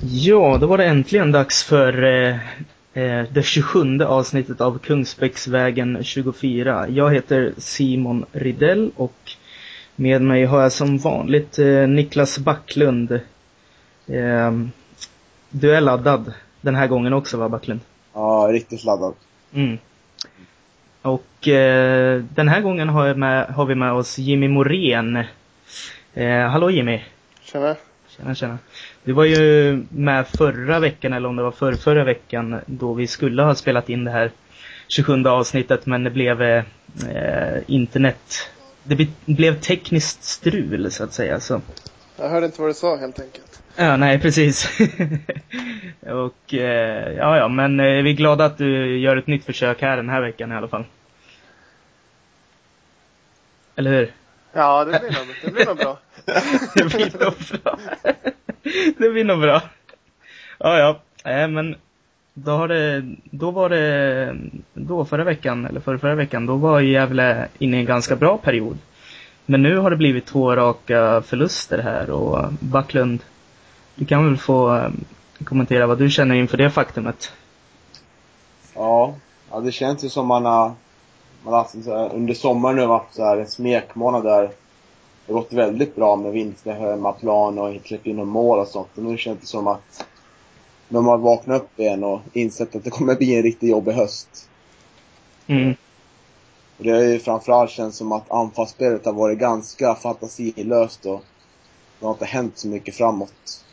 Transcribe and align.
Ja, 0.00 0.58
då 0.60 0.66
var 0.66 0.78
det 0.78 0.84
äntligen 0.84 1.32
dags 1.32 1.64
för 1.64 2.02
eh, 2.04 2.36
eh 2.92 3.26
det 3.32 3.42
27 3.42 4.02
avsnittet 4.02 4.60
av 4.60 4.78
Kungsbäcksvägen 4.78 6.04
24. 6.04 6.88
Jag 6.88 7.14
heter 7.14 7.54
Simon 7.58 8.24
Ridell 8.32 8.90
och 8.96 9.32
med 9.96 10.22
mig 10.22 10.44
har 10.44 10.62
jag 10.62 10.72
som 10.72 10.98
vanligt 10.98 11.58
eh, 11.58 11.88
Niklas 11.88 12.38
Backlund. 12.38 13.12
Eh, 14.06 14.52
du 15.50 15.74
är 15.74 15.80
laddad 15.80 16.32
den 16.60 16.74
här 16.74 16.86
gången 16.86 17.12
också 17.12 17.36
va, 17.36 17.48
Backlund? 17.48 17.80
Ja, 18.12 18.48
riktigt 18.52 18.84
laddad. 18.84 19.14
Mm. 19.52 19.78
Och 21.02 21.48
eh, 21.48 22.22
den 22.34 22.48
här 22.48 22.60
gången 22.60 22.88
har, 22.88 23.14
med, 23.14 23.46
har, 23.46 23.66
vi 23.66 23.74
med 23.74 23.92
oss 23.92 24.18
Jimmy 24.18 24.48
Morén. 24.48 25.24
Eh, 26.14 26.48
hallå 26.48 26.70
Jimmy! 26.70 27.00
Tjena! 27.42 27.76
Tjena, 28.08 28.34
tjena. 28.34 28.58
Du 29.06 29.12
var 29.12 29.24
ju 29.24 29.82
med 29.88 30.26
förra 30.28 30.78
veckan, 30.78 31.12
eller 31.12 31.28
om 31.28 31.36
det 31.36 31.42
var 31.42 31.50
för 31.50 31.72
förra 31.72 32.04
veckan, 32.04 32.60
då 32.66 32.94
vi 32.94 33.06
skulle 33.06 33.42
ha 33.42 33.54
spelat 33.54 33.88
in 33.88 34.04
det 34.04 34.10
här 34.10 34.30
27 34.88 35.24
avsnittet, 35.26 35.86
men 35.86 36.04
det 36.04 36.10
blev 36.10 36.42
eh, 36.42 36.62
internet... 37.66 38.50
Det 38.82 39.08
blev 39.26 39.60
tekniskt 39.60 40.24
strul, 40.24 40.90
så 40.90 41.04
att 41.04 41.12
säga. 41.12 41.40
Så. 41.40 41.60
Jag 42.16 42.28
hörde 42.28 42.46
inte 42.46 42.60
vad 42.60 42.70
du 42.70 42.74
sa, 42.74 42.96
helt 42.96 43.20
enkelt. 43.20 43.62
Ja, 43.76 43.96
nej, 43.96 44.20
precis. 44.20 44.78
och, 46.00 46.54
eh, 46.54 47.12
ja, 47.12 47.36
ja, 47.36 47.48
men 47.48 47.80
eh, 47.80 48.02
vi 48.02 48.10
är 48.10 48.16
glada 48.16 48.44
att 48.44 48.58
du 48.58 48.98
gör 48.98 49.16
ett 49.16 49.26
nytt 49.26 49.44
försök 49.44 49.82
här 49.82 49.96
den 49.96 50.08
här 50.08 50.20
veckan 50.20 50.52
i 50.52 50.54
alla 50.54 50.68
fall. 50.68 50.84
Eller 53.76 53.90
hur? 53.90 54.12
Ja, 54.52 54.84
det 54.84 55.00
blir 55.00 55.18
nog, 55.18 55.26
det 55.44 55.50
blir 55.50 55.66
nog 55.66 55.76
bra 55.76 55.98
det 56.74 56.84
blir 56.84 57.24
nog 57.24 57.34
bra. 57.62 57.78
det 58.98 59.10
blir 59.10 59.24
nog 59.24 59.40
bra. 59.40 59.62
Ja, 60.58 60.78
ja. 60.78 61.00
Äh, 61.30 61.48
men 61.48 61.76
då 62.34 62.50
har 62.50 62.68
det, 62.68 63.04
då 63.24 63.50
var 63.50 63.68
det, 63.68 64.36
då 64.74 65.04
förra 65.04 65.24
veckan, 65.24 65.66
eller 65.66 65.80
förra, 65.80 65.98
förra 65.98 66.14
veckan, 66.14 66.46
då 66.46 66.56
var 66.56 66.80
Gävle 66.80 67.48
inne 67.58 67.76
i 67.76 67.80
en 67.80 67.86
ganska 67.86 68.16
bra 68.16 68.38
period. 68.38 68.78
Men 69.46 69.62
nu 69.62 69.76
har 69.76 69.90
det 69.90 69.96
blivit 69.96 70.26
två 70.26 70.56
raka 70.56 71.22
förluster 71.22 71.78
här 71.78 72.10
och 72.10 72.38
eh, 72.38 72.50
Backlund, 72.60 73.20
du 73.94 74.06
kan 74.06 74.24
väl 74.24 74.36
få 74.36 74.76
eh, 74.76 74.90
kommentera 75.44 75.86
vad 75.86 75.98
du 75.98 76.10
känner 76.10 76.34
inför 76.34 76.56
det 76.56 76.70
faktumet? 76.70 77.32
Ja, 78.74 79.14
ja 79.50 79.60
det 79.60 79.72
känns 79.72 80.04
ju 80.04 80.08
som 80.08 80.26
man 80.26 80.44
har 80.44 80.72
man 81.44 81.54
har 81.54 81.60
haft 81.60 81.74
under 82.14 82.34
sommaren 82.34 82.76
nu 82.76 82.86
varit 82.86 83.14
så 83.14 83.24
här 83.24 83.36
en 83.36 83.46
smekmånad 83.46 84.24
där 84.24 84.50
det 85.26 85.32
gått 85.32 85.52
väldigt 85.52 85.96
bra 85.96 86.16
med 86.16 86.32
vinster, 86.32 86.72
hemmaplan 86.72 87.58
och 87.58 87.76
släppt 87.84 88.06
in 88.06 88.28
mål 88.28 88.58
och 88.58 88.68
sånt. 88.68 88.88
Och 88.94 89.02
nu 89.02 89.16
känns 89.16 89.40
det 89.40 89.46
som 89.46 89.66
att 89.66 90.06
de 90.88 91.06
har 91.06 91.18
vaknat 91.18 91.62
upp 91.62 91.80
igen 91.80 92.04
och 92.04 92.20
insett 92.32 92.76
att 92.76 92.84
det 92.84 92.90
kommer 92.90 93.14
bli 93.14 93.36
en 93.36 93.42
riktigt 93.42 93.70
jobbig 93.70 93.92
höst. 93.92 94.48
Mm. 95.46 95.74
Och 96.78 96.84
det 96.84 96.90
har 96.90 97.00
ju 97.00 97.18
framförallt 97.18 97.70
känts 97.70 97.98
som 97.98 98.12
att 98.12 98.30
anfallsspelet 98.30 99.04
har 99.04 99.12
varit 99.12 99.38
ganska 99.38 99.94
fantasilöst 99.94 101.06
och 101.06 101.24
det 102.00 102.06
har 102.06 102.12
inte 102.12 102.24
hänt 102.24 102.58
så 102.58 102.68
mycket 102.68 102.94
framåt. 102.94 103.64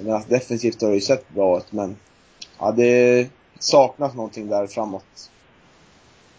Men 0.00 0.22
defensivt 0.28 0.82
har 0.82 0.88
det 0.88 0.94
ju 0.94 1.00
sett 1.00 1.28
bra 1.28 1.58
ut 1.58 1.72
men 1.72 1.96
ja, 2.58 2.72
det 2.72 3.28
saknas 3.58 4.14
någonting 4.14 4.48
där 4.48 4.66
framåt. 4.66 5.30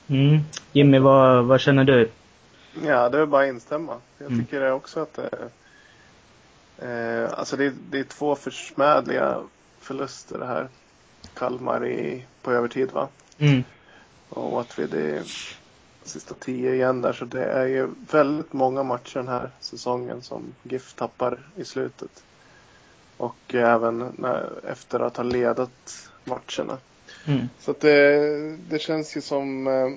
Mm. 0.08 0.40
Jimmy, 0.72 1.00
vad, 1.00 1.46
vad 1.46 1.62
känner 1.62 1.84
du? 1.84 2.12
Ja, 2.84 3.10
det 3.10 3.18
är 3.18 3.26
bara 3.26 3.44
att 3.44 3.50
instämma. 3.50 3.98
Jag 4.18 4.32
mm. 4.32 4.46
tycker 4.46 4.60
det 4.60 4.72
också 4.72 5.00
att 5.00 5.14
det 5.14 5.50
eh, 6.78 7.40
alltså 7.40 7.58
det, 7.58 7.74
det 7.90 8.00
är 8.00 8.04
två 8.04 8.36
försmädliga 8.36 9.42
förluster 9.80 10.40
det 10.40 10.46
här. 10.46 10.68
Kalmar 11.34 11.86
i, 11.86 12.26
på 12.42 12.52
övertid 12.52 12.92
va? 12.92 13.08
Mm. 13.38 13.64
Och 14.30 14.54
Åtvid 14.54 14.94
i 14.94 15.22
sista 16.04 16.34
tio 16.40 16.74
igen 16.74 17.02
där. 17.02 17.14
Så 17.14 17.26
det 17.26 17.44
är 17.44 17.66
ju 17.66 17.88
väldigt 18.12 18.54
många 18.54 18.84
matcher 18.84 19.18
den 19.20 19.28
här 19.28 19.50
säsongen 19.60 20.22
som 20.22 20.44
GIF 20.64 20.94
tappar 20.94 21.40
i 21.56 21.66
slutet. 21.66 22.24
Och 23.18 23.54
även 23.54 24.14
när, 24.18 24.50
efter 24.68 25.00
att 25.00 25.18
ha 25.18 25.24
ledat 25.24 26.10
matcherna. 26.24 26.78
Mm. 27.26 27.50
Så 27.60 27.72
att 27.72 27.80
det, 27.80 28.58
det 28.70 28.80
känns 28.80 29.18
ju 29.18 29.22
som 29.22 29.68
eh, 29.68 29.90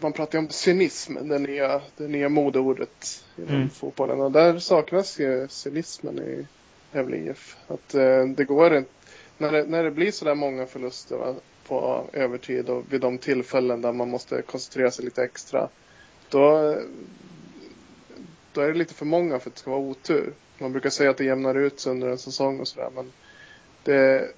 man 0.00 0.12
pratar 0.12 0.38
ju 0.38 0.44
om 0.44 0.50
cynism, 0.50 1.14
det 1.28 1.38
nya, 1.38 1.80
det 1.96 2.08
nya 2.08 2.28
modeordet 2.28 3.24
inom 3.36 3.54
mm. 3.54 3.70
fotbollen. 3.70 4.20
Och 4.20 4.32
där 4.32 4.58
saknas 4.58 5.20
ju 5.20 5.48
cynismen 5.48 6.18
i 6.18 6.46
Gävle 6.92 7.16
IF. 7.16 7.56
Att 7.68 7.94
eh, 7.94 8.24
det 8.24 8.44
går 8.44 8.76
inte, 8.76 8.90
när 9.38 9.52
det, 9.52 9.64
när 9.64 9.84
det 9.84 9.90
blir 9.90 10.12
sådär 10.12 10.34
många 10.34 10.66
förluster 10.66 11.16
va, 11.16 11.34
på 11.66 12.04
övertid 12.12 12.68
och 12.68 12.84
vid 12.90 13.00
de 13.00 13.18
tillfällen 13.18 13.82
där 13.82 13.92
man 13.92 14.10
måste 14.10 14.42
koncentrera 14.42 14.90
sig 14.90 15.04
lite 15.04 15.22
extra. 15.24 15.68
Då, 16.28 16.76
då 18.52 18.60
är 18.60 18.68
det 18.68 18.78
lite 18.78 18.94
för 18.94 19.06
många 19.06 19.38
för 19.38 19.50
att 19.50 19.54
det 19.54 19.60
ska 19.60 19.70
vara 19.70 19.80
otur. 19.80 20.32
Man 20.58 20.72
brukar 20.72 20.90
säga 20.90 21.10
att 21.10 21.16
det 21.16 21.24
jämnar 21.24 21.54
ut 21.54 21.80
sig 21.80 21.92
under 21.92 22.08
en 22.08 22.18
säsong 22.18 22.60
och 22.60 22.68
sådär. 22.68 22.90
Men 22.94 23.12
det 23.84 24.28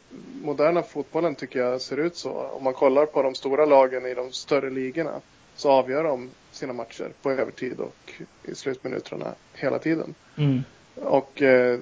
moderna 0.43 0.83
fotbollen 0.83 1.35
tycker 1.35 1.59
jag 1.61 1.81
ser 1.81 1.97
ut 1.97 2.17
så. 2.17 2.31
Om 2.31 2.65
man 2.65 2.75
kollar 2.75 3.07
på 3.07 3.23
de 3.23 3.35
stora 3.35 3.65
lagen 3.65 4.07
i 4.07 4.15
de 4.15 4.33
större 4.33 4.71
ligorna 4.71 5.21
så 5.57 5.71
avgör 5.71 6.05
de 6.05 6.31
sina 6.51 6.73
matcher 6.73 7.13
på 7.23 7.31
övertid 7.31 7.81
och 7.81 8.13
i 8.45 8.55
slutminuterna 8.55 9.35
hela 9.55 9.79
tiden. 9.79 10.15
Mm. 10.37 10.63
Och 10.95 11.43
eh, 11.43 11.79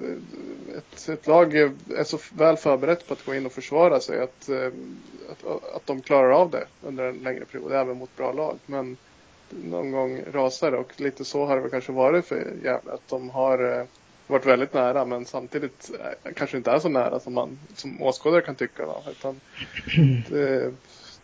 ett, 0.77 1.09
ett, 1.09 1.27
lag 1.27 1.55
är 1.55 2.03
så 2.03 2.17
väl 2.33 2.57
förberett 2.57 3.07
på 3.07 3.13
att 3.13 3.25
gå 3.25 3.35
in 3.35 3.45
och 3.45 3.51
försvara 3.51 3.99
sig 3.99 4.21
att, 4.21 4.49
eh, 4.49 4.67
att, 5.29 5.75
att 5.75 5.85
de 5.85 6.01
klarar 6.01 6.31
av 6.31 6.49
det 6.49 6.65
under 6.81 7.03
en 7.03 7.17
längre 7.17 7.45
period, 7.45 7.71
även 7.71 7.97
mot 7.97 8.17
bra 8.17 8.31
lag. 8.31 8.57
Men 8.65 8.97
någon 9.49 9.91
gång 9.91 10.21
rasar 10.31 10.71
det 10.71 10.77
och 10.77 11.01
lite 11.01 11.25
så 11.25 11.45
har 11.45 11.55
det 11.55 11.61
väl 11.61 11.71
kanske 11.71 11.91
varit 11.91 12.25
för 12.25 12.53
Gävle. 12.63 12.91
Att 12.91 13.07
de 13.07 13.29
har 13.29 13.79
eh, 13.79 13.85
varit 14.31 14.45
väldigt 14.45 14.73
nära 14.73 15.05
men 15.05 15.25
samtidigt 15.25 15.91
eh, 15.99 16.33
kanske 16.33 16.57
inte 16.57 16.71
är 16.71 16.79
så 16.79 16.89
nära 16.89 17.19
som 17.19 17.33
man 17.33 17.59
som 17.75 18.01
åskådare 18.01 18.41
kan 18.41 18.55
tycka. 18.55 18.85
Då, 18.85 19.03
utan 19.11 19.39
det, 20.29 20.73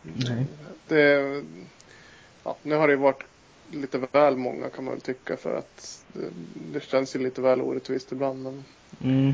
det, 0.87 1.43
ja, 2.43 2.57
nu 2.63 2.75
har 2.75 2.87
det 2.87 2.95
varit 2.95 3.23
lite 3.71 4.01
väl 4.11 4.37
många 4.37 4.69
kan 4.69 4.85
man 4.85 4.93
väl 4.93 5.01
tycka 5.01 5.37
för 5.37 5.57
att 5.57 6.03
det, 6.13 6.29
det 6.73 6.83
känns 6.83 7.15
ju 7.15 7.19
lite 7.19 7.41
väl 7.41 7.61
orättvist 7.61 8.11
ibland. 8.11 8.43
Men 8.43 8.63
mm. 9.03 9.33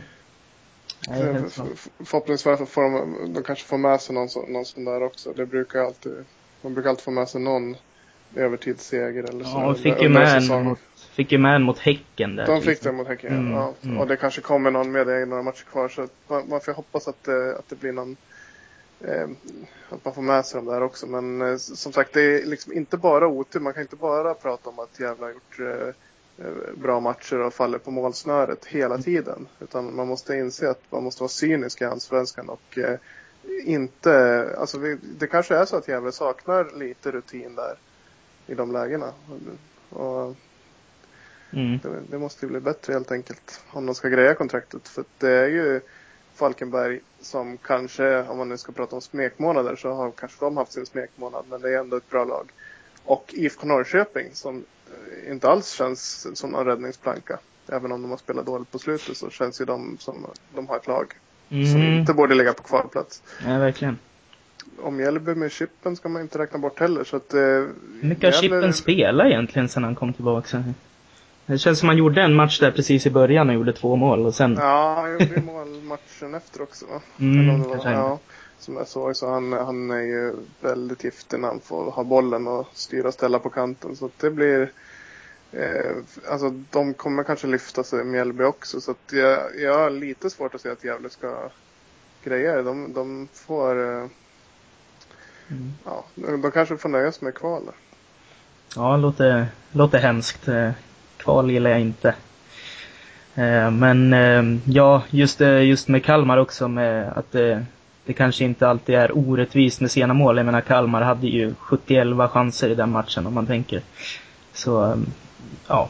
förhoppningsvis 1.49 2.69
får 2.69 2.81
de, 2.81 3.33
de 3.33 3.43
kanske 3.43 3.65
får 3.65 3.77
med 3.77 4.01
sig 4.01 4.15
någon, 4.15 4.29
någon 4.47 4.65
sån 4.65 4.85
där 4.85 5.03
också. 5.03 5.33
Det 5.33 5.45
brukar 5.45 5.79
alltid, 5.79 6.25
man 6.61 6.73
brukar 6.73 6.89
alltid 6.89 7.03
få 7.03 7.11
med 7.11 7.29
sig 7.29 7.41
någon 7.41 7.75
övertidsseger 8.35 9.23
eller 9.23 9.43
så. 9.43 9.51
Ja, 9.51 9.71
och 9.71 9.77
fick 9.77 10.01
ju 10.01 10.09
med 10.09 10.37
en 10.37 10.63
mot, 10.63 10.79
fick 11.13 11.31
ju 11.31 11.37
med 11.37 11.55
en 11.55 11.63
mot 11.63 11.79
Häcken 11.79 12.35
där. 12.35 12.45
De 12.45 12.61
fick 12.61 12.67
liksom. 12.67 12.91
det 12.91 12.97
mot 12.97 13.07
Häcken, 13.07 13.33
mm, 13.33 13.53
ja. 13.53 13.73
Mm. 13.83 13.97
Och 13.97 14.07
det 14.07 14.15
kanske 14.15 14.41
kommer 14.41 14.71
någon 14.71 14.91
med 14.91 15.07
det 15.07 15.21
i 15.21 15.25
några 15.25 15.43
matcher 15.43 15.63
kvar. 15.63 15.89
Så 15.89 16.07
man, 16.27 16.49
man 16.49 16.61
får 16.61 16.71
hoppas 16.71 17.07
att 17.07 17.23
det, 17.23 17.55
att 17.55 17.69
det 17.69 17.75
blir 17.75 17.91
någon 17.91 18.17
eh, 19.01 19.27
att 19.89 20.05
man 20.05 20.13
får 20.13 20.21
med 20.21 20.45
sig 20.45 20.57
dem 20.57 20.65
där 20.65 20.83
också. 20.83 21.07
Men 21.07 21.41
eh, 21.41 21.57
som 21.57 21.93
sagt, 21.93 22.13
det 22.13 22.21
är 22.21 22.45
liksom 22.45 22.73
inte 22.73 22.97
bara 22.97 23.27
otur. 23.27 23.59
Man 23.59 23.73
kan 23.73 23.81
inte 23.81 23.95
bara 23.95 24.33
prata 24.33 24.69
om 24.69 24.79
att 24.79 24.99
Gävle 24.99 25.25
har 25.25 25.31
gjort 25.31 25.59
eh, 25.59 25.87
eh, 26.45 26.73
bra 26.75 26.99
matcher 26.99 27.39
och 27.39 27.53
faller 27.53 27.77
på 27.77 27.91
målsnöret 27.91 28.65
hela 28.65 28.95
mm. 28.95 29.03
tiden. 29.03 29.47
Utan 29.59 29.95
man 29.95 30.07
måste 30.07 30.35
inse 30.35 30.69
att 30.69 30.81
man 30.89 31.03
måste 31.03 31.23
vara 31.23 31.29
cynisk 31.29 31.81
i 31.81 31.85
Allsvenskan 31.85 32.49
och 32.49 32.77
eh, 32.77 32.97
inte, 33.65 34.47
alltså 34.57 34.77
vi, 34.79 34.97
det 35.17 35.27
kanske 35.27 35.55
är 35.55 35.65
så 35.65 35.75
att 35.75 35.87
Gävle 35.87 36.11
saknar 36.11 36.79
lite 36.79 37.11
rutin 37.11 37.55
där 37.55 37.75
i 38.47 38.55
de 38.55 38.71
lägena. 38.71 39.13
Och 39.89 40.35
mm. 41.53 41.79
det, 41.83 41.89
det, 42.09 42.17
måste 42.17 42.45
ju 42.45 42.51
bli 42.51 42.59
bättre 42.59 42.93
helt 42.93 43.11
enkelt 43.11 43.61
om 43.71 43.85
de 43.85 43.95
ska 43.95 44.09
greja 44.09 44.33
kontraktet. 44.33 44.87
För 44.87 45.03
det 45.17 45.29
är 45.29 45.47
ju 45.47 45.81
Falkenberg 46.35 46.99
som 47.21 47.57
kanske, 47.57 48.23
om 48.23 48.37
man 48.37 48.49
nu 48.49 48.57
ska 48.57 48.71
prata 48.71 48.95
om 48.95 49.01
smekmånader, 49.01 49.75
så 49.75 49.93
har 49.93 50.11
kanske 50.11 50.45
de 50.45 50.57
haft 50.57 50.71
sin 50.71 50.85
smekmånad. 50.85 51.45
Men 51.49 51.61
det 51.61 51.69
är 51.69 51.79
ändå 51.79 51.97
ett 51.97 52.09
bra 52.09 52.25
lag. 52.25 52.51
Och 53.05 53.33
IFK 53.33 53.67
Norrköping 53.67 54.27
som 54.33 54.63
eh, 54.87 55.31
inte 55.31 55.49
alls 55.49 55.71
känns 55.71 56.27
som 56.39 56.49
någon 56.49 56.65
räddningsplanka. 56.65 57.39
Även 57.67 57.91
om 57.91 58.01
de 58.01 58.11
har 58.11 58.17
spelat 58.17 58.45
dåligt 58.45 58.71
på 58.71 58.79
slutet 58.79 59.17
så 59.17 59.29
känns 59.29 59.61
ju 59.61 59.65
de 59.65 59.97
som 59.99 60.25
de 60.55 60.67
har 60.67 60.77
ett 60.77 60.87
lag 60.87 61.13
mm. 61.49 61.71
som 61.71 61.81
inte 61.81 62.13
borde 62.13 62.35
ligga 62.35 62.53
på 62.53 62.63
kvalplats. 62.63 63.23
Ja, 63.45 63.57
verkligen 63.57 63.97
om 64.81 64.97
Mjällby 64.97 65.35
med 65.35 65.51
Chippen 65.51 65.95
ska 65.95 66.09
man 66.09 66.21
inte 66.21 66.39
räkna 66.39 66.59
bort 66.59 66.79
heller. 66.79 67.03
Så 67.03 67.15
att, 67.15 67.33
eh, 67.33 67.39
Hur 67.39 67.73
mycket 68.01 68.33
har 68.33 68.41
Chippen 68.41 68.73
spelat 68.73 69.25
egentligen 69.25 69.69
sedan 69.69 69.83
han 69.83 69.95
kom 69.95 70.13
tillbaka? 70.13 70.63
Det 71.45 71.57
känns 71.57 71.79
som 71.79 71.89
han 71.89 71.97
gjorde 71.97 72.21
en 72.21 72.35
match 72.35 72.59
där 72.59 72.71
precis 72.71 73.05
i 73.05 73.09
början 73.09 73.49
och 73.49 73.55
gjorde 73.55 73.73
två 73.73 73.95
mål 73.95 74.25
och 74.25 74.35
sen... 74.35 74.57
Ja, 74.59 74.93
han 75.01 75.11
gjorde 75.11 75.41
mål 75.41 75.81
matchen 75.81 76.35
efter 76.35 76.61
också 76.61 76.85
va? 76.85 77.01
Mm, 77.19 77.63
var, 77.63 77.91
ja, 77.91 78.19
som 78.59 78.77
jag 78.77 78.87
såg 78.87 79.15
så 79.15 79.29
han, 79.29 79.53
han 79.53 79.91
är 79.91 80.01
ju 80.01 80.33
väldigt 80.61 81.03
giftig 81.03 81.39
när 81.39 81.47
han 81.47 81.59
får 81.59 81.91
ha 81.91 82.03
bollen 82.03 82.47
och 82.47 82.67
styra 82.73 83.07
och 83.07 83.13
ställa 83.13 83.39
på 83.39 83.49
kanten. 83.49 83.95
Så 83.95 84.09
det 84.17 84.29
blir... 84.29 84.71
Eh, 85.51 85.95
alltså 86.29 86.49
de 86.69 86.93
kommer 86.93 87.23
kanske 87.23 87.47
lyfta 87.47 87.83
sig 87.83 88.03
Mjällby 88.03 88.43
också 88.43 88.81
så 88.81 88.91
att 88.91 89.11
jag, 89.11 89.39
jag 89.59 89.77
har 89.77 89.89
lite 89.89 90.29
svårt 90.29 90.55
att 90.55 90.61
se 90.61 90.69
att 90.69 90.83
Gävle 90.83 91.09
ska 91.09 91.49
greja 92.23 92.55
det. 92.55 92.63
De, 92.63 92.93
de 92.93 93.27
får 93.33 93.83
eh, 93.83 94.07
mm. 95.47 95.73
ja, 95.85 96.05
de 96.15 96.51
kanske 96.51 96.77
får 96.77 96.89
nöja 96.89 97.11
sig 97.11 97.25
med 97.25 97.35
kval. 97.35 97.63
Ja, 98.75 98.97
låter, 98.97 99.47
låter 99.71 99.97
hemskt. 99.97 100.47
Kval 101.23 101.51
gillar 101.51 101.69
jag 101.69 101.81
inte. 101.81 102.15
Eh, 103.35 103.71
men 103.71 104.13
eh, 104.13 104.59
ja, 104.65 105.03
just, 105.09 105.41
eh, 105.41 105.63
just 105.63 105.87
med 105.87 106.05
Kalmar 106.05 106.37
också 106.37 106.67
med 106.67 107.13
att 107.15 107.31
det, 107.31 107.65
det 108.05 108.13
kanske 108.13 108.43
inte 108.43 108.67
alltid 108.67 108.95
är 108.95 109.17
orättvist 109.17 109.81
med 109.81 109.91
sena 109.91 110.13
mål. 110.13 110.37
Jag 110.37 110.45
menar 110.45 110.61
Kalmar 110.61 111.01
hade 111.01 111.27
ju 111.27 111.53
71 111.59 112.07
chanser 112.31 112.69
i 112.69 112.75
den 112.75 112.89
matchen 112.89 113.27
om 113.27 113.33
man 113.33 113.45
tänker. 113.45 113.81
Så 114.53 114.97
ja. 115.67 115.89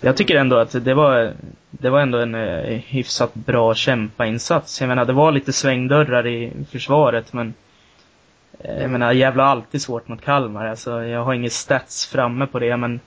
Jag 0.00 0.16
tycker 0.16 0.36
ändå 0.36 0.56
att 0.56 0.84
det 0.84 0.94
var, 0.94 1.32
det 1.70 1.90
var 1.90 2.00
ändå 2.00 2.18
en 2.18 2.34
eh, 2.34 2.80
hyfsat 2.86 3.34
bra 3.34 3.74
kämpainsats. 3.74 4.80
Jag 4.80 4.88
menar, 4.88 5.04
det 5.04 5.12
var 5.12 5.32
lite 5.32 5.52
svängdörrar 5.52 6.26
i 6.26 6.52
försvaret, 6.70 7.32
men 7.32 7.54
eh, 8.58 8.82
jag 8.82 8.90
menar, 8.90 9.12
Gävle 9.12 9.42
har 9.42 9.50
alltid 9.50 9.82
svårt 9.82 10.08
mot 10.08 10.20
Kalmar. 10.20 10.66
Alltså, 10.66 11.04
jag 11.04 11.24
har 11.24 11.34
inget 11.34 11.52
stats 11.52 12.06
framme 12.06 12.46
på 12.46 12.58
det, 12.58 12.76
men 12.76 13.00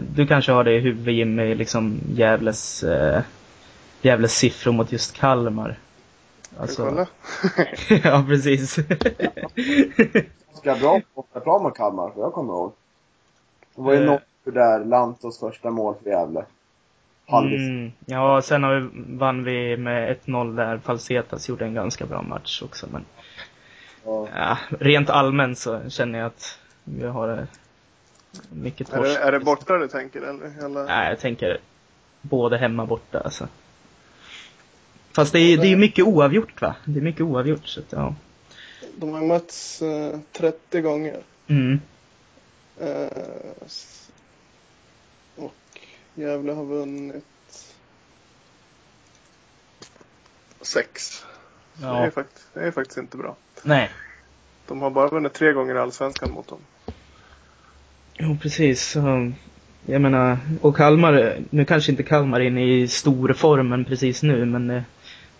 du 0.00 0.26
kanske 0.26 0.52
har 0.52 0.64
det 0.64 0.72
i 0.72 0.80
huvudet 0.80 1.14
Jimmy, 1.14 1.54
liksom 1.54 2.00
Gävles, 2.08 2.82
eh, 2.82 3.22
Gävles 4.02 4.32
siffror 4.32 4.72
mot 4.72 4.92
just 4.92 5.16
Kalmar. 5.16 5.78
Alltså... 6.58 7.06
ja, 8.04 8.24
precis. 8.28 8.76
Ganska 10.62 10.74
bra, 10.80 11.00
bra 11.44 11.58
mot 11.58 11.76
Kalmar, 11.76 12.12
jag 12.16 12.32
kommer 12.32 12.52
ihåg. 12.52 12.72
Det 13.74 13.82
var 13.82 13.92
ju 13.92 14.00
eh. 14.00 14.06
något 14.06 14.22
där 14.44 14.84
Lantos 14.84 15.40
första 15.40 15.70
mål 15.70 15.94
för 16.02 16.10
Gävle. 16.10 16.44
Mm, 17.28 17.92
ja, 18.06 18.42
sen 18.42 18.62
har 18.62 18.74
vi, 18.74 18.88
vann 19.16 19.44
vi 19.44 19.76
med 19.76 20.16
1-0 20.24 20.56
där 20.56 20.78
Falsetas 20.78 21.48
gjorde 21.48 21.64
en 21.64 21.74
ganska 21.74 22.06
bra 22.06 22.22
match 22.22 22.62
också. 22.62 22.86
Men 22.92 23.04
ja. 24.04 24.28
ja 24.34 24.58
rent 24.80 25.10
allmänt 25.10 25.58
så 25.58 25.90
känner 25.90 26.18
jag 26.18 26.26
att 26.26 26.58
vi 26.84 27.06
har 27.06 27.46
mycket 28.50 28.90
torsk. 28.90 28.98
Är 28.98 29.20
det, 29.20 29.26
är 29.26 29.32
det 29.32 29.40
borta 29.40 29.78
du 29.78 29.88
tänker 29.88 30.22
eller? 30.22 30.64
eller? 30.64 30.84
Nej, 30.84 31.08
jag 31.08 31.20
tänker 31.20 31.58
både 32.20 32.58
hemma 32.58 32.82
och 32.82 32.88
borta 32.88 33.20
alltså. 33.20 33.48
Fast 35.12 35.32
det 35.32 35.38
är, 35.38 35.58
det 35.58 35.66
är 35.66 35.76
mycket 35.76 36.04
oavgjort 36.04 36.62
va? 36.62 36.76
Det 36.84 37.00
är 37.00 37.02
mycket 37.02 37.20
oavgjort 37.20 37.66
så 37.66 37.80
att, 37.80 37.92
ja. 37.92 38.14
De 38.96 39.12
har 39.12 39.20
mötts 39.20 39.82
eh, 39.82 40.18
30 40.32 40.80
gånger. 40.80 41.22
Mm. 41.46 41.80
Eh, 42.80 43.08
Gävle 46.14 46.52
har 46.52 46.64
vunnit 46.64 47.24
sex. 50.60 51.24
Ja. 51.80 51.92
Det, 51.92 52.06
är 52.06 52.10
faktiskt, 52.10 52.46
det 52.54 52.60
är 52.60 52.70
faktiskt 52.70 52.98
inte 52.98 53.16
bra. 53.16 53.36
Nej. 53.62 53.90
De 54.66 54.82
har 54.82 54.90
bara 54.90 55.08
vunnit 55.08 55.32
tre 55.32 55.52
gånger 55.52 55.74
i 55.74 55.78
Allsvenskan 55.78 56.30
mot 56.30 56.48
dem. 56.48 56.58
Jo, 58.18 58.36
precis. 58.42 58.96
Jag 59.86 60.02
menar, 60.02 60.38
och 60.60 60.76
Kalmar, 60.76 61.36
nu 61.50 61.64
kanske 61.64 61.90
inte 61.90 62.02
Kalmar 62.02 62.40
är 62.40 62.44
inne 62.44 62.64
i 62.64 62.88
storformen 62.88 63.84
precis 63.84 64.22
nu, 64.22 64.44
men 64.44 64.70
eh, 64.70 64.82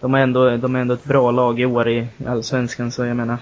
de 0.00 0.15
är 0.15 0.19
ändå, 0.19 0.56
de 0.56 0.76
är 0.76 0.81
ändå 0.81 0.94
ett 0.94 1.05
bra 1.05 1.31
lag 1.31 1.61
i 1.61 1.67
år 1.67 1.88
i 1.88 2.06
Allsvenskan, 2.26 2.93
så 2.93 3.05
jag 3.05 3.17
menar. 3.17 3.38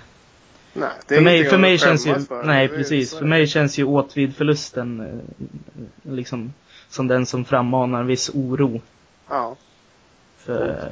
Nej, 0.73 0.91
för 1.09 1.21
mig, 1.21 1.45
för 1.45 1.59
mig 1.59 1.79
känns 1.79 2.07
ju, 2.07 2.15
för. 2.15 2.45
nej 2.45 2.69
precis, 2.69 3.15
för 3.15 3.25
mig 3.25 3.47
känns 3.47 3.79
ju 3.79 3.85
Åtvid-förlusten 3.85 5.01
eh, 5.01 6.13
liksom 6.13 6.53
som 6.89 7.09
den 7.09 7.27
som 7.27 7.45
frammanar 7.45 8.01
en 8.01 8.07
viss 8.07 8.31
oro. 8.35 8.81
Ja. 9.29 9.57
För 10.39 10.89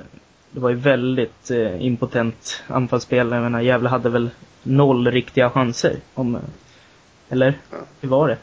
det 0.50 0.60
var 0.60 0.70
ju 0.70 0.76
väldigt 0.76 1.50
eh, 1.50 1.84
impotent 1.84 2.62
anfallsspel. 2.66 3.30
Jag 3.30 3.42
menar, 3.42 3.60
Gävle 3.60 3.88
hade 3.88 4.08
väl 4.08 4.30
noll 4.62 5.10
riktiga 5.10 5.50
chanser. 5.50 5.96
Om, 6.14 6.38
eller? 7.30 7.60
Ja. 7.70 7.76
Hur 8.00 8.08
var 8.08 8.28
det? 8.28 8.38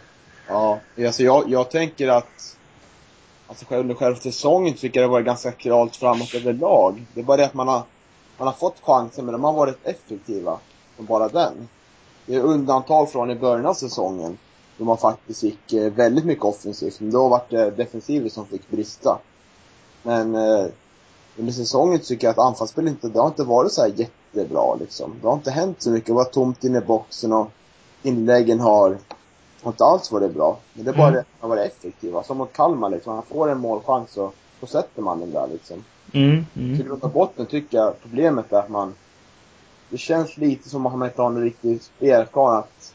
Ja, 0.47 0.79
alltså 1.05 1.23
jag, 1.23 1.49
jag 1.49 1.71
tänker 1.71 2.07
att 2.07 2.57
Alltså 3.47 3.65
själv, 3.65 3.81
under 3.81 3.95
själva 3.95 4.19
säsongen 4.19 4.73
tycker 4.73 4.99
jag 4.99 5.09
det 5.09 5.11
varit 5.11 5.25
ganska 5.25 5.51
klart 5.51 5.95
framåt 5.95 6.35
överlag. 6.35 7.05
Det 7.13 7.19
är 7.19 7.23
bara 7.23 7.37
det 7.37 7.45
att 7.45 7.53
man 7.53 7.67
har, 7.67 7.83
man 8.37 8.47
har 8.47 8.53
fått 8.53 8.79
chansen 8.81 9.25
men 9.25 9.31
de 9.31 9.43
har 9.43 9.53
varit 9.53 9.77
effektiva. 9.83 10.59
Som 10.95 11.05
bara 11.05 11.27
den. 11.27 11.67
Det 12.25 12.35
är 12.35 12.41
undantag 12.41 13.11
från 13.11 13.31
i 13.31 13.35
början 13.35 13.65
av 13.65 13.73
säsongen 13.73 14.37
då 14.77 14.85
man 14.85 14.97
faktiskt 14.97 15.43
gick 15.43 15.73
eh, 15.73 15.93
väldigt 15.93 16.25
mycket 16.25 16.43
offensivt. 16.43 16.99
Men 16.99 17.11
då 17.11 17.27
var 17.27 17.41
det 17.49 17.71
defensiven 17.71 18.29
som 18.29 18.45
fick 18.45 18.69
brista. 18.69 19.19
Men 20.03 20.35
eh, 20.35 20.65
under 21.37 21.53
säsongen 21.53 21.99
tycker 21.99 22.27
jag 22.27 22.31
att 22.31 22.45
anfallsspelet 22.45 22.91
inte, 22.91 23.07
det 23.07 23.19
har 23.19 23.27
inte 23.27 23.43
varit 23.43 23.71
så 23.71 23.81
här 23.81 23.93
jättebra 23.95 24.75
liksom. 24.75 25.15
Det 25.21 25.27
har 25.27 25.33
inte 25.33 25.51
hänt 25.51 25.81
så 25.81 25.91
mycket. 25.91 26.07
Det 26.07 26.13
var 26.13 26.23
tomt 26.23 26.63
inne 26.63 26.77
i 26.77 26.81
boxen 26.81 27.33
och 27.33 27.51
inläggen 28.03 28.59
har, 28.59 28.97
har 29.61 29.71
inte 29.71 29.83
alls 29.83 30.11
varit 30.11 30.33
bra. 30.33 30.57
Men 30.73 30.85
det 30.85 30.91
är 30.91 30.95
bara 30.95 31.07
mm. 31.07 31.13
det 31.13 31.19
att 31.19 31.41
man 31.41 31.49
varit 31.49 31.71
effektiva. 31.71 32.23
Som 32.23 32.37
mot 32.37 32.53
Kalmar 32.53 32.89
liksom. 32.89 33.13
Man 33.13 33.23
får 33.23 33.51
en 33.51 33.59
målchans 33.59 34.17
och 34.17 34.35
då 34.59 34.67
sätter 34.67 35.01
man 35.01 35.19
den 35.19 35.31
där 35.31 35.47
liksom. 35.51 35.83
Mm, 36.11 36.45
mm. 36.55 36.77
Så 36.77 36.83
grund 36.83 37.03
och 37.03 37.11
botten 37.11 37.45
tycker 37.45 37.77
jag 37.77 38.01
problemet 38.01 38.53
är 38.53 38.59
att 38.59 38.69
man 38.69 38.93
det 39.89 39.97
känns 39.97 40.37
lite 40.37 40.69
som 40.69 40.85
att 40.85 40.97
man 40.97 41.07
inte 41.07 41.21
har 41.21 41.29
en 41.29 41.41
riktig 41.41 41.79
att 42.33 42.93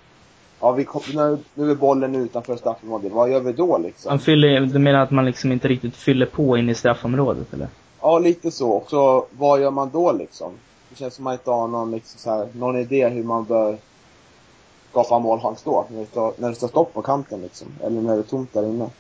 Ja, 0.61 0.73
vi 0.73 0.85
kom, 0.85 1.03
nu, 1.15 1.39
nu 1.55 1.71
är 1.71 1.75
bollen 1.75 2.15
utanför 2.15 2.57
straffområdet. 2.57 3.13
Vad 3.13 3.31
gör 3.31 3.41
vi 3.41 3.53
då 3.53 3.79
liksom? 3.79 4.11
Man 4.11 4.19
fyller, 4.19 4.61
du 4.61 4.79
menar 4.79 4.99
att 4.99 5.11
man 5.11 5.25
liksom 5.25 5.53
inte 5.53 5.69
riktigt 5.69 5.97
fyller 5.97 6.27
på 6.27 6.57
in 6.57 6.69
i 6.69 6.75
straffområdet 6.75 7.55
eller? 7.55 7.69
Ja, 8.01 8.19
lite 8.19 8.51
så. 8.51 8.71
Och 8.71 8.91
så, 8.91 9.27
vad 9.31 9.61
gör 9.61 9.71
man 9.71 9.91
då 9.93 10.13
liksom? 10.13 10.53
Det 10.89 10.97
känns 10.97 11.15
som 11.15 11.27
att 11.27 11.31
man 11.31 11.35
inte 11.35 11.51
har 11.51 11.69
någon, 11.69 11.91
liksom, 11.91 12.19
så 12.19 12.31
här, 12.31 12.49
någon 12.53 12.77
idé 12.77 13.09
hur 13.09 13.25
man 13.25 13.45
bör 13.45 13.77
skapa 14.93 15.19
målchans 15.19 15.63
då. 15.63 15.87
När 15.91 16.01
det, 16.01 16.07
står, 16.07 16.35
när 16.37 16.49
det 16.49 16.55
står 16.55 16.69
stopp 16.69 16.95
på 16.95 17.03
kanten 17.03 17.43
liksom. 17.43 17.69
Eller 17.83 18.01
när 18.01 18.15
det 18.15 18.19
är 18.19 18.23
tomt 18.23 18.53
där 18.53 18.67
inne. 18.67 18.91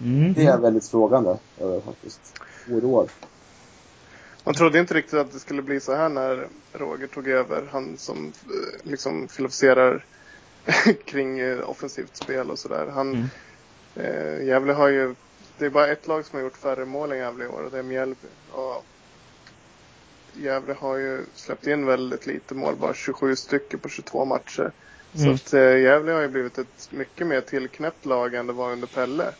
Mm. 0.00 0.32
Det 0.32 0.42
är 0.42 0.46
jag 0.46 0.58
väldigt 0.58 0.88
frågande 0.88 1.38
över 1.58 1.80
faktiskt. 1.80 2.40
Oroad. 2.70 3.08
Man 4.44 4.54
trodde 4.54 4.78
inte 4.78 4.94
riktigt 4.94 5.18
att 5.18 5.32
det 5.32 5.38
skulle 5.38 5.62
bli 5.62 5.80
så 5.80 5.94
här 5.94 6.08
när 6.08 6.48
Roger 6.72 7.06
tog 7.06 7.28
över. 7.28 7.68
Han 7.72 7.96
som 7.96 8.26
eh, 8.26 8.90
liksom 8.90 9.28
filosoferar 9.28 10.04
kring 11.04 11.40
eh, 11.40 11.70
offensivt 11.70 12.16
spel 12.16 12.50
och 12.50 12.58
sådär. 12.58 12.86
Han, 12.94 13.14
mm. 13.14 13.26
eh, 13.96 14.46
Gävle 14.46 14.72
har 14.72 14.88
ju, 14.88 15.14
det 15.58 15.66
är 15.66 15.70
bara 15.70 15.88
ett 15.88 16.06
lag 16.06 16.24
som 16.24 16.36
har 16.36 16.44
gjort 16.44 16.56
färre 16.56 16.84
mål 16.84 17.12
än 17.12 17.18
Gävle 17.18 17.44
i 17.44 17.48
år 17.48 17.64
och 17.64 17.70
det 17.70 17.78
är 17.78 17.82
Mjällby. 17.82 18.28
Och 18.52 18.84
Gävle 20.32 20.74
har 20.74 20.96
ju 20.96 21.24
släppt 21.34 21.66
in 21.66 21.86
väldigt 21.86 22.26
lite 22.26 22.54
mål, 22.54 22.76
bara 22.76 22.94
27 22.94 23.36
stycken 23.36 23.78
på 23.78 23.88
22 23.88 24.24
matcher. 24.24 24.72
Mm. 25.16 25.38
Så 25.38 25.44
att 25.44 25.54
eh, 25.54 25.78
Gävle 25.78 26.12
har 26.12 26.20
ju 26.20 26.28
blivit 26.28 26.58
ett 26.58 26.88
mycket 26.90 27.26
mer 27.26 27.40
tillknäppt 27.40 28.06
lag 28.06 28.34
än 28.34 28.46
det 28.46 28.52
var 28.52 28.72
under 28.72 28.86
Pelle. 28.86 29.32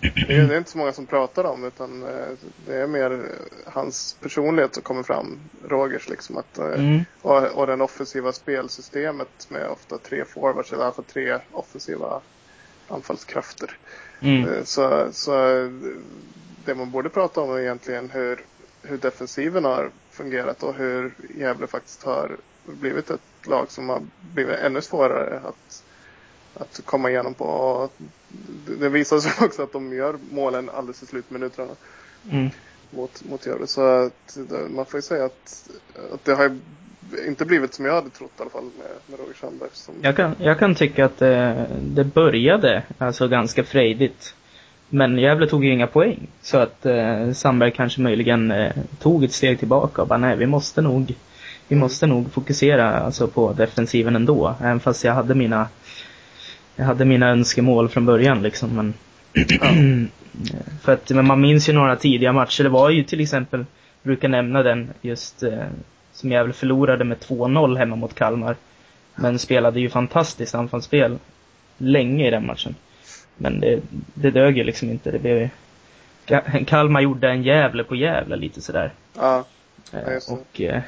Det 0.00 0.34
är, 0.34 0.46
det 0.48 0.54
är 0.54 0.58
inte 0.58 0.70
så 0.70 0.78
många 0.78 0.92
som 0.92 1.06
pratar 1.06 1.44
om 1.44 1.64
utan 1.64 2.02
eh, 2.02 2.28
det 2.66 2.74
är 2.74 2.86
mer 2.86 3.22
hans 3.66 4.16
personlighet 4.20 4.74
som 4.74 4.82
kommer 4.82 5.02
fram. 5.02 5.38
Rogers 5.68 6.08
liksom. 6.08 6.36
Att, 6.36 6.58
eh, 6.58 6.66
mm. 6.66 7.00
och, 7.22 7.44
och 7.44 7.66
den 7.66 7.80
offensiva 7.80 8.32
spelsystemet 8.32 9.50
med 9.50 9.68
ofta 9.68 9.98
tre 9.98 10.24
forwards, 10.24 10.72
eller 10.72 10.82
i 10.82 10.84
alla 10.84 10.94
fall 10.94 11.04
tre 11.04 11.38
offensiva 11.52 12.20
anfallskrafter. 12.88 13.76
Mm. 14.20 14.48
Eh, 14.48 14.64
så, 14.64 15.08
så 15.12 15.32
det 16.64 16.74
man 16.74 16.90
borde 16.90 17.08
prata 17.08 17.40
om 17.40 17.50
är 17.50 17.58
egentligen 17.58 18.10
hur, 18.10 18.40
hur 18.82 18.98
defensiven 18.98 19.64
har 19.64 19.90
fungerat 20.10 20.62
och 20.62 20.74
hur 20.74 21.12
Gävle 21.36 21.66
faktiskt 21.66 22.02
har 22.02 22.36
blivit 22.64 23.10
ett 23.10 23.20
lag 23.46 23.70
som 23.70 23.88
har 23.88 24.02
blivit 24.34 24.58
ännu 24.58 24.80
svårare 24.80 25.40
att 25.44 25.82
att 26.60 26.80
komma 26.84 27.10
igenom 27.10 27.34
på. 27.34 27.44
Och 27.44 27.92
det 28.80 28.88
visar 28.88 29.18
sig 29.18 29.32
också 29.46 29.62
att 29.62 29.72
de 29.72 29.92
gör 29.92 30.18
målen 30.30 30.70
alldeles 30.70 31.02
i 31.02 31.06
slutminuterna. 31.06 31.72
Mm. 32.30 32.50
Mot, 32.90 33.24
mot 33.24 33.46
Gävle. 33.46 33.66
Så 33.66 33.82
att, 33.82 34.38
man 34.68 34.86
får 34.86 34.98
ju 34.98 35.02
säga 35.02 35.24
att, 35.24 35.70
att 36.12 36.24
det 36.24 36.34
har 36.34 36.58
inte 37.26 37.44
blivit 37.44 37.74
som 37.74 37.84
jag 37.84 37.94
hade 37.94 38.10
trott 38.10 38.30
i 38.38 38.40
alla 38.40 38.50
fall 38.50 38.64
med, 38.64 38.88
med 39.06 39.18
Roger 39.18 39.34
Sandberg. 39.40 39.70
Som... 39.72 39.94
Jag, 40.02 40.16
kan, 40.16 40.34
jag 40.38 40.58
kan 40.58 40.74
tycka 40.74 41.04
att 41.04 41.18
det, 41.18 41.66
det 41.80 42.04
började 42.04 42.82
alltså 42.98 43.28
ganska 43.28 43.64
frejdigt. 43.64 44.34
Men 44.88 45.18
Gävle 45.18 45.46
tog 45.46 45.64
ju 45.64 45.72
inga 45.72 45.86
poäng. 45.86 46.28
Så 46.42 46.58
att 46.58 46.86
eh, 46.86 47.32
Sandberg 47.32 47.72
kanske 47.72 48.00
möjligen 48.00 48.50
eh, 48.50 48.72
tog 48.98 49.24
ett 49.24 49.32
steg 49.32 49.58
tillbaka 49.58 50.02
och 50.02 50.08
bara 50.08 50.18
nej, 50.18 50.36
vi 50.36 50.46
måste 50.46 50.82
nog 50.82 51.14
vi 51.68 51.76
måste 51.76 52.06
nog 52.06 52.32
fokusera 52.32 53.00
alltså, 53.00 53.28
på 53.28 53.52
defensiven 53.52 54.16
ändå. 54.16 54.54
Även 54.60 54.80
fast 54.80 55.04
jag 55.04 55.14
hade 55.14 55.34
mina 55.34 55.68
jag 56.78 56.84
hade 56.84 57.04
mina 57.04 57.28
önskemål 57.28 57.88
från 57.88 58.06
början 58.06 58.42
liksom, 58.42 58.70
men... 58.76 58.94
för 60.82 60.92
att, 60.92 61.10
men 61.10 61.26
man 61.26 61.40
minns 61.40 61.68
ju 61.68 61.72
några 61.72 61.96
tidiga 61.96 62.32
matcher. 62.32 62.62
Det 62.62 62.68
var 62.68 62.90
ju 62.90 63.02
till 63.02 63.20
exempel, 63.20 63.64
brukar 64.02 64.28
nämna 64.28 64.62
den 64.62 64.90
just, 65.00 65.42
eh, 65.42 65.66
som 66.12 66.30
Gävle 66.30 66.52
förlorade 66.52 67.04
med 67.04 67.18
2-0 67.18 67.78
hemma 67.78 67.96
mot 67.96 68.14
Kalmar. 68.14 68.56
Men 69.14 69.38
spelade 69.38 69.80
ju 69.80 69.90
fantastiskt 69.90 70.54
anfallsspel 70.54 71.18
länge 71.78 72.28
i 72.28 72.30
den 72.30 72.46
matchen. 72.46 72.74
Men 73.36 73.60
det, 73.60 73.80
det 74.14 74.30
dög 74.30 74.58
ju 74.58 74.64
liksom 74.64 74.90
inte. 74.90 75.10
Det 75.10 75.18
blev 75.18 75.48
Kalmar 76.66 77.00
gjorde 77.00 77.30
en 77.30 77.42
jävle 77.42 77.84
på 77.84 77.96
jävla 77.96 78.36
lite 78.36 78.60
sådär. 78.60 78.92
Ja. 79.16 79.44
Eh, 79.92 80.12
just 80.12 80.28
det. 80.28 80.34
Och... 80.34 80.60
Eh, 80.60 80.82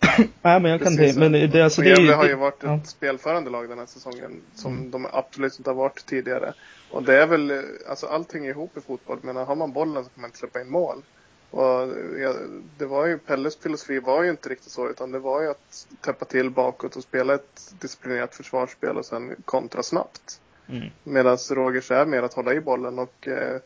Nej 0.42 0.60
men 0.60 0.70
jag 0.70 0.82
kan 0.82 0.96
Precis, 0.96 1.16
det, 1.16 1.30
men 1.30 1.50
det, 1.50 1.62
alltså 1.62 1.82
det 1.82 1.88
Gävle 1.88 2.12
har 2.12 2.26
ju 2.26 2.34
varit 2.34 2.62
ett 2.62 2.62
ja. 2.62 2.80
spelförande 2.84 3.50
lag 3.50 3.68
den 3.68 3.78
här 3.78 3.86
säsongen 3.86 4.40
som 4.54 4.72
Mm. 4.72 4.90
de 4.90 5.06
absolut 5.12 5.58
inte 5.58 5.70
har 5.70 5.74
varit 5.74 6.06
tidigare. 6.06 6.54
Och 6.90 7.02
det 7.02 7.22
är 7.22 7.26
väl, 7.26 7.50
eh, 7.50 7.60
alltså 7.88 8.06
allting 8.06 8.46
är 8.46 8.50
ihop 8.50 8.76
i 8.76 8.80
fotboll. 8.80 9.18
Men 9.22 9.36
har 9.36 9.56
man 9.56 9.72
bollen 9.72 10.04
så 10.04 10.10
kan 10.10 10.20
man 10.20 10.28
inte 10.28 10.38
släppa 10.38 10.60
in 10.60 10.70
mål. 10.70 11.02
Och 11.50 11.88
ja, 12.18 12.34
det 12.78 12.86
var 12.86 13.06
ju, 13.06 13.18
Pelles 13.18 13.56
filosofi 13.56 13.98
var 13.98 14.22
ju 14.22 14.30
inte 14.30 14.48
riktigt 14.48 14.72
så 14.72 14.90
utan 14.90 15.12
det 15.12 15.18
var 15.18 15.42
ju 15.42 15.50
att 15.50 15.86
täppa 16.00 16.24
till 16.24 16.50
bakåt 16.50 16.96
och 16.96 17.02
spela 17.02 17.34
ett 17.34 17.72
disciplinerat 17.80 18.34
försvarsspel 18.34 18.96
och 18.96 19.04
sen 19.04 19.36
kontra 19.44 19.82
snabbt. 19.82 20.40
Mm. 20.68 20.88
Medan 21.04 21.38
Rogers 21.50 21.90
är 21.90 22.06
mer 22.06 22.22
att 22.22 22.34
hålla 22.34 22.54
i 22.54 22.60
bollen 22.60 22.98
och 22.98 23.28
eh, 23.28 23.60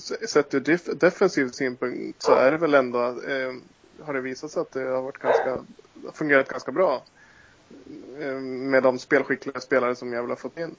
sett 0.00 0.54
ur 0.54 0.60
def- 0.60 0.94
defensiv 0.94 1.50
synpunkt 1.50 2.22
så 2.22 2.32
är 2.34 2.52
det 2.52 2.58
väl 2.58 2.74
ändå, 2.74 2.98
eh, 3.08 3.52
har 4.04 4.14
det 4.14 4.20
visat 4.20 4.50
sig 4.50 4.60
att 4.60 4.72
det 4.72 4.80
har 4.82 5.02
varit 5.02 5.18
ganska, 5.18 5.58
fungerat 6.12 6.48
ganska 6.48 6.72
bra. 6.72 7.02
Eh, 8.20 8.34
med 8.40 8.82
de 8.82 8.98
spelskickliga 8.98 9.60
spelare 9.60 9.94
som 9.96 10.12
Gävle 10.12 10.30
har 10.30 10.36
fått 10.36 10.58
in. 10.58 10.74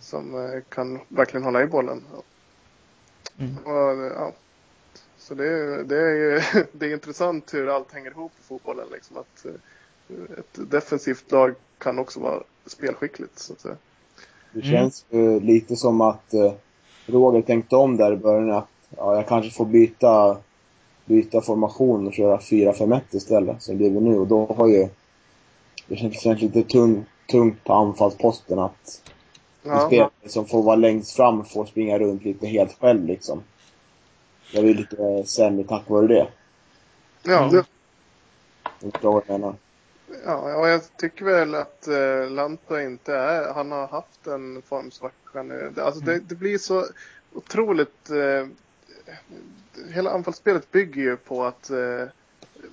Som 0.00 0.34
eh, 0.34 0.60
kan 0.68 1.00
verkligen 1.08 1.44
hålla 1.44 1.62
i 1.62 1.66
bollen. 1.66 2.02
Mm. 3.38 3.56
Och, 3.64 3.90
eh, 3.90 4.12
ja. 4.12 4.32
Så 5.18 5.34
det, 5.34 5.46
är- 5.48 5.82
det, 5.84 5.96
är, 6.00 6.14
ju- 6.14 6.64
det 6.72 6.86
är 6.86 6.92
intressant 6.92 7.54
hur 7.54 7.68
allt 7.68 7.92
hänger 7.92 8.10
ihop 8.10 8.32
i 8.40 8.46
fotbollen. 8.46 8.86
Liksom, 8.92 9.16
att 9.16 9.44
eh, 9.46 10.38
ett 10.38 10.70
defensivt 10.70 11.30
lag 11.32 11.54
kan 11.78 11.98
också 11.98 12.20
vara 12.20 12.42
spelskickligt. 12.66 13.38
Så 13.38 13.52
att 13.52 13.60
säga. 13.60 13.76
Det 14.52 14.60
Mm. 14.60 14.72
känns 14.72 15.04
ju 15.10 15.40
lite 15.40 15.76
som 15.76 16.00
att 16.00 16.34
eh, 16.34 16.52
Roger 17.06 17.42
tänkte 17.42 17.76
om 17.76 17.96
där 17.96 18.12
i 18.12 18.16
början 18.16 18.52
att 18.52 18.68
ja, 18.96 19.14
jag 19.16 19.28
kanske 19.28 19.50
får 19.50 19.64
byta, 19.64 20.36
byta 21.04 21.40
formation 21.40 22.06
och 22.06 22.12
köra 22.14 22.36
4-5-1 22.36 23.00
istället, 23.10 23.62
som 23.62 23.78
det 23.78 23.90
blir 23.90 24.00
nu. 24.00 24.18
Och 24.18 24.26
då 24.26 24.46
har 24.46 24.66
ju 24.68 24.88
det 25.88 25.96
känns, 25.96 26.20
känns 26.20 26.42
lite 26.42 26.62
tung, 26.62 27.04
tungt 27.30 27.64
på 27.64 27.72
anfallsposten 27.72 28.58
att 28.58 29.02
Ja, 29.62 29.86
spelare 29.86 30.10
som 30.26 30.46
får 30.46 30.62
vara 30.62 30.76
längst 30.76 31.16
fram 31.16 31.44
får 31.44 31.66
springa 31.66 31.98
runt 31.98 32.24
lite 32.24 32.46
helt 32.46 32.76
själv 32.80 33.04
liksom. 33.06 33.42
Jag 34.52 34.64
är 34.64 34.74
lite 34.74 35.24
sämre 35.26 35.64
tack 35.64 35.88
vare 35.90 36.06
det. 36.06 36.26
ja, 37.22 37.48
Mm. 37.48 37.64
Om 38.64 38.70
du 38.80 38.90
förstår 38.90 39.12
vad 39.12 39.22
jag 39.26 39.40
menar. 39.40 39.54
Ja, 40.26 40.68
jag 40.68 40.80
tycker 40.96 41.24
väl 41.24 41.54
att 41.54 41.88
eh, 41.88 42.30
Lanta 42.30 42.82
inte 42.82 43.14
är, 43.14 43.54
han 43.54 43.72
har 43.72 43.86
haft 43.88 44.26
en 44.26 44.62
formsvacka 44.62 45.42
nu. 45.42 45.72
Det- 45.74 45.84
Alltså 45.84 46.00
det, 46.00 46.18
det 46.18 46.34
blir 46.34 46.58
så 46.58 46.86
otroligt, 47.32 48.10
eh, 48.10 48.46
hela 49.90 50.10
anfallsspelet 50.10 50.72
bygger 50.72 51.02
ju 51.02 51.16
på 51.16 51.44
att 51.44 51.70
eh, 51.70 52.04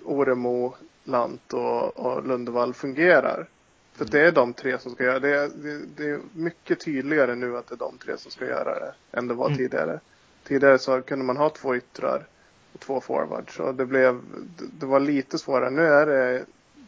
Oremo, 0.05 0.75
Lant 1.03 1.53
och, 1.53 1.97
och 1.97 2.27
Lundevall 2.27 2.73
fungerar. 2.73 3.47
För 3.93 4.05
det 4.05 4.19
är 4.19 4.31
de 4.31 4.53
tre 4.53 4.79
som 4.79 4.91
ska 4.91 5.03
göra 5.03 5.19
det. 5.19 5.47
Det, 5.47 5.79
det 5.97 6.09
är 6.09 6.19
mycket 6.33 6.79
tydligare 6.79 7.35
nu 7.35 7.57
att 7.57 7.67
det 7.67 7.75
är 7.75 7.77
de 7.77 7.97
tre 7.97 8.17
som 8.17 8.31
ska 8.31 8.45
göra 8.45 8.79
det 8.79 8.93
än 9.17 9.27
det 9.27 9.33
var 9.33 9.45
Mm. 9.45 9.57
tidigare. 9.57 9.99
Tidigare 10.43 10.79
så 10.79 11.01
kunde 11.01 11.25
man 11.25 11.37
ha 11.37 11.49
två 11.49 11.75
yttrar 11.75 12.25
och 12.73 12.79
två 12.79 13.01
forwards. 13.01 13.59
Och 13.59 13.75
det, 13.75 13.85
blev, 13.85 14.19
det 14.79 14.85
var 14.85 14.99
lite 14.99 15.37
svårare. 15.37 15.69
Nu 15.69 15.85
är 15.85 16.05
det 16.05 16.45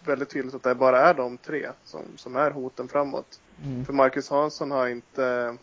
väldigt 0.07 0.29
tydligt 0.29 0.55
att 0.55 0.63
det 0.63 0.75
bara 0.75 0.99
är 0.99 1.13
de 1.13 1.37
tre 1.37 1.69
som, 1.83 2.01
som 2.15 2.35
är 2.35 2.51
hoten 2.51 2.87
framåt. 2.87 3.39
Mm. 3.63 3.85
För 3.85 3.93
Marcus 3.93 4.29
Hansson 4.29 4.71
har 4.71 4.87
inte 4.87 5.57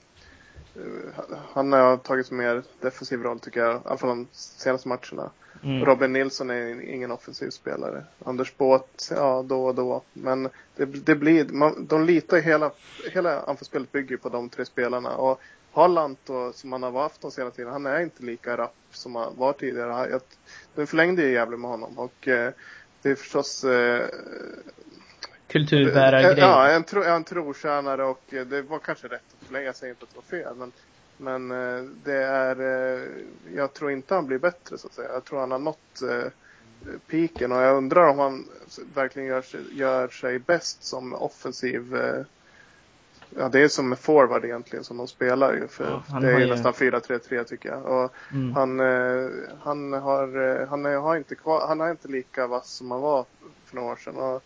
eh, 0.75 1.25
han 1.53 1.73
har 1.73 1.97
tagit 1.97 2.31
mer 2.31 2.63
defensiv 2.81 3.23
roll 3.23 3.39
tycker 3.39 3.61
jag, 3.61 3.77
i 3.77 3.79
alla 3.85 3.97
fall 3.97 4.09
de 4.09 4.27
senaste 4.33 4.89
matcherna. 4.89 5.31
Mm. 5.65 5.85
Robin 5.85 6.13
Nilsson 6.13 6.51
är 6.51 6.81
ingen 6.81 7.11
offensiv 7.11 7.51
spelare. 7.51 8.05
Anders 8.25 8.57
Båth, 8.57 9.13
ja 9.13 9.45
då 9.47 9.67
och 9.67 9.75
då. 9.75 10.03
Men 10.13 10.49
det, 10.77 10.85
det 10.85 11.15
blir, 11.15 11.49
man, 11.49 11.87
de 11.87 12.05
litar 12.05 12.37
ju 12.37 12.43
hela, 12.43 12.71
hela 13.13 13.41
anfallsspelet 13.41 13.93
bygger 13.93 14.17
på 14.17 14.29
de 14.29 14.49
tre 14.49 14.65
spelarna. 14.65 15.17
Och 15.17 15.41
Halland 15.73 16.17
då, 16.27 16.53
som 16.53 16.73
han 16.73 16.83
har 16.83 17.03
haft 17.03 17.21
de 17.21 17.31
senaste 17.31 17.57
tiden, 17.57 17.73
han 17.73 17.87
är 17.87 18.01
inte 18.01 18.23
lika 18.23 18.57
rapp 18.57 18.75
som 18.91 19.15
han 19.15 19.37
var 19.37 19.53
tidigare. 19.53 20.11
Jag, 20.11 20.21
den 20.75 20.87
förlängde 20.87 21.23
ju 21.23 21.33
jävligt 21.33 21.61
med 21.61 21.71
honom 21.71 21.99
och 21.99 22.29
eh, 22.29 22.53
det 23.03 23.11
är 23.11 23.15
förstås 23.15 23.65
eh, 23.65 24.09
Kulturbärargrej. 25.49 26.39
Ja, 26.39 26.69
en, 26.69 26.85
tro, 26.85 27.03
en 27.03 27.25
trotjänare 27.25 28.05
och 28.05 28.35
eh, 28.35 28.47
det 28.47 28.63
var 28.63 28.79
kanske 28.79 29.09
rätt 29.09 29.23
att 29.41 29.47
förlänga. 29.47 29.73
Säger 29.73 29.93
inte 29.93 30.05
att 30.05 30.11
det 30.11 30.17
var 30.17 30.43
fel. 30.43 30.55
Men, 30.57 30.73
men 31.17 31.51
eh, 31.51 31.85
det 32.05 32.17
är, 32.17 32.61
eh, 32.61 33.03
jag 33.55 33.75
tror 33.75 33.91
inte 33.91 34.15
han 34.15 34.27
blir 34.27 34.39
bättre 34.39 34.79
så 34.79 34.87
att 34.87 34.95
säga. 34.95 35.13
Jag 35.13 35.25
tror 35.25 35.41
han 35.41 35.51
har 35.51 35.59
nått 35.59 36.03
eh, 36.03 36.31
piken 37.07 37.53
och 37.53 37.63
jag 37.63 37.77
undrar 37.77 38.09
om 38.09 38.19
han 38.19 38.45
verkligen 38.95 39.29
gör 39.29 39.43
sig, 39.43 39.61
gör 39.73 40.09
sig 40.09 40.39
bäst 40.39 40.85
som 40.85 41.15
offensiv 41.15 41.97
eh, 41.97 42.25
Ja, 43.39 43.49
det 43.49 43.61
är 43.61 43.69
som 43.69 43.89
med 43.89 43.99
forward 43.99 44.45
egentligen 44.45 44.85
som 44.85 44.97
de 44.97 45.09
spelar 45.09 45.53
ju. 45.53 45.69
För 45.69 46.03
Ja, 46.13 46.21
det 46.21 46.33
är 46.33 46.39
ju 46.39 46.47
nästan 46.47 46.73
4-3-3 46.73 47.45
tycker 47.45 47.69
jag. 47.69 47.85
Och 47.87 48.13
Mm. 48.33 48.53
han, 48.53 48.81
eh, 48.81 49.31
han 49.63 49.93
har, 49.93 50.61
eh, 50.61 50.69
han 50.69 50.85
har 50.85 51.17
inte 51.17 51.35
kvar, 51.35 51.67
han 51.69 51.81
är 51.81 51.91
inte 51.91 52.09
lika 52.09 52.47
vass 52.47 52.71
som 52.71 52.91
han 52.91 53.01
var 53.01 53.25
för 53.67 53.77
några 53.77 53.93
år 53.93 53.97
sedan. 53.97 54.17
Och, 54.17 54.43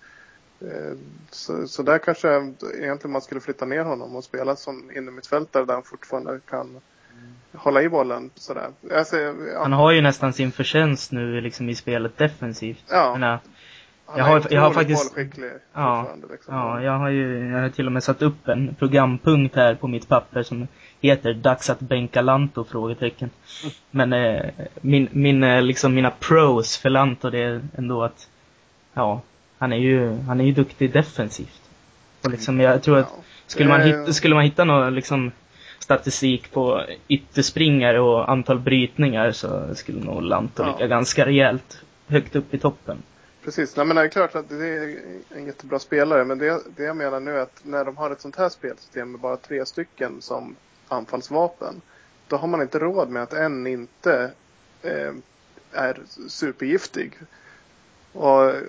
eh, 0.68 0.92
så, 1.30 1.68
så 1.68 1.82
där 1.82 1.98
kanske 1.98 2.28
egentligen 2.74 3.12
man 3.12 3.22
skulle 3.22 3.40
flytta 3.40 3.64
ner 3.64 3.84
honom 3.84 4.16
och 4.16 4.24
spela 4.24 4.56
som 4.56 4.90
innermittfältare 4.96 5.64
där 5.64 5.74
han 5.74 5.82
fortfarande 5.82 6.40
kan 6.50 6.80
hålla 7.54 7.82
i 7.82 7.88
bollen 7.88 8.30
sådär. 8.34 8.68
Alltså, 8.94 9.16
ja, 9.16 9.34
Han 9.62 9.72
har 9.72 9.92
ju 9.92 10.00
nästan 10.00 10.32
sin 10.32 10.52
förtjänst 10.52 11.12
nu 11.12 11.40
liksom 11.40 11.68
i 11.68 11.74
spelet 11.74 12.18
defensivt. 12.18 12.84
Ja. 12.88 13.12
Menar, 13.12 13.38
han 14.06 14.18
jag 14.18 14.24
har- 14.24 14.42
jag 14.50 14.60
har 14.60 14.70
faktiskt- 14.72 15.16
Ja. 15.74 16.08
Liksom. 16.30 16.54
Ja, 16.54 16.82
jag 16.82 16.98
har 16.98 17.08
ju 17.08 17.48
jag 17.50 17.60
har 17.60 17.68
till 17.68 17.86
och 17.86 17.92
med 17.92 18.02
satt 18.04 18.22
upp 18.22 18.48
en 18.48 18.74
programpunkt 18.78 19.56
här 19.56 19.74
på 19.74 19.88
mitt 19.88 20.08
papper 20.08 20.42
som 20.42 20.68
heter 21.00 21.34
Dags 21.34 21.70
att 21.70 21.80
bänka 21.80 22.20
Lanto? 22.22 22.64
frågetecken. 22.64 23.30
Men 23.90 24.12
eh, 24.12 24.42
min, 24.80 25.08
min, 25.12 25.42
eh, 25.44 25.62
liksom 25.62 25.94
mina 25.94 26.10
pros 26.10 26.76
för 26.76 26.90
Lanto 26.90 27.30
det 27.30 27.38
är 27.42 27.60
ändå 27.78 28.02
att, 28.02 28.28
ja, 28.94 29.20
han 29.58 29.72
är 29.72 29.76
ju, 29.76 30.16
han 30.22 30.40
är 30.40 30.44
ju 30.44 30.52
duktig 30.52 30.92
defensivt. 30.92 31.60
Och 32.24 32.30
liksom 32.30 32.60
jag 32.60 32.82
tror 32.82 32.98
att 32.98 33.12
skulle 33.46 33.68
man 33.68 33.80
hitta, 33.80 34.12
skulle 34.12 34.34
man 34.34 34.44
hitta 34.44 34.64
någon 34.64 34.94
liksom 34.94 35.32
statistik 35.78 36.52
på 36.52 36.82
ytterspringare 37.08 38.00
och 38.00 38.30
antal 38.30 38.58
brytningar 38.58 39.32
så 39.32 39.74
skulle 39.74 40.00
nog 40.04 40.22
Lanto 40.22 40.62
Ja. 40.62 40.72
ligga 40.72 40.86
ganska 40.86 41.26
rejält 41.26 41.82
högt 42.08 42.36
upp 42.36 42.54
i 42.54 42.58
toppen. 42.58 42.96
Precis, 43.46 43.76
Nej, 43.76 43.86
men 43.86 43.96
det 43.96 44.02
är 44.02 44.08
klart 44.08 44.34
att 44.34 44.48
det 44.48 44.66
är 44.66 45.02
en 45.30 45.46
jättebra 45.46 45.78
spelare. 45.78 46.24
Men 46.24 46.38
det, 46.38 46.62
det 46.76 46.82
jag 46.82 46.96
menar 46.96 47.20
nu 47.20 47.36
är 47.36 47.40
att 47.40 47.60
när 47.62 47.84
de 47.84 47.96
har 47.96 48.10
ett 48.10 48.20
sånt 48.20 48.36
här 48.36 48.48
spelsystem 48.48 49.10
med 49.10 49.20
bara 49.20 49.36
tre 49.36 49.66
stycken 49.66 50.22
som 50.22 50.56
anfallsvapen. 50.88 51.80
Då 52.28 52.36
har 52.36 52.48
man 52.48 52.62
inte 52.62 52.78
råd 52.78 53.10
med 53.10 53.22
att 53.22 53.32
en 53.32 53.66
inte 53.66 54.30
eh, 54.82 55.12
är 55.72 56.00
supergiftig. 56.28 57.18
Och 58.12 58.44
eh, 58.44 58.60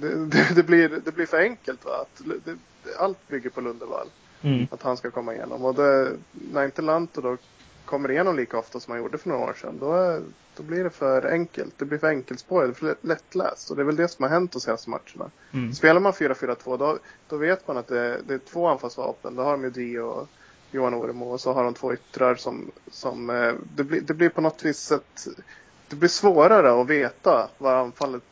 det, 0.00 0.26
det, 0.26 0.54
det, 0.54 0.62
blir, 0.62 0.88
det 1.04 1.12
blir 1.12 1.26
för 1.26 1.40
enkelt 1.40 1.84
va. 1.84 1.92
Att 2.00 2.22
det, 2.44 2.56
allt 2.98 3.28
bygger 3.28 3.50
på 3.50 3.60
Lundevall. 3.60 4.08
Mm. 4.42 4.66
Att 4.70 4.82
han 4.82 4.96
ska 4.96 5.10
komma 5.10 5.34
igenom. 5.34 5.64
Och 5.64 5.74
det, 5.74 6.12
när 6.52 6.64
inte 6.64 6.82
Lanto 6.82 7.20
då 7.20 7.36
kommer 7.84 8.10
igenom 8.10 8.36
lika 8.36 8.58
ofta 8.58 8.80
som 8.80 8.90
han 8.90 9.02
gjorde 9.02 9.18
för 9.18 9.28
några 9.28 9.44
år 9.44 9.54
sedan. 9.60 9.78
Då, 9.80 9.92
är, 9.92 10.22
då 10.56 10.62
blir 10.62 10.84
det 10.84 10.90
för 10.90 11.30
enkelt. 11.32 11.74
Det 11.78 11.84
blir 11.84 11.98
för 11.98 12.06
enkelspårigt, 12.08 12.78
för 12.78 12.96
lättläst. 13.00 13.70
Och 13.70 13.76
det 13.76 13.82
är 13.82 13.86
väl 13.86 13.96
det 13.96 14.08
som 14.08 14.22
har 14.22 14.30
hänt 14.30 14.52
de 14.52 14.60
senaste 14.60 14.90
matcherna. 14.90 15.30
Mm. 15.52 15.72
Spelar 15.72 16.00
man 16.00 16.12
4-4-2 16.12 16.78
då, 16.78 16.98
då 17.28 17.36
vet 17.36 17.68
man 17.68 17.76
att 17.76 17.88
det, 17.88 18.16
det 18.26 18.34
är 18.34 18.38
två 18.38 18.66
anfallsvapen. 18.68 19.34
Då 19.36 19.42
har 19.42 19.50
de 19.52 19.64
ju 19.64 19.70
Dio 19.70 20.00
och 20.00 20.28
Johan 20.70 20.94
Oremo 20.94 21.24
och 21.32 21.40
så 21.40 21.52
har 21.52 21.64
de 21.64 21.74
två 21.74 21.94
yttrar 21.94 22.34
som, 22.34 22.70
som 22.90 23.30
eh, 23.30 23.52
det, 23.76 23.84
blir, 23.84 24.00
det 24.00 24.14
blir 24.14 24.28
på 24.28 24.40
något 24.40 24.64
vis 24.64 24.92
ett, 24.92 25.26
det 25.88 25.96
blir 25.96 26.08
svårare 26.08 26.80
att 26.80 26.86
veta 26.88 27.48
vad 27.58 27.74
anfallet, 27.74 28.22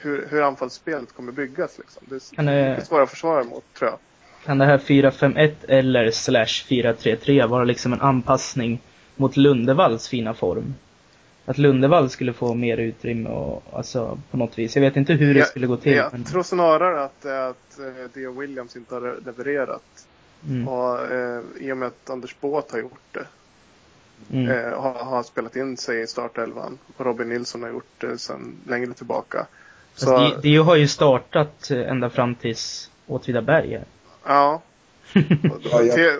hur, 0.00 0.26
hur 0.30 0.42
anfallsspelet 0.42 1.12
kommer 1.12 1.32
byggas 1.32 1.78
liksom. 1.78 2.02
Det 2.08 2.14
är, 2.14 2.34
Kan 2.36 2.46
det- 2.46 2.84
svårare 2.86 3.02
att 3.04 3.10
försvara 3.10 3.44
mot 3.44 3.64
tror 3.74 3.90
jag. 3.90 3.98
Kan 4.44 4.58
det 4.58 4.64
här 4.64 4.78
4-5-1 4.78 5.54
eller 5.68 6.10
slash 6.10 6.44
4-3-3 6.68 7.46
vara 7.48 7.64
liksom 7.64 7.92
en 7.92 8.00
anpassning 8.00 8.80
mot 9.16 9.36
Lundevalls 9.36 10.08
fina 10.08 10.34
form? 10.34 10.74
Att 11.46 11.58
Lundevall 11.58 12.10
skulle 12.10 12.32
få 12.32 12.54
mer 12.54 12.76
utrymme 12.76 13.28
och 13.30 13.62
alltså 13.72 14.18
på 14.30 14.36
något 14.36 14.58
vis. 14.58 14.76
Jag 14.76 14.80
vet 14.82 14.96
inte 14.96 15.12
hur 15.12 15.34
det 15.34 15.40
Jag- 15.40 15.48
skulle 15.48 15.66
gå 15.66 15.76
till. 15.76 15.92
Jag 15.92 16.12
men, 16.12 16.24
tror 16.24 16.42
snarare 16.42 17.04
att 17.04 17.26
att 17.26 17.78
eh, 17.78 18.10
Dio 18.14 18.40
Williams 18.40 18.76
inte 18.76 18.94
har 18.94 19.16
levererat. 19.24 20.06
mm, 20.48 20.68
Och 20.68 21.12
eh, 21.12 21.40
i 21.60 21.72
och 21.72 21.76
med 21.76 21.88
att 21.88 22.10
Anders 22.10 22.36
Båth 22.40 22.72
har 22.72 22.80
gjort 22.80 23.00
det. 23.12 23.26
mm, 24.32 24.50
Eh, 24.50 24.80
har, 24.80 24.94
har 25.04 25.22
spelat 25.22 25.56
in 25.56 25.76
sig 25.76 26.00
i 26.02 26.06
startelvan. 26.06 26.78
Och 26.96 27.06
Robin 27.06 27.28
Nilsson 27.28 27.62
har 27.62 27.70
gjort 27.70 27.94
det 28.00 28.18
sedan 28.18 28.56
längre 28.66 28.92
tillbaka. 28.92 29.46
Di- 30.00 30.36
Dio 30.42 30.62
har 30.62 30.76
ju 30.76 30.88
startat 30.88 31.70
eh, 31.70 31.78
ända 31.90 32.10
fram 32.10 32.34
tills 32.34 32.90
Åtvidaberg. 33.06 33.80
Ja. 34.26 34.62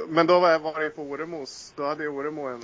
Men 0.09 0.27
då 0.27 0.41
var, 0.41 0.59
var 0.59 0.81
det 0.81 0.91
på 0.91 1.03
Oremos, 1.03 1.73
då 1.77 1.87
hade 1.87 2.09
Oremo 2.09 2.43
en 2.49 2.63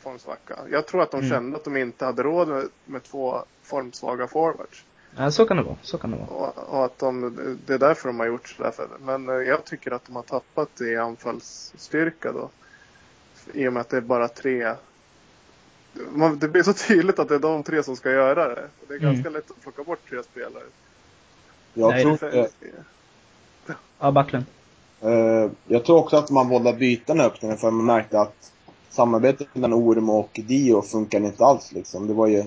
formsvacka. 0.00 0.56
Jag 0.70 0.86
tror 0.86 1.02
att 1.02 1.10
de 1.10 1.16
Mm. 1.20 1.30
kände 1.30 1.56
att 1.56 1.64
de 1.64 1.76
inte 1.76 2.04
hade 2.04 2.22
råd 2.22 2.48
med, 2.48 2.68
med 2.84 3.02
två 3.02 3.44
formsvaga 3.62 4.26
forwards. 4.26 4.84
Ja, 5.18 5.30
så 5.30 5.46
kan 5.46 5.56
det 5.56 5.62
vara. 5.62 5.76
Så 5.82 5.98
kan 5.98 6.10
det 6.10 6.16
vara. 6.16 6.28
Och, 6.28 6.74
och 6.74 6.84
att 6.84 6.98
de, 6.98 7.36
det 7.66 7.74
är 7.74 7.78
därför 7.78 8.08
de 8.08 8.20
har 8.20 8.26
gjort 8.26 8.48
sådär. 8.48 8.70
För, 8.70 8.88
men 9.00 9.28
eh, 9.28 9.34
jag 9.34 9.64
tycker 9.64 9.90
att 9.90 10.06
de 10.06 10.16
har 10.16 10.22
tappat 10.22 10.80
i 10.80 10.96
anfallsstyrka 10.96 12.32
då. 12.32 12.50
I 13.52 13.68
och 13.68 13.72
med 13.72 13.80
att 13.80 13.88
det 13.88 13.96
är 13.96 14.00
bara 14.00 14.28
tre. 14.28 14.74
Man, 16.12 16.38
det 16.38 16.48
blir 16.48 16.62
så 16.62 16.72
tydligt 16.72 17.18
att 17.18 17.28
det 17.28 17.34
är 17.34 17.38
de 17.38 17.62
tre 17.62 17.82
som 17.82 17.96
ska 17.96 18.10
göra 18.10 18.48
det. 18.48 18.68
Det 18.88 18.94
är 18.94 18.98
Mm. 18.98 19.12
ganska 19.14 19.30
lätt 19.30 19.50
att 19.50 19.60
plocka 19.62 19.82
bort 19.82 20.00
tre 20.10 20.22
spelare. 20.22 20.64
Jag 21.74 21.90
Nej, 21.90 22.02
tror, 22.02 22.16
För- 22.16 22.48
Ja, 23.98 24.10
Backlund. 24.10 24.44
eh, 25.00 25.50
jag 25.66 25.84
tror 25.84 25.98
också 25.98 26.16
att 26.16 26.30
man 26.30 26.48
valde 26.48 26.70
att 26.70 26.78
byta 26.78 27.14
den 27.14 27.26
öppningen 27.26 27.56
för 27.56 27.70
man 27.70 27.86
märkte 27.86 28.20
att 28.20 28.52
samarbetet 28.90 29.54
mellan 29.54 29.72
Orm 29.72 30.10
och 30.10 30.40
Dio 30.46 30.82
funkar 30.82 31.20
inte 31.20 31.44
alls 31.44 31.72
liksom. 31.72 32.06
Det 32.06 32.14
var 32.14 32.26
ju 32.26 32.44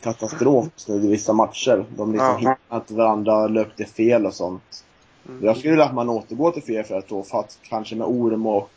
katastrof 0.00 0.66
i 0.88 0.98
vissa 0.98 1.32
matcher. 1.32 1.84
De 1.96 2.12
liksom 2.12 2.36
hittade 2.38 2.56
inte 2.72 2.94
varandra, 2.94 3.46
löpte 3.46 3.84
fel 3.84 4.26
och 4.26 4.34
sånt. 4.34 4.84
Mm. 5.28 5.44
Jag 5.44 5.56
skulle 5.56 5.70
vilja 5.70 5.84
att 5.84 5.94
man 5.94 6.08
återgår 6.08 6.50
till 6.50 6.62
4-4-2 6.62 7.22
för 7.22 7.44
kanske 7.62 7.96
med 7.96 8.06
Orm 8.06 8.46
och, 8.46 8.70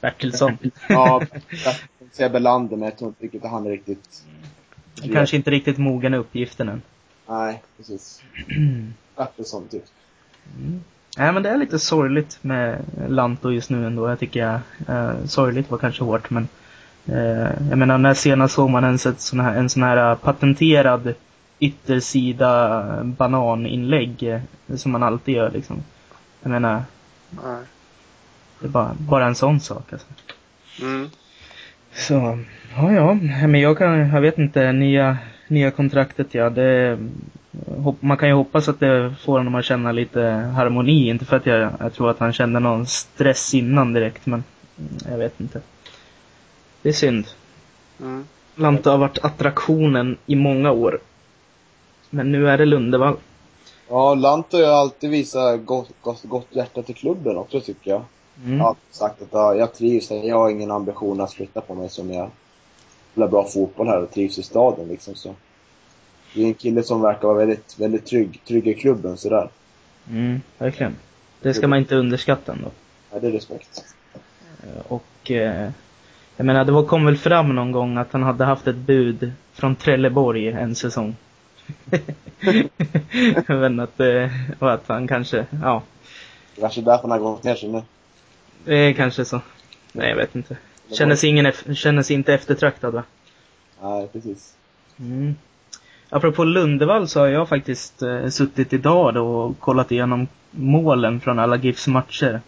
Bertilsson. 0.00 0.58
ja, 0.88 1.22
säga 2.12 2.28
Belander 2.28 2.76
men 2.76 2.88
jag 2.88 2.98
tror 2.98 3.08
inte 3.08 3.24
riktigt 3.24 3.44
att 3.44 3.50
han 3.50 3.66
är 3.66 3.70
riktigt, 3.70 4.24
Kanske 5.12 5.36
inte 5.36 5.50
riktigt 5.50 5.78
mogen 5.78 6.14
i 6.14 6.16
uppgiften 6.16 6.68
än. 6.68 6.82
nej 7.28 7.62
precis. 7.76 8.22
Bertilsson 9.16 9.68
typ. 9.68 9.84
Mm. 10.58 10.84
Nej 11.18 11.32
men 11.32 11.42
det 11.42 11.48
är 11.48 11.56
lite 11.56 11.78
sorgligt 11.78 12.38
med 12.42 12.78
Lanto 13.08 13.50
just 13.50 13.70
nu 13.70 13.86
ändå. 13.86 14.08
Jag 14.08 14.18
tycker 14.18 14.40
jag, 14.40 14.60
eh, 14.88 15.24
sorgligt 15.24 15.70
var 15.70 15.78
kanske 15.78 16.04
hårt 16.04 16.30
men 16.30 16.48
eh, 17.06 17.68
jag 17.70 17.78
menar 17.78 17.98
när 17.98 18.14
senast 18.14 18.54
såg 18.54 18.70
man 18.70 18.84
ens 18.84 19.06
ett 19.06 19.20
sån 19.20 19.40
här, 19.40 19.56
en 19.56 19.70
sån 19.70 19.82
här 19.82 20.14
patenterad 20.14 21.14
yttersida 21.58 22.84
bananinlägg 23.04 24.22
eh, 24.22 24.40
som 24.76 24.92
man 24.92 25.02
alltid 25.02 25.34
gör 25.34 25.50
liksom. 25.50 25.82
Jag 26.42 26.50
menar, 26.50 26.82
Nej. 27.30 27.62
det 28.60 28.66
är 28.66 28.70
bara, 28.70 28.94
bara 28.98 29.26
en 29.26 29.34
sån 29.34 29.60
sak 29.60 29.92
alltså. 29.92 30.08
Mm. 30.82 31.10
Så, 31.92 32.38
ja 32.76 32.92
ja, 32.92 33.14
men 33.46 33.60
jag 33.60 33.78
kan, 33.78 33.98
jag 33.98 34.20
vet 34.20 34.38
inte, 34.38 34.72
nya, 34.72 35.18
nya 35.48 35.70
kontraktet 35.70 36.34
ja, 36.34 36.50
det, 36.50 36.98
man 38.00 38.16
kan 38.16 38.28
ju 38.28 38.34
hoppas 38.34 38.68
att 38.68 38.80
det 38.80 39.14
får 39.20 39.38
honom 39.38 39.54
att 39.54 39.64
känna 39.64 39.92
lite 39.92 40.22
harmoni, 40.56 41.08
inte 41.08 41.24
för 41.24 41.36
att 41.36 41.46
jag, 41.46 41.72
jag 41.80 41.92
tror 41.92 42.10
att 42.10 42.18
han 42.18 42.32
kände 42.32 42.60
någon 42.60 42.86
stress 42.86 43.54
innan 43.54 43.92
direkt, 43.92 44.26
men 44.26 44.44
jag 45.10 45.18
vet 45.18 45.40
inte. 45.40 45.60
Det 46.82 46.88
är 46.88 46.92
synd. 46.92 47.26
Mm. 48.00 48.26
Lante 48.54 48.90
har 48.90 48.98
varit 48.98 49.18
attraktionen 49.24 50.16
i 50.26 50.36
många 50.36 50.70
år. 50.70 51.00
Men 52.10 52.32
nu 52.32 52.48
är 52.48 52.58
det 52.58 52.64
Lundevall. 52.64 53.16
Ja, 53.88 54.14
Lanto 54.14 54.56
har 54.56 54.64
ju 54.64 54.70
alltid 54.70 55.10
visat 55.10 55.64
gott, 55.64 55.90
gott, 56.00 56.22
gott 56.22 56.46
hjärta 56.50 56.82
till 56.82 56.94
klubben 56.94 57.36
också 57.36 57.60
tycker 57.60 57.90
jag. 57.90 58.02
Mm. 58.44 58.58
Jag 58.58 58.64
har 58.64 58.76
sagt 58.90 59.22
att 59.22 59.28
ja, 59.32 59.54
jag 59.54 59.74
trivs 59.74 60.10
här. 60.10 60.16
Jag 60.16 60.38
har 60.38 60.50
ingen 60.50 60.70
ambition 60.70 61.20
att 61.20 61.32
flytta 61.32 61.60
på 61.60 61.74
mig 61.74 61.88
som 61.88 62.12
jag 62.12 62.30
spelar 63.12 63.28
bra 63.28 63.44
fotboll 63.44 63.88
här 63.88 64.02
och 64.02 64.10
trivs 64.10 64.38
i 64.38 64.42
staden 64.42 64.88
liksom 64.88 65.14
så. 65.14 65.34
Det 66.34 66.42
är 66.42 66.46
en 66.46 66.54
kille 66.54 66.82
som 66.82 67.02
verkar 67.02 67.28
vara 67.28 67.38
väldigt, 67.38 67.74
väldigt 67.78 68.06
trygg, 68.06 68.40
trygg 68.48 68.66
i 68.68 68.74
klubben 68.74 69.16
sådär. 69.16 69.48
Mm, 70.10 70.40
verkligen. 70.58 70.96
Det 71.42 71.54
ska 71.54 71.68
man 71.68 71.78
inte 71.78 71.96
underskatta 71.96 72.52
ändå. 72.52 72.70
Ja, 73.12 73.18
det 73.20 73.26
är 73.26 73.32
respekt. 73.32 73.84
Eh, 74.62 74.82
Och 74.88 75.30
eh, 75.30 75.70
jag 76.36 76.46
menar, 76.46 76.64
det 76.64 76.72
var, 76.72 76.82
kom 76.84 77.04
väl 77.04 77.16
fram 77.16 77.54
någon 77.54 77.72
gång 77.72 77.96
att 77.96 78.12
han 78.12 78.22
hade 78.22 78.44
haft 78.44 78.66
ett 78.66 78.76
bud 78.76 79.32
från 79.52 79.76
Trelleborg 79.76 80.48
en 80.48 80.74
säsong. 80.74 81.16
Men 83.46 83.80
att, 83.80 84.00
eh, 84.00 84.30
och 84.58 84.72
att 84.72 84.84
han 84.88 85.08
kanske, 85.08 85.46
ja, 85.62 85.82
Det 86.54 86.60
är 86.60 86.62
kanske 86.62 86.80
därför 86.80 87.02
han 87.02 87.10
har 87.10 87.18
gått 87.18 87.44
ner 87.44 87.54
sig 87.54 87.68
nu. 87.68 87.82
det 88.64 88.74
är 88.74 88.92
kanske 88.92 89.24
så. 89.24 89.40
Nej, 89.92 90.08
jag 90.08 90.16
vet 90.16 90.36
inte. 90.36 90.56
Kändes, 90.92 91.24
ingen, 91.24 91.46
eff- 91.46 91.74
kändes 91.74 92.10
inte 92.10 92.34
eftertraktad 92.34 92.94
va? 92.94 93.02
Nej, 93.82 94.08
precis. 94.12 94.54
Mm. 94.98 95.34
Apropå 96.10 96.44
Lundevall 96.44 97.08
så 97.08 97.20
har 97.20 97.26
jag 97.26 97.48
faktiskt 97.48 98.02
eh, 98.02 98.28
suttit 98.28 98.72
idag 98.72 99.14
då 99.14 99.26
och 99.26 99.58
kollat 99.60 99.92
igenom 99.92 100.28
målen 100.50 101.20
från 101.20 101.38
alla 101.38 101.56
GIFs 101.56 101.86
matcher. 101.86 102.40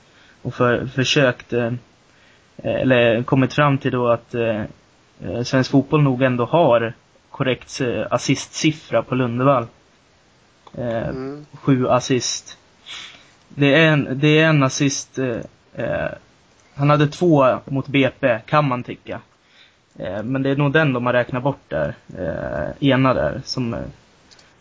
Och 0.42 0.54
för, 0.54 0.86
försökt, 0.86 1.52
eh, 1.52 1.72
eller 2.56 3.22
kommit 3.22 3.54
fram 3.54 3.78
till 3.78 3.92
då 3.92 4.08
att 4.08 4.34
eh, 4.34 4.62
eh, 5.24 5.42
svensk 5.44 5.70
fotboll 5.70 6.02
nog 6.02 6.22
ändå 6.22 6.44
har 6.44 6.92
korrekt 7.30 7.80
eh, 7.80 8.06
assistsiffra 8.10 9.02
på 9.02 9.14
Lundevall. 9.14 9.66
Eh, 10.74 11.08
Mm. 11.08 11.46
Sju 11.52 11.88
assist. 11.88 12.58
Det 13.48 13.74
är 13.74 13.92
en, 13.92 14.08
det 14.18 14.38
är 14.38 14.46
en 14.48 14.62
assist, 14.62 15.18
eh, 15.18 15.36
eh, 15.74 16.10
han 16.74 16.90
hade 16.90 17.06
två 17.06 17.58
mot 17.64 17.88
BP, 17.88 18.38
kan 18.46 18.68
man 18.68 18.82
tycka. 18.82 19.20
Eh, 19.98 20.22
Men 20.22 20.42
det 20.42 20.50
är 20.50 20.56
nog 20.56 20.72
den 20.72 20.92
de 20.92 21.06
har 21.06 21.12
räknat 21.12 21.42
bort 21.42 21.62
där. 21.68 21.94
Eh, 22.18 22.88
ena 22.88 23.14
där 23.14 23.40
som 23.44 23.74
eh, 23.74 23.80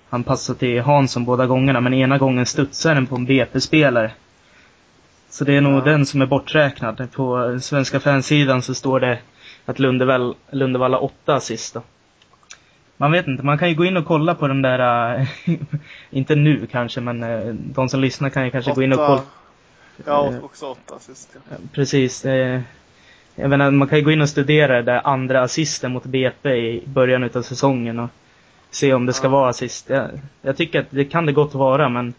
han 0.09 0.23
passade 0.23 0.59
till 0.59 0.81
Hansson 0.81 1.25
båda 1.25 1.45
gångerna 1.47 1.81
men 1.81 1.93
ena 1.93 2.17
gången 2.17 2.45
studsar 2.45 2.95
den 2.95 3.07
på 3.07 3.15
en 3.15 3.25
BP-spelare. 3.25 4.11
Så 5.29 5.43
det 5.43 5.53
är 5.57 5.61
nog 5.61 5.73
Ja. 5.81 5.83
den 5.91 6.05
som 6.05 6.21
är 6.21 6.25
borträknad. 6.25 7.07
På 7.11 7.57
svenska 7.61 7.99
fansidan 7.99 8.61
så 8.61 8.73
står 8.73 8.99
det 8.99 9.19
att 9.65 9.79
Lundevall, 9.79 10.35
har 10.51 11.03
åtta 11.03 11.35
assist 11.35 11.73
då. 11.73 11.81
Man 12.97 13.11
vet 13.11 13.27
inte, 13.27 13.43
man 13.43 13.57
kan 13.57 13.69
ju 13.69 13.75
gå 13.75 13.85
in 13.85 13.97
och 13.97 14.05
kolla 14.05 14.35
på 14.35 14.47
den 14.47 14.61
där, 14.61 15.27
inte 16.09 16.35
nu 16.35 16.67
kanske 16.71 17.01
men 17.01 17.21
de 17.73 17.89
som 17.89 17.99
lyssnar 18.01 18.29
kan 18.29 18.45
ju 18.45 18.51
kanske 18.51 18.73
gå 18.73 18.83
in 18.83 18.91
och 18.93 18.97
kolla. 18.97 19.21
Ja, 20.05 20.33
också 20.43 20.65
åtta 20.65 20.95
assist. 20.95 21.29
Ja. 21.49 21.55
Precis. 21.73 22.25
Jag 23.35 23.49
menar, 23.49 23.71
man 23.71 23.87
kan 23.87 23.97
ju 23.97 24.03
gå 24.05 24.11
in 24.11 24.21
och 24.21 24.29
studera 24.29 24.75
det 24.75 24.81
där 24.81 25.01
andra 25.07 25.41
assisten 25.41 25.91
mot 25.91 26.03
BP 26.03 26.49
i 26.49 26.83
början 26.87 27.23
utav 27.23 27.41
säsongen 27.41 27.99
och 27.99 28.09
se 28.71 28.93
om 28.93 29.05
det 29.05 29.13
ska 29.13 29.27
Ja. 29.27 29.31
vara 29.31 29.49
assist. 29.49 29.89
Jag, 29.89 30.09
jag 30.41 30.57
tycker 30.57 30.79
att 30.79 30.87
det 30.89 31.05
kan 31.05 31.25
det 31.25 31.31
gott 31.31 31.53
vara 31.53 31.89
men 31.89 32.13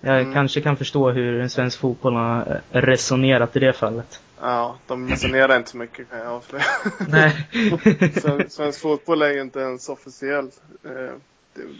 jag 0.00 0.20
Mm. 0.20 0.32
kanske 0.34 0.60
kan 0.60 0.76
förstå 0.76 1.10
hur 1.10 1.40
en 1.40 1.50
svensk 1.50 1.78
fotboll 1.80 2.14
har 2.14 2.60
eh, 2.72 2.80
resonerat 2.80 3.56
i 3.56 3.58
det 3.58 3.72
fallet. 3.72 4.20
ja, 4.40 4.76
de 4.86 5.08
resonerar 5.08 5.56
inte 5.56 5.70
så 5.70 5.76
mycket 5.76 6.10
kan 6.10 6.18
jag 6.18 6.28
avslöja. 6.28 6.64
Nej. 7.08 7.46
Sven- 8.20 8.50
Svensk 8.50 8.80
fotboll 8.80 9.22
är 9.22 9.30
ju 9.32 9.40
inte 9.40 9.60
ens 9.60 9.88
officiell. 9.88 10.50
Eh, 10.84 11.14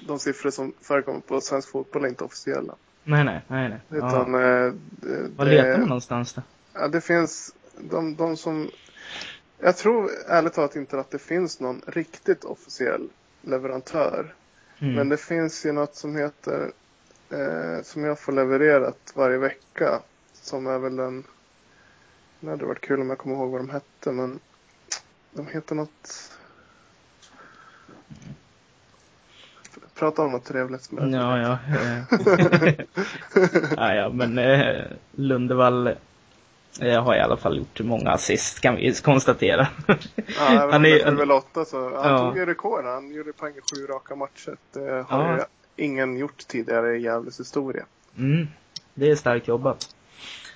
De 0.09 0.19
siffror 0.19 0.51
som 0.51 0.73
förekommer 0.83 1.21
på 1.21 1.41
svensk 1.41 1.71
fotboll 1.71 2.05
är 2.05 2.09
inte 2.09 2.25
officiella. 2.25 2.75
nej, 3.05 3.25
nej, 3.25 3.41
nej, 3.49 3.69
nej. 3.69 3.79
Utan 3.99 4.33
Ja. 4.35 4.41
eh, 4.41 4.73
det, 4.91 5.29
Var 5.37 5.45
letar 5.45 5.79
man 5.79 5.89
någonstans 5.89 6.33
då? 6.33 6.43
Ja, 6.75 6.89
det 6.89 7.01
finns 7.01 7.53
de, 7.81 8.17
de 8.17 8.37
som... 8.37 8.71
Jag 9.59 9.77
tror 9.77 10.11
ärligt 10.29 10.53
talat 10.53 10.77
inte 10.77 11.01
att 11.01 11.11
det 11.11 11.19
finns 11.19 11.61
någon 11.61 11.83
riktigt 11.87 12.45
officiell 12.45 13.09
leverantör. 13.43 14.35
Mm. 14.79 14.95
Men 14.95 15.09
det 15.09 15.17
finns 15.17 15.67
ju 15.67 15.73
något 15.73 15.97
som 15.97 16.17
heter, 16.17 16.73
eh, 17.31 17.83
som 17.83 18.05
jag 18.05 18.19
får 18.19 18.33
levererat 18.33 19.13
varje 19.15 19.39
vecka. 19.39 20.01
Som 20.33 20.67
är 20.67 20.79
väl 20.79 20.99
en, 20.99 21.25
det 22.41 22.51
hade 22.51 22.65
varit 22.65 22.81
kul 22.81 23.01
om 23.01 23.09
jag 23.09 23.19
kommer 23.19 23.37
ihåg 23.37 23.51
vad 23.51 23.61
de 23.61 23.71
hette 23.71 24.13
men 24.13 24.41
de 25.33 25.47
heter 25.47 25.75
något, 25.75 26.33
prata 29.95 30.23
om 30.23 30.33
något 30.33 30.45
trevligt 30.45 30.93
är 30.93 31.09
Ja, 31.09 31.39
ja. 31.39 31.59
eh. 31.77 32.75
ja, 33.77 33.95
ja, 33.95 34.09
men 34.09 34.39
eh, 34.39 34.85
Lundevall 35.15 35.95
eh, 36.81 37.03
har 37.05 37.17
i 37.17 37.21
alla 37.21 37.37
fall 37.37 37.59
gjort 37.59 37.81
många 37.81 38.11
assist 38.11 38.61
kan 38.61 38.77
vi 38.77 38.95
konstatera. 38.95 39.69
Ja, 39.87 40.69
Han 40.73 40.85
är- 40.87 41.07
är 41.07 41.13
väl 41.13 41.31
åtta 41.33 41.65
så. 41.65 41.97
Han 41.97 42.13
Ja. 42.13 42.19
tog 42.19 42.37
ju 42.39 42.47
rekord. 42.47 42.85
Han 42.85 43.15
gjorde 43.15 43.33
poäng 43.33 43.53
i 43.53 43.61
sju 43.77 43.87
raka 43.87 44.15
matcher. 44.17 44.57
Det 44.73 45.05
har 45.09 45.25
Ja. 45.25 45.37
ju 45.37 45.85
ingen 45.85 46.17
gjort 46.17 46.47
tidigare 46.49 46.97
i 46.97 47.03
Gävles 47.03 47.41
historia. 47.41 47.85
Mm, 48.19 48.49
det 48.95 49.11
är 49.11 49.17
starkt 49.17 49.49
jobbat. 49.49 49.89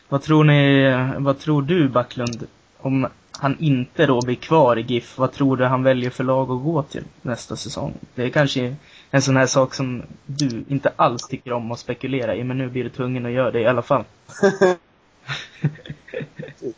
Vad 0.08 0.22
tror 0.22 0.44
ni, 0.44 0.90
vad 1.18 1.38
tror 1.38 1.62
du 1.62 1.88
Backlund, 1.88 2.46
om 2.78 3.06
han 3.40 3.56
inte 3.58 4.06
då 4.06 4.20
blir 4.24 4.34
kvar 4.36 4.78
i 4.78 4.82
GIF, 4.82 5.18
vad 5.18 5.32
tror 5.32 5.56
du 5.56 5.64
han 5.64 5.82
väljer 5.82 6.10
för 6.10 6.24
lag 6.24 6.50
att 6.50 6.62
gå 6.62 6.82
till 6.82 7.04
nästa 7.22 7.56
säsong? 7.56 7.94
Det 8.14 8.22
är 8.22 8.30
kanske 8.30 8.76
en 9.10 9.22
sån 9.22 9.36
här 9.36 9.46
sak 9.46 9.74
som 9.74 10.02
du 10.26 10.64
inte 10.68 10.92
alls 10.96 11.28
tycker 11.28 11.52
om 11.52 11.72
att 11.72 11.78
spekulera 11.78 12.34
i, 12.34 12.44
men 12.44 12.58
nu 12.58 12.68
blir 12.68 12.84
du 12.84 12.90
tvungen 12.90 13.26
att 13.26 13.32
göra 13.32 13.50
det 13.50 13.60
i 13.60 13.66
alla 13.66 13.82
fall. 13.82 14.04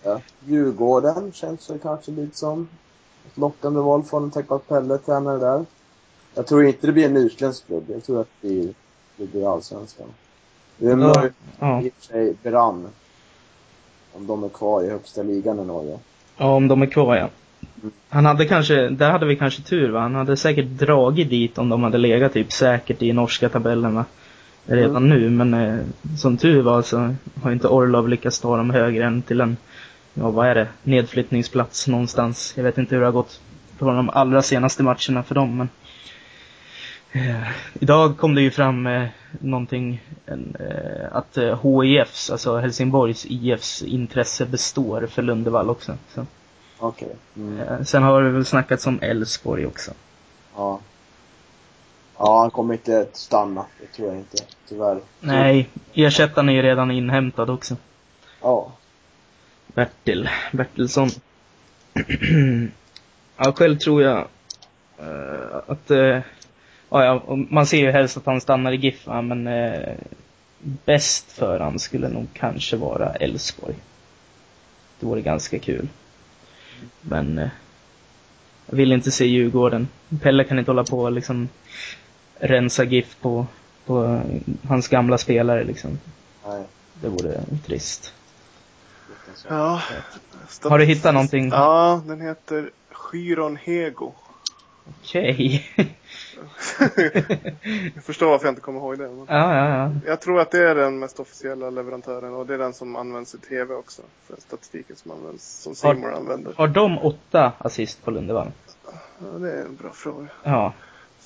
Ja. 0.02 0.20
Djurgården 0.46 1.32
känns 1.32 1.70
väl 1.70 1.78
kanske 1.78 2.10
lite 2.10 2.36
som 2.36 2.68
ett 3.26 3.38
lockande 3.38 3.80
val 3.80 4.02
från 4.02 4.30
vare 4.48 4.58
Pelle, 4.68 4.98
tränare 4.98 5.38
där. 5.38 5.64
Jag 6.34 6.46
tror 6.46 6.64
inte 6.64 6.86
det 6.86 6.92
blir 6.92 7.06
en 7.06 7.16
utländsk 7.16 7.66
klubb. 7.66 7.84
Jag 7.88 8.04
tror 8.04 8.20
att 8.20 8.28
det 8.40 8.48
blir, 8.48 8.74
det 9.16 9.32
blir 9.32 9.52
allsvenskan. 9.52 10.06
Det 10.78 10.86
ju 10.86 11.30
Ja. 11.58 11.82
i 11.82 11.88
och 11.88 11.92
för 11.94 12.06
sig 12.06 12.34
Brann. 12.42 12.88
Om 14.12 14.26
de 14.26 14.44
är 14.44 14.48
kvar 14.48 14.82
i 14.82 14.90
högsta 14.90 15.22
ligan 15.22 15.60
i 15.60 15.64
Norge. 15.64 15.98
ja, 16.36 16.54
om 16.54 16.68
de 16.68 16.82
är 16.82 16.86
kvar 16.86 17.16
ja. 17.16 17.28
Han 18.08 18.26
hade 18.26 18.44
kanske, 18.44 18.88
där 18.88 19.10
hade 19.10 19.26
vi 19.26 19.36
kanske 19.36 19.62
tur 19.62 19.90
va? 19.90 20.00
Han 20.00 20.14
hade 20.14 20.36
säkert 20.36 20.66
dragit 20.66 21.30
dit 21.30 21.58
om 21.58 21.68
de 21.68 21.82
hade 21.82 21.98
legat 21.98 22.32
typ 22.32 22.52
säkert 22.52 23.02
i 23.02 23.12
norska 23.12 23.48
tabellerna 23.48 24.04
redan 24.66 25.08
nu, 25.08 25.30
men 25.30 25.54
eh, 25.54 25.78
som 26.18 26.36
tur 26.36 26.62
var 26.62 26.82
så 26.82 27.14
har 27.42 27.52
inte 27.52 27.68
Orlov 27.68 28.08
lyckats 28.08 28.40
ta 28.40 28.56
dem 28.56 28.70
högre 28.70 29.04
än 29.04 29.22
till 29.22 29.40
en, 29.40 29.56
ja 30.14 30.30
vad 30.30 30.46
är 30.46 30.54
det, 30.54 30.68
nedflyttningsplats 30.82 31.88
någonstans. 31.88 32.52
Jag 32.56 32.64
vet 32.64 32.78
inte 32.78 32.94
hur 32.94 33.00
det 33.00 33.06
har 33.06 33.12
gått 33.12 33.40
på 33.78 33.86
de 33.86 34.10
allra 34.10 34.42
senaste 34.42 34.82
matcherna 34.82 35.22
för 35.22 35.34
dem, 35.34 35.56
men 35.56 35.68
eh, 37.12 37.48
idag 37.80 38.18
kom 38.18 38.34
det 38.34 38.42
ju 38.42 38.50
fram 38.50 38.86
eh, 38.86 39.08
någonting, 39.40 40.02
en, 40.26 40.56
eh, 40.60 41.16
att 41.16 41.36
eh, 41.36 41.82
HIFs, 41.82 42.30
alltså 42.30 42.56
Helsingborgs 42.56 43.26
IFs 43.28 43.82
intresse 43.82 44.46
består 44.46 45.06
för 45.06 45.22
Lundevall 45.22 45.70
också. 45.70 45.96
Så. 46.14 46.26
Okej. 46.78 47.16
Mm. 47.36 47.60
Eh, 47.60 47.82
Sen 47.82 48.02
har 48.02 48.22
det 48.22 48.30
väl 48.30 48.44
snackats 48.44 48.86
om 48.86 48.98
Elfsborg 49.02 49.66
också. 49.66 49.92
Ja. 50.56 50.80
Ja, 52.24 52.40
han 52.40 52.50
kommer 52.50 52.74
inte 52.74 53.00
att 53.00 53.16
stanna. 53.16 53.66
Det 53.80 53.86
tror 53.86 54.08
jag 54.08 54.16
inte. 54.16 54.44
Tyvärr. 54.68 55.00
Nej, 55.20 55.68
ersättaren 55.94 56.48
är 56.48 56.52
ju 56.52 56.62
redan 56.62 56.90
inhämtad 56.90 57.50
också. 57.50 57.76
Ja. 58.40 58.72
Bertil 59.66 60.28
Bertilsson. 60.52 61.08
ja, 63.36 63.52
själv 63.52 63.78
tror 63.78 64.02
jag 64.02 64.18
eh, 64.98 65.56
att, 65.66 65.90
eh, 65.90 66.20
ja, 66.88 67.22
man 67.26 67.66
ser 67.66 67.78
ju 67.78 67.90
helst 67.90 68.16
att 68.16 68.26
han 68.26 68.40
stannar 68.40 68.72
i 68.72 68.76
GIF, 68.76 69.06
men 69.06 69.46
eh, 69.46 69.94
bäst 70.84 71.32
för 71.32 71.60
han 71.60 71.78
skulle 71.78 72.08
nog 72.08 72.26
kanske 72.32 72.76
vara 72.76 73.12
Elfsborg. 73.14 73.74
Det 75.00 75.06
vore 75.06 75.20
ganska 75.20 75.58
kul. 75.58 75.88
Men 77.00 77.50
jag 78.66 78.76
vill 78.76 78.92
inte 78.92 79.10
se 79.10 79.26
Djurgården. 79.26 79.88
Pelle 80.20 80.44
kan 80.44 80.58
inte 80.58 80.70
hålla 80.70 80.84
på 80.84 81.10
liksom 81.10 81.48
rensa 82.42 82.84
GIF 82.84 83.16
på, 83.20 83.46
på 83.86 84.20
hans 84.68 84.88
gamla 84.88 85.18
spelare 85.18 85.64
liksom. 85.64 85.98
Nej. 86.46 86.64
Det 86.94 87.08
vore 87.08 87.40
trist. 87.66 88.14
Ja. 89.48 89.82
Har 90.62 90.78
du 90.78 90.84
hittat 90.84 91.14
någonting? 91.14 91.48
Ja, 91.48 92.02
den 92.06 92.20
heter 92.20 92.70
Chyron 92.90 93.56
Hego. 93.56 94.12
Okej. 95.00 95.66
Jag 97.94 98.04
förstår 98.04 98.30
varför 98.30 98.46
jag 98.46 98.52
inte 98.52 98.60
kommer 98.60 98.78
ihåg 98.80 98.98
det. 98.98 99.08
Men 99.08 99.26
ja, 99.28 99.54
ja, 99.54 99.68
ja. 99.68 99.90
jag 100.06 100.20
tror 100.20 100.40
att 100.40 100.50
det 100.50 100.68
är 100.68 100.74
den 100.74 100.98
mest 100.98 101.20
officiella 101.20 101.70
leverantören 101.70 102.34
och 102.34 102.46
det 102.46 102.54
är 102.54 102.58
den 102.58 102.72
som 102.72 102.96
används 102.96 103.34
i 103.34 103.38
TV 103.38 103.74
också. 103.74 104.02
För 104.26 104.36
statistiken 104.40 104.96
som 104.96 105.10
används, 105.10 105.62
som 105.62 105.74
Har- 105.82 105.94
Simor 105.94 106.12
använder. 106.14 106.52
Har 106.56 106.68
de 106.68 106.98
åtta 106.98 107.52
assist 107.58 108.04
på 108.04 108.10
Lundevall? 108.10 108.50
Ja, 109.18 109.38
det 109.38 109.52
är 109.52 109.64
en 109.64 109.76
bra 109.76 109.90
fråga. 109.92 110.26
Ja. 110.42 110.72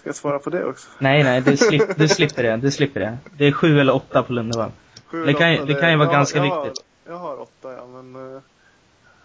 Ska 0.06 0.08
jag 0.08 0.16
svara 0.16 0.38
på 0.38 0.50
det 0.50 0.64
också? 0.64 0.88
Nej, 0.98 1.22
nej, 1.24 1.40
du, 1.40 1.56
slip, 1.56 1.82
du 1.98 2.08
slipper 2.08 2.42
det. 2.42 2.56
Du 2.56 2.70
slipper 2.70 3.00
det. 3.00 3.18
Det 3.36 3.44
är 3.46 3.52
sju 3.52 3.80
eller 3.80 3.94
åtta 3.94 4.22
på 4.22 4.32
Lundevall. 4.32 4.70
Det 5.10 5.34
kan 5.34 5.54
åtta, 5.54 5.64
det 5.64 5.74
kan 5.74 5.90
ju 5.90 5.96
vara 5.96 6.08
jag- 6.08 6.12
ganska 6.14 6.38
jag 6.38 6.44
viktigt. 6.64 6.84
Har, 7.06 7.12
jag 7.12 7.18
har 7.18 7.40
åtta 7.40 7.72
ja, 7.72 7.86
men 7.86 8.34
eh, 8.36 8.42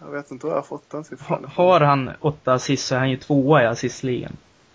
jag 0.00 0.10
vet 0.12 0.30
inte 0.30 0.46
var 0.46 0.52
jag 0.52 0.58
har 0.58 0.66
fått 0.66 0.90
den 0.90 1.04
siffran. 1.04 1.50
har 1.54 1.80
han 1.80 2.10
åtta 2.20 2.52
assist 2.52 2.86
så 2.86 2.94
är 2.94 2.98
han 2.98 3.10
ju 3.10 3.16
tvåa 3.16 3.62
i 3.62 3.66
assistligan. 3.66 4.32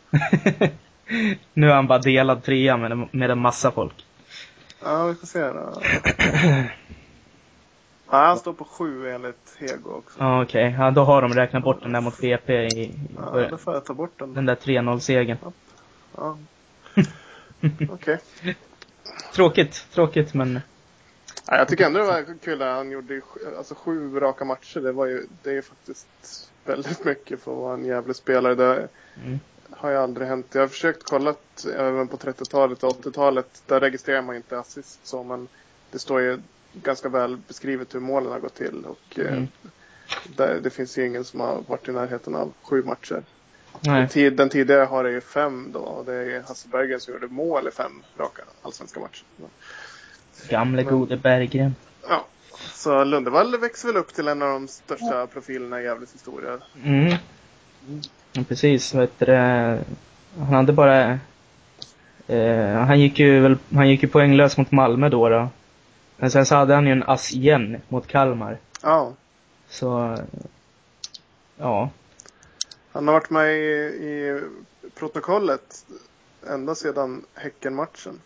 nu 1.53 1.69
är 1.69 1.75
han 1.75 1.87
bara 1.87 1.99
delad 1.99 2.43
trea 2.43 2.77
med, 2.77 2.91
en- 2.91 3.07
med 3.11 3.31
en 3.31 3.39
massa 3.39 3.71
folk. 3.71 4.05
Ja, 4.83 5.05
vi 5.05 5.15
får 5.15 5.27
se 5.27 5.39
då. 5.43 5.81
Ja, 8.11 8.17
han 8.17 8.37
står 8.37 8.53
på 8.53 8.63
sju 8.63 9.09
enligt 9.09 9.55
Hego 9.59 9.89
också. 9.91 10.19
Ja, 10.19 10.43
okej. 10.43 10.75
Ja, 10.79 10.91
då 10.91 11.03
har 11.03 11.21
de 11.21 11.33
räknat 11.33 11.63
bort 11.63 11.83
den 11.83 11.91
där 11.91 12.01
mot 12.01 12.17
BP 12.21 12.53
i, 12.67 12.91
Ja, 13.17 13.47
då 13.49 13.57
får 13.57 13.73
jag 13.73 13.85
ta 13.85 13.93
bort 13.93 14.19
den. 14.19 14.33
Den 14.33 14.45
där 14.45 14.55
3-0-segern. 14.55 15.37
Ja. 15.43 15.51
Okej. 17.89 18.19
Tråkigt, 19.33 19.85
tråkigt 19.91 20.33
men 20.33 20.59
Ja, 21.49 21.57
jag 21.57 21.67
tycker 21.67 21.85
ändå 21.85 21.99
det 21.99 22.05
var 22.05 22.37
kul 22.43 22.61
att 22.61 22.75
han 22.75 22.91
gjorde 22.91 23.21
alltså, 23.57 23.75
sju 23.75 24.19
raka 24.19 24.45
matcher. 24.45 24.79
Det, 24.79 24.91
var 24.91 25.05
ju, 25.05 25.27
det 25.43 25.49
är 25.49 25.53
ju 25.53 25.61
faktiskt 25.61 26.07
väldigt 26.65 27.05
mycket 27.05 27.41
för 27.41 27.51
att 27.51 27.57
vara 27.57 27.73
en 27.73 27.85
jävla 27.85 28.13
spelare. 28.13 28.55
Det 28.55 28.87
mm. 29.25 29.39
har 29.69 29.89
ju 29.89 29.97
aldrig 29.97 30.27
hänt. 30.27 30.47
Jag 30.51 30.61
har 30.61 30.67
försökt 30.67 31.03
kolla 31.03 31.35
även 31.75 32.07
på 32.07 32.17
30-talet 32.17 32.83
och 32.83 33.05
80-talet. 33.05 33.63
Där 33.65 33.79
registrerar 33.79 34.21
man 34.21 34.35
inte 34.35 34.59
assist 34.59 34.99
så, 35.03 35.23
men 35.23 35.47
det 35.91 35.99
står 35.99 36.21
ju 36.21 36.39
ganska 36.73 37.09
väl 37.09 37.37
beskrivet 37.47 37.95
hur 37.95 37.99
målen 37.99 38.31
har 38.31 38.39
gått 38.39 38.55
till. 38.55 38.85
Och 38.85 39.19
eh, 39.19 39.33
Mm. 39.33 39.47
där, 40.35 40.59
det 40.63 40.69
finns 40.69 40.97
ju 40.97 41.05
ingen 41.05 41.23
som 41.23 41.39
har 41.39 41.63
varit 41.67 41.87
i 41.87 41.91
närheten 41.91 42.35
av 42.35 42.53
sju 42.61 42.83
matcher. 42.83 43.23
Nej. 43.81 43.99
Den, 43.99 44.07
tid, 44.09 44.33
den 44.33 44.49
tidigare 44.49 44.83
har 44.85 45.03
det 45.03 45.11
ju 45.11 45.21
fem 45.21 45.69
då 45.73 45.79
och 45.79 46.05
det 46.05 46.13
är 46.13 46.41
Hasse 46.47 46.67
Berggren 46.67 46.99
som 46.99 47.13
gjorde 47.13 47.27
mål 47.27 47.67
i 47.67 47.71
fem 47.71 48.03
raka 48.17 48.41
allsvenska 48.61 48.99
matcher. 48.99 49.23
Gamle 50.49 50.83
Men- 50.83 50.93
gode 50.93 51.17
Berggren. 51.17 51.75
Ja, 52.09 52.25
så 52.73 53.03
Lundevall 53.03 53.57
växer 53.59 53.87
väl 53.87 53.97
upp 53.97 54.13
till 54.13 54.27
en 54.27 54.41
av 54.41 54.49
de 54.49 54.67
största 54.67 55.27
profilerna 55.27 55.81
i 55.81 55.83
Gävles 55.83 56.13
historia. 56.13 56.57
Mm. 56.83 57.13
Ja, 58.33 58.43
precis, 58.47 58.93
vet 58.93 59.19
du, 59.19 59.35
han 59.35 60.53
hade 60.53 60.73
bara 60.73 61.19
eh, 62.27 62.73
han 62.73 62.99
gick 62.99 63.19
ju 63.19 63.39
väl, 63.39 63.57
han 63.75 63.89
gick 63.89 64.03
ju 64.03 64.09
poänglös 64.09 64.57
mot 64.57 64.71
Malmö 64.71 65.09
då, 65.09 65.29
då. 65.29 65.49
Men 66.17 66.31
sen 66.31 66.45
så 66.45 66.55
hade 66.55 66.73
han 66.75 66.85
ju 66.85 66.91
en 66.91 67.03
ass 67.03 67.33
igen 67.33 67.81
mot 67.87 68.07
Kalmar. 68.07 68.57
Ja, 68.83 69.13
Så, 69.69 70.17
ja. 71.57 71.89
Han 72.91 73.07
har 73.07 73.13
varit 73.13 73.29
med 73.29 73.53
i, 73.57 73.61
i 74.05 74.41
protokollet 74.95 75.85
ända 76.49 76.75
sedan 76.75 77.25
Häckenmatchen. 77.33 78.21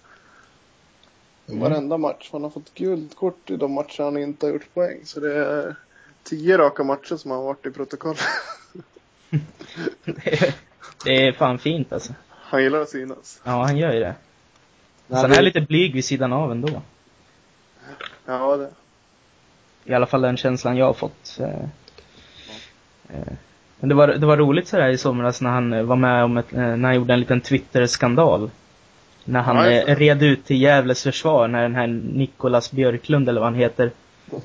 Mm. 1.48 1.60
Varenda 1.60 1.98
match. 1.98 2.30
Han 2.32 2.44
har 2.44 2.50
fått 2.50 2.74
gult 2.74 3.16
kort 3.16 3.50
i 3.50 3.58
de 3.58 3.72
matcher 3.72 4.04
han 4.04 4.18
inte 4.18 4.46
har 4.46 4.54
gjort 4.54 4.74
poäng. 4.74 5.00
Så 5.06 5.20
det 5.20 5.34
är 5.46 5.76
tio 6.24 6.58
raka 6.58 6.84
matcher 6.84 7.16
som 7.16 7.32
han 7.32 7.40
har 7.40 7.46
varit 7.48 7.66
i 7.66 7.72
protokollet. 7.72 8.22
Det, 10.06 10.34
är- 10.44 10.56
det 11.06 11.28
är 11.28 11.32
fan 11.34 11.60
fint 11.60 11.94
alltså. 11.94 12.14
Han 12.30 12.64
gillar 12.64 12.82
att 12.82 12.90
synas. 12.90 13.42
Ja, 13.44 13.52
han 13.64 13.78
gör 13.78 13.94
ju 13.94 14.00
det. 14.00 14.16
Nej, 15.08 15.22
Sen 15.22 15.32
är 15.32 15.36
han 15.36 15.46
lite 15.46 15.62
blyg 15.62 15.94
vid 15.94 16.06
sidan 16.06 16.34
av 16.34 16.52
ändå. 16.52 16.82
Ja, 18.26 18.58
det. 18.58 18.72
I 19.84 19.94
alla 19.94 20.06
fall 20.08 20.22
den 20.22 20.38
känslan 20.38 20.78
jag 20.78 20.86
har 20.86 20.94
fått. 20.94 21.38
Eh, 21.40 21.64
eh, 23.10 23.34
Men 23.82 23.90
det 23.90 23.96
var, 23.96 24.08
det 24.08 24.26
var 24.26 24.38
roligt 24.38 24.68
sådär 24.68 24.90
i 24.90 24.98
somras 24.98 25.42
när 25.42 25.50
han 25.50 25.74
eh, 25.74 25.84
var 25.84 25.96
med 25.96 26.24
om 26.24 26.38
ett, 26.38 26.54
eh, 26.54 26.60
när 26.60 26.84
han 26.84 26.96
gjorde 26.96 27.14
en 27.14 27.20
liten 27.20 27.42
Twitter-skandal. 27.42 28.50
När 29.24 29.42
han 29.42 29.56
Ja, 29.56 29.72
eh, 29.72 29.96
red 29.96 30.24
ut 30.24 30.46
till 30.46 30.62
Gävles 30.62 31.04
försvar 31.04 31.48
när 31.48 31.62
den 31.62 31.76
här 31.76 31.88
Nikolas 31.88 32.72
Björklund 32.72 33.30
eller 33.30 33.42
vad 33.42 33.50
han 33.50 33.60
heter 33.60 33.92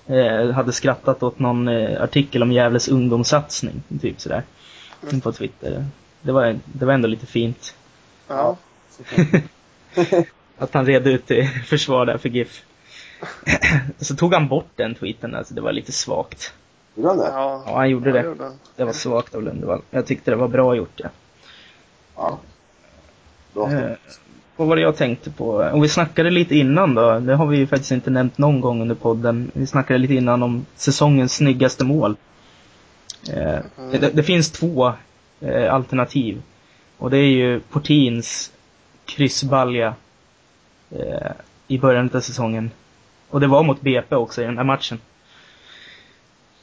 eh, 0.07 0.51
hade 0.51 0.73
skrattat 0.73 1.23
åt 1.23 1.39
någon 1.39 1.69
eh, 1.69 2.03
artikel 2.03 2.43
om 2.43 2.53
Gävles 2.53 2.89
ungdomssatsning. 2.89 3.83
Typ 4.01 4.21
sådär. 4.21 4.43
Mm. 5.03 5.21
På 5.21 5.33
Twitter. 5.33 5.87
Det 6.23 6.33
var, 6.33 6.59
det 6.65 6.87
var 6.87 6.93
ändå 6.93 7.09
lite 7.09 7.27
fint. 7.27 7.75
Ja. 8.29 8.57
Att 10.59 10.75
han 10.75 10.87
red 10.87 11.07
ut 11.07 11.27
till 11.27 11.49
försvar 11.67 12.07
där 12.07 12.19
för 12.19 12.29
GIF. 12.29 12.63
Så 13.99 14.17
tog 14.17 14.35
han 14.35 14.49
bort 14.49 14.71
den 14.77 14.95
tweeten, 14.95 15.35
alltså 15.35 15.55
det 15.55 15.61
var 15.61 15.73
lite 15.73 15.93
svagt. 15.93 16.53
Gjorde 16.97 17.09
han 17.09 17.19
det? 17.19 17.25
Ja, 17.29 17.63
Ja, 17.67 17.77
han 17.77 17.91
gjorde 17.91 18.13
det. 18.13 18.23
gjorde 18.25 18.45
han. 18.45 18.59
Det 18.77 18.85
var 18.85 18.93
svagt 18.93 19.35
av 19.35 19.43
Lundevall. 19.43 19.83
Jag 19.91 20.07
tyckte 20.07 20.31
det 20.31 20.37
var 20.37 20.49
bra 20.49 20.75
gjort, 20.77 20.93
ja. 21.01 21.09
Ja. 22.17 22.39
Bra. 23.55 23.73
Eh, 23.73 23.91
vad 24.57 24.69
var 24.69 24.77
det 24.77 24.83
jag 24.83 24.97
tänkte 24.97 25.31
på? 25.31 25.47
Och 25.49 25.85
vi 25.85 25.89
snackade 25.89 26.31
lite 26.31 26.57
innan 26.57 26.95
då, 26.95 27.19
det 27.19 27.35
har 27.35 27.47
vi 27.47 27.57
ju 27.59 27.67
faktiskt 27.67 27.93
inte 27.93 28.11
nämnt 28.11 28.39
någon 28.39 28.61
gång 28.61 28.83
under 28.83 28.95
podden. 28.95 29.51
Vi 29.55 29.67
snackade 29.67 29.99
lite 29.99 30.15
innan 30.15 30.43
om 30.43 30.67
säsongens 30.75 31.35
snyggaste 31.35 31.85
mål. 31.85 32.17
Eh, 33.33 33.59
Mm. 33.79 34.01
det, 34.01 34.11
det 34.17 34.23
finns 34.23 34.51
två 34.51 34.93
eh, 35.41 35.75
alternativ. 35.75 36.43
Och 36.99 37.11
det 37.11 37.19
är 37.19 37.29
ju 37.31 37.61
Portins 37.61 38.53
kryssbalja 39.05 39.95
eh, 40.91 41.31
i 41.69 41.79
början 41.79 42.11
av 42.15 42.21
säsongen. 42.21 42.71
Och 43.31 43.41
det 43.41 43.47
var 43.47 43.63
mot 43.63 43.81
BP 43.81 44.15
också 44.17 44.43
i 44.43 44.45
den 44.45 44.57
här 44.57 44.65
matchen. 44.65 44.99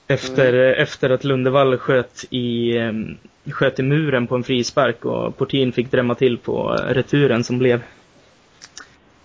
Efter, 0.08 0.54
eh, 0.54 0.82
efter 0.82 1.10
att 1.10 1.24
Lundevall 1.24 1.78
sköt 1.78 2.26
i, 2.30 2.74
sköt 3.52 3.80
i 3.80 3.84
muren 3.84 4.28
på 4.28 4.36
en 4.36 4.44
frispark 4.44 5.06
och 5.06 5.38
Portin 5.38 5.72
fick 5.72 5.92
drämma 5.92 6.16
till 6.16 6.38
på 6.38 6.68
returen 6.88 7.44
som 7.44 7.58
blev. 7.60 7.84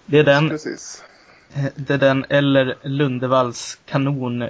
Det 0.06 0.18
är 0.18 0.24
den, 0.24 0.48
Precis. 0.48 1.04
eh, 1.54 1.64
det 1.74 1.94
är 1.94 1.98
den 1.98 2.24
eller 2.28 2.74
Lundevalls 2.82 3.78
kanon 3.86 4.48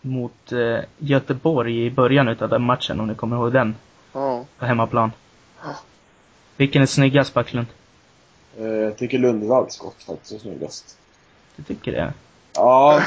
mot 0.00 0.52
eh, 0.52 0.78
Göteborg 0.98 1.86
i 1.86 1.90
början 1.90 2.28
utav 2.28 2.48
den 2.48 2.62
matchen 2.62 3.00
om 3.00 3.06
ni 3.06 3.14
kommer 3.14 3.36
ihåg 3.36 3.52
den. 3.52 3.74
Ja. 4.12 4.46
På 4.58 4.66
hemmaplan. 4.66 5.12
Ja. 5.62 5.76
Vilken 6.56 6.82
är 6.82 6.86
snyggast 6.86 7.34
Backlund? 7.34 7.66
Jag 8.58 8.96
tycker 8.98 9.18
Lundevalls 9.18 9.74
skott 9.74 10.02
faktiskt 10.06 10.32
är 10.32 10.38
snyggast. 10.38 10.98
Du 11.56 11.62
tycker 11.62 11.92
det? 11.92 12.12
Ja. 12.54 13.02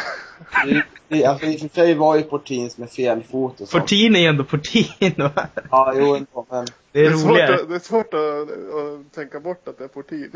Det, 0.65 0.83
det, 1.07 1.25
alltså 1.25 1.45
i 1.45 1.55
och 1.55 1.60
för 1.60 1.67
sig 1.67 1.93
var 1.93 2.15
ju 2.15 2.23
Portins 2.23 2.77
med 2.77 2.89
fel 2.89 3.23
fot 3.23 3.62
och. 3.62 3.69
Portin 3.69 4.15
är 4.15 4.19
ju 4.19 4.25
ändå 4.25 4.43
Portin 4.43 5.13
va? 5.17 5.47
Ja, 5.71 5.93
jo 5.95 6.15
ändå, 6.15 6.45
men. 6.49 6.67
Det 6.91 6.99
är, 6.99 7.03
det 7.03 7.10
är 7.10 7.17
svårt, 7.17 7.31
roligare. 7.31 7.55
att, 7.55 7.69
det 7.69 7.75
är 7.75 7.79
svårt 7.79 8.13
att, 8.13 8.41
att 8.51 9.13
tänka 9.15 9.39
bort 9.39 9.67
att 9.67 9.77
det 9.77 9.83
är 9.83 9.88
Portin. 9.88 10.31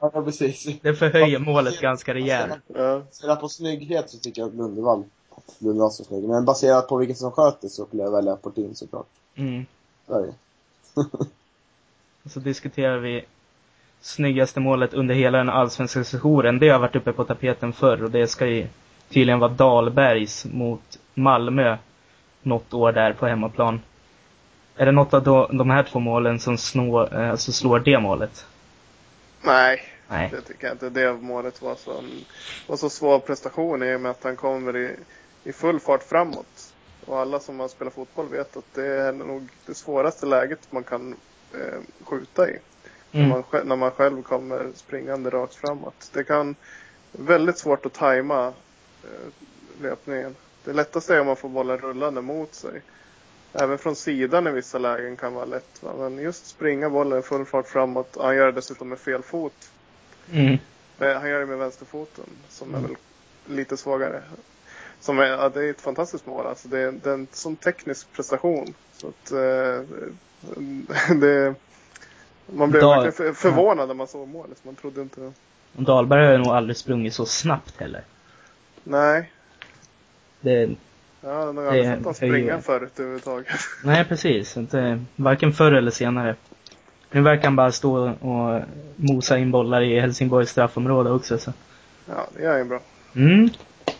Ja, 0.00 0.22
precis. 0.24 0.80
det 0.82 0.94
förhöjer 0.94 1.38
målet 1.38 1.80
ganska 1.80 2.14
rejält. 2.14 2.52
ja. 2.66 2.98
Baserat 2.98 3.40
på 3.40 3.48
snygghet 3.48 4.10
så 4.10 4.18
tycker 4.18 4.42
jag 4.42 4.48
att 4.48 4.54
Lundevall, 4.54 5.04
Lundevall 5.58 5.90
så 5.90 6.04
snygg. 6.04 6.28
Men 6.28 6.44
baserat 6.44 6.88
på 6.88 6.96
vilken 6.96 7.16
som 7.16 7.32
sköter 7.32 7.68
så 7.68 7.86
skulle 7.86 8.02
jag 8.02 8.10
välja 8.10 8.36
Portin 8.36 8.74
såklart. 8.74 9.06
Mm. 9.34 9.66
Så 10.06 10.14
är 10.14 10.22
det. 10.22 10.34
Så 12.30 12.40
diskuterar 12.40 12.98
vi 12.98 13.24
snyggaste 14.02 14.60
målet 14.60 14.94
under 14.94 15.14
hela 15.14 15.38
den 15.38 15.48
allsvenska 15.50 16.04
sessionen. 16.04 16.58
Det 16.58 16.68
har 16.68 16.78
varit 16.78 16.96
uppe 16.96 17.12
på 17.12 17.24
tapeten 17.24 17.72
förr 17.72 18.02
och 18.04 18.10
det 18.10 18.26
ska 18.26 18.46
ju 18.46 18.66
tydligen 19.08 19.38
vara 19.38 19.50
Dahlbergs 19.50 20.44
mot 20.44 20.98
Malmö 21.14 21.76
något 22.42 22.74
år 22.74 22.92
där 22.92 23.12
på 23.12 23.26
hemmaplan. 23.26 23.80
Är 24.76 24.86
det 24.86 24.92
något 24.92 25.14
av 25.14 25.22
de, 25.22 25.58
de 25.58 25.70
här 25.70 25.82
två 25.82 25.98
målen 25.98 26.40
som 26.40 26.58
snår, 26.58 27.20
eh, 27.20 27.30
alltså 27.30 27.52
slår 27.52 27.80
det 27.80 28.00
målet? 28.00 28.46
Nej, 29.42 29.82
Nej. 30.08 30.28
det 30.32 30.40
tycker 30.40 30.66
jag 30.66 30.74
inte. 30.74 30.90
Det 30.90 31.12
målet 31.12 31.62
var 31.62 31.74
så, 31.74 32.04
var 32.66 32.76
så 32.76 32.90
svår 32.90 33.18
prestation 33.18 33.82
i 33.82 33.96
och 33.96 34.00
med 34.00 34.10
att 34.10 34.24
han 34.24 34.36
kommer 34.36 34.76
i, 34.76 34.96
i 35.44 35.52
full 35.52 35.80
fart 35.80 36.02
framåt. 36.02 36.74
Och 37.06 37.18
alla 37.18 37.40
som 37.40 37.60
har 37.60 37.68
spelat 37.68 37.94
fotboll 37.94 38.28
vet 38.28 38.56
att 38.56 38.74
det 38.74 38.86
är 38.86 39.12
nog 39.12 39.48
det 39.66 39.74
svåraste 39.74 40.26
läget 40.26 40.72
man 40.72 40.84
kan 40.84 41.16
eh, 41.54 41.80
skjuta 42.04 42.50
i. 42.50 42.58
När, 43.12 43.20
Mm. 43.20 43.30
man, 43.30 43.42
sj- 43.42 43.64
när 43.64 43.76
man 43.76 43.90
själv 43.90 44.22
kommer 44.22 44.68
springande 44.74 45.30
rakt 45.30 45.54
framåt. 45.54 46.10
Det 46.12 46.24
kan 46.24 46.56
väldigt 47.12 47.58
svårt 47.58 47.86
att 47.86 47.92
tajma 47.92 48.46
eh, 49.04 49.32
löpningen. 49.82 50.36
Det 50.64 50.72
lättaste 50.72 51.14
är 51.14 51.20
om 51.20 51.26
man 51.26 51.36
får 51.36 51.48
bollen 51.48 51.78
rullande 51.78 52.20
mot 52.20 52.54
sig. 52.54 52.82
Även 53.52 53.78
från 53.78 53.96
sidan 53.96 54.46
i 54.46 54.50
vissa 54.50 54.78
lägen 54.78 55.16
kan 55.16 55.34
vara 55.34 55.44
lätt. 55.44 55.82
Va? 55.82 55.92
Men 55.98 56.18
just 56.18 56.46
springa 56.46 56.90
bollen 56.90 57.22
full 57.22 57.44
fart 57.44 57.68
framåt. 57.68 58.16
Han 58.20 58.36
gör 58.36 58.46
det 58.46 58.52
dessutom 58.52 58.88
med 58.88 58.98
fel 58.98 59.22
fot. 59.22 59.70
Mm. 60.32 60.58
Nej, 60.98 61.14
Han 61.14 61.30
gör 61.30 61.40
det 61.40 61.46
med 61.46 61.58
vänsterfoten 61.58 62.24
som 62.48 62.74
är 62.74 62.78
Mm. 62.78 62.90
väl 62.90 62.96
lite 63.56 63.76
svagare. 63.76 64.22
Som 65.00 65.18
är, 65.18 65.24
ja, 65.26 65.48
det 65.48 65.64
är 65.64 65.70
ett 65.70 65.80
fantastiskt 65.80 66.26
mål. 66.26 66.46
Alltså 66.46 66.68
det, 66.68 66.78
är, 66.78 66.92
det 66.92 67.10
är 67.10 67.14
en 67.14 67.26
sån 67.32 67.56
teknisk 67.56 68.12
prestation. 68.12 68.74
Så 68.96 69.08
att, 69.08 69.30
eh, 69.30 69.80
det, 71.16 71.54
man 72.54 72.70
blev 72.70 72.82
Dag- 72.82 73.02
verkligen 73.02 73.34
för, 73.34 73.40
förvånad 73.50 73.88
när 73.88 73.94
man 73.94 74.06
såg 74.06 74.28
målet. 74.28 74.58
Man 74.64 74.74
trodde 74.74 75.00
inte... 75.02 75.32
Dahlberg 75.72 76.24
har 76.24 76.32
ju 76.32 76.38
nog 76.38 76.46
aldrig 76.48 76.76
sprungit 76.76 77.14
så 77.14 77.26
snabbt 77.26 77.80
heller. 77.80 78.02
Nej, 78.84 79.30
Det, 80.40 80.60
ja, 80.60 80.68
jag 81.20 81.30
har 81.34 81.52
Det 81.52 81.68
aldrig 81.68 81.84
sett 81.84 81.94
honom 81.94 82.06
är 82.06 82.08
ju- 82.08 82.14
springa 82.14 82.60
förut 82.60 82.92
överhuvudtaget. 82.98 83.46
nej 83.84 84.04
precis, 84.04 84.56
inte, 84.56 85.04
varken 85.16 85.52
förr 85.52 85.72
eller 85.72 85.90
senare. 85.90 86.34
Nu 87.10 87.20
verkar 87.20 87.44
han 87.44 87.56
bara 87.56 87.72
stå 87.72 88.10
och 88.10 88.60
mosa 88.96 89.38
in 89.38 89.50
bollar 89.50 89.80
i 89.80 90.00
Helsingborgs 90.00 90.50
straffområde 90.50 91.10
också 91.10 91.38
så. 91.38 91.52
Ja, 92.06 92.26
det 92.36 92.44
är 92.44 92.58
ju 92.58 92.64
bra. 92.64 92.80
Mm. 93.16 93.48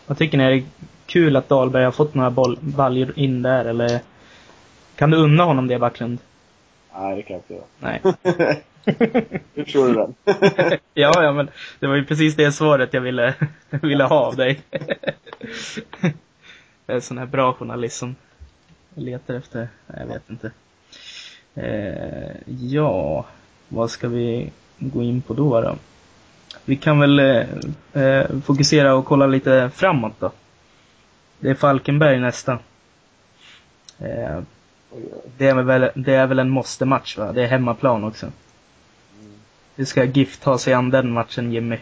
Vad 0.07 0.17
tycker 0.17 0.37
ni? 0.37 0.43
Är 0.43 0.51
det 0.51 0.63
kul 1.05 1.35
att 1.35 1.49
Dahlberg 1.49 1.83
har 1.83 1.91
fått 1.91 2.13
några 2.13 2.29
boll, 2.31 2.57
baljor 2.61 3.13
in 3.15 3.41
där 3.41 3.65
eller? 3.65 3.99
Kan 4.95 5.09
du 5.11 5.17
unna 5.17 5.43
honom 5.43 5.67
det 5.67 5.79
Backlund? 5.79 6.17
Nej, 6.95 7.15
det 7.15 7.23
kan 7.23 7.33
jag 7.33 7.39
inte 7.41 7.53
göra. 7.53 7.65
Nej. 7.79 8.01
Hur 9.53 9.63
tror 9.63 9.87
du 9.87 9.93
den? 9.93 10.15
ja, 10.93 11.23
ja 11.23 11.31
men 11.31 11.49
det 11.79 11.87
var 11.87 11.95
ju 11.95 12.05
precis 12.05 12.35
det 12.35 12.51
svaret 12.51 12.93
jag 12.93 13.01
ville, 13.01 13.33
ville 13.69 14.03
ha 14.03 14.25
av 14.25 14.35
dig. 14.35 14.61
jag 16.85 16.95
är 16.95 16.99
sån 16.99 17.17
här 17.17 17.25
bra 17.25 17.53
journalist 17.53 17.97
som 17.97 18.15
letar 18.95 19.33
efter, 19.33 19.67
nej, 19.87 19.97
jag 19.99 20.07
vet 20.07 20.29
inte. 20.29 20.51
Eh, 21.55 22.35
ja, 22.45 23.25
vad 23.67 23.91
ska 23.91 24.07
vi 24.07 24.51
gå 24.79 25.03
in 25.03 25.21
på 25.21 25.33
då 25.33 25.61
då? 25.61 25.75
Vi 26.65 26.75
kan 26.75 26.99
väl 26.99 27.19
eh, 27.19 27.45
eh, 27.93 28.39
fokusera 28.45 28.95
och 28.95 29.05
kolla 29.05 29.27
lite 29.27 29.71
framåt 29.75 30.13
då. 30.19 30.31
Det 31.39 31.49
är 31.49 31.55
Falkenberg 31.55 32.19
nästa. 32.19 32.59
Eh. 33.99 34.39
Det, 35.37 35.47
är 35.47 35.53
väl, 35.53 35.91
det 35.95 36.13
är 36.13 36.27
väl 36.27 36.39
en 36.39 36.49
måste-match 36.49 37.17
va? 37.17 37.31
Det 37.31 37.43
är 37.43 37.47
hemmaplan 37.47 38.03
också. 38.03 38.31
Hur 39.75 39.85
ska 39.85 40.03
GIF 40.03 40.37
ta 40.37 40.57
sig 40.57 40.73
an 40.73 40.89
den 40.89 41.11
matchen 41.11 41.51
Jimmy? 41.51 41.77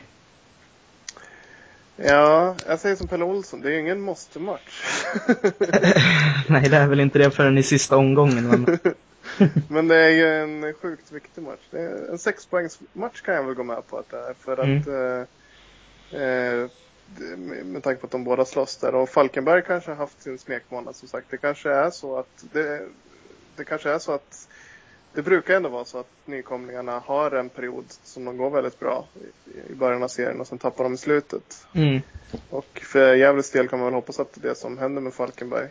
Ja, 1.95 2.55
jag 2.67 2.79
säger 2.79 2.95
som 2.95 3.07
Pelle 3.07 3.23
Olsson. 3.23 3.61
Det 3.61 3.75
är 3.75 3.79
ingen 3.79 4.01
måste-match. 4.01 4.83
Nej, 6.47 6.69
det 6.69 6.77
är 6.77 6.87
väl 6.87 6.99
inte 6.99 7.19
det 7.19 7.31
förrän 7.31 7.57
i 7.57 7.63
sista 7.63 7.97
omgången. 7.97 8.49
Men... 8.49 8.79
Men 9.69 9.87
det 9.87 9.95
är 9.95 10.09
ju 10.09 10.41
en 10.43 10.73
sjukt 10.73 11.11
viktig 11.11 11.41
match. 11.41 11.59
Det 11.71 11.79
är 11.79 12.11
en 12.11 12.17
sexpoängsmatch 12.17 13.21
kan 13.21 13.35
jag 13.35 13.43
väl 13.43 13.53
gå 13.55 13.63
med 13.63 13.87
på 13.87 13.97
att 13.97 14.09
det 14.09 14.17
är. 14.17 14.33
För 14.39 14.63
Mm. 14.63 14.79
att 14.79 14.87
eh, 14.87 16.21
eh, 16.21 16.69
med 17.65 17.83
tanke 17.83 18.01
på 18.01 18.05
att 18.05 18.11
de 18.11 18.23
båda 18.23 18.45
slåss 18.45 18.77
där. 18.77 18.95
Och 18.95 19.09
Falkenberg 19.09 19.63
kanske 19.67 19.91
har 19.91 19.95
haft 19.95 20.21
sin 20.23 20.37
smekmånad 20.37 20.95
som 20.95 21.07
sagt. 21.07 21.27
Det 21.29 21.37
kanske 21.37 21.69
är 21.71 21.89
så 21.89 22.17
att 22.17 22.43
det, 22.53 22.81
det 23.55 23.63
kanske 23.63 23.89
är 23.91 23.99
så 23.99 24.11
att 24.11 24.47
det 25.13 25.21
brukar 25.21 25.55
ändå 25.55 25.69
vara 25.69 25.85
så 25.85 25.97
att 25.99 26.07
nykomlingarna 26.25 26.99
har 26.99 27.31
en 27.31 27.49
period 27.49 27.85
som 28.03 28.25
de 28.25 28.37
går 28.37 28.49
väldigt 28.49 28.79
bra 28.79 29.05
i- 29.69 29.73
början 29.73 30.03
av 30.03 30.07
serien 30.07 30.41
och 30.41 30.47
sen 30.47 30.57
tappar 30.57 30.83
de 30.83 30.93
i 30.93 30.97
slutet. 30.97 31.65
Mm. 31.73 32.01
Och 32.49 32.81
för 32.83 33.13
Gävles 33.15 33.51
del 33.51 33.67
kan 33.67 33.79
man 33.79 33.85
väl 33.85 33.93
hoppas 33.93 34.19
att 34.19 34.33
det 34.33 34.45
är 34.47 34.49
det 34.49 34.55
som 34.55 34.77
händer 34.77 35.01
med 35.01 35.13
Falkenberg. 35.13 35.67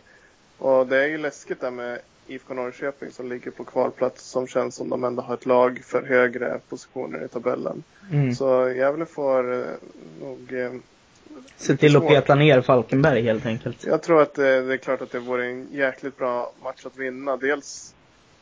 Och 0.58 0.86
det 0.86 0.98
är 1.04 1.06
ju 1.08 1.18
läskigt 1.18 1.60
där 1.60 1.70
med 1.70 1.98
IFK 2.26 2.54
Norrköping 2.54 3.10
som 3.10 3.28
ligger 3.28 3.50
på 3.50 3.64
kvalplats 3.64 4.24
som 4.24 4.46
känns 4.46 4.74
som 4.74 4.88
de 4.88 5.04
ändå 5.04 5.22
har 5.22 5.34
ett 5.34 5.46
lag 5.46 5.80
för 5.84 6.02
högre 6.02 6.60
positioner 6.68 7.24
i 7.24 7.28
tabellen. 7.28 7.82
Mm. 8.12 8.34
Så 8.34 8.68
Gävle 8.70 9.06
får 9.06 9.52
eh, 9.54 9.64
nog... 10.20 10.52
Eh, 11.46 11.52
Se 11.56 11.76
till 11.76 11.96
att 11.96 12.08
peta 12.08 12.34
ner 12.34 12.60
Falkenberg 12.60 13.22
helt 13.22 13.46
enkelt. 13.46 13.84
jag 13.84 14.02
tror 14.02 14.22
att 14.22 14.34
det, 14.34 14.62
det 14.62 14.72
är 14.72 14.76
klart 14.76 15.00
att 15.02 15.10
det 15.12 15.18
vore 15.18 15.46
en 15.46 15.68
jäkligt 15.72 16.16
bra 16.16 16.52
match 16.62 16.86
att 16.86 16.96
vinna. 16.96 17.36
Dels, 17.36 17.94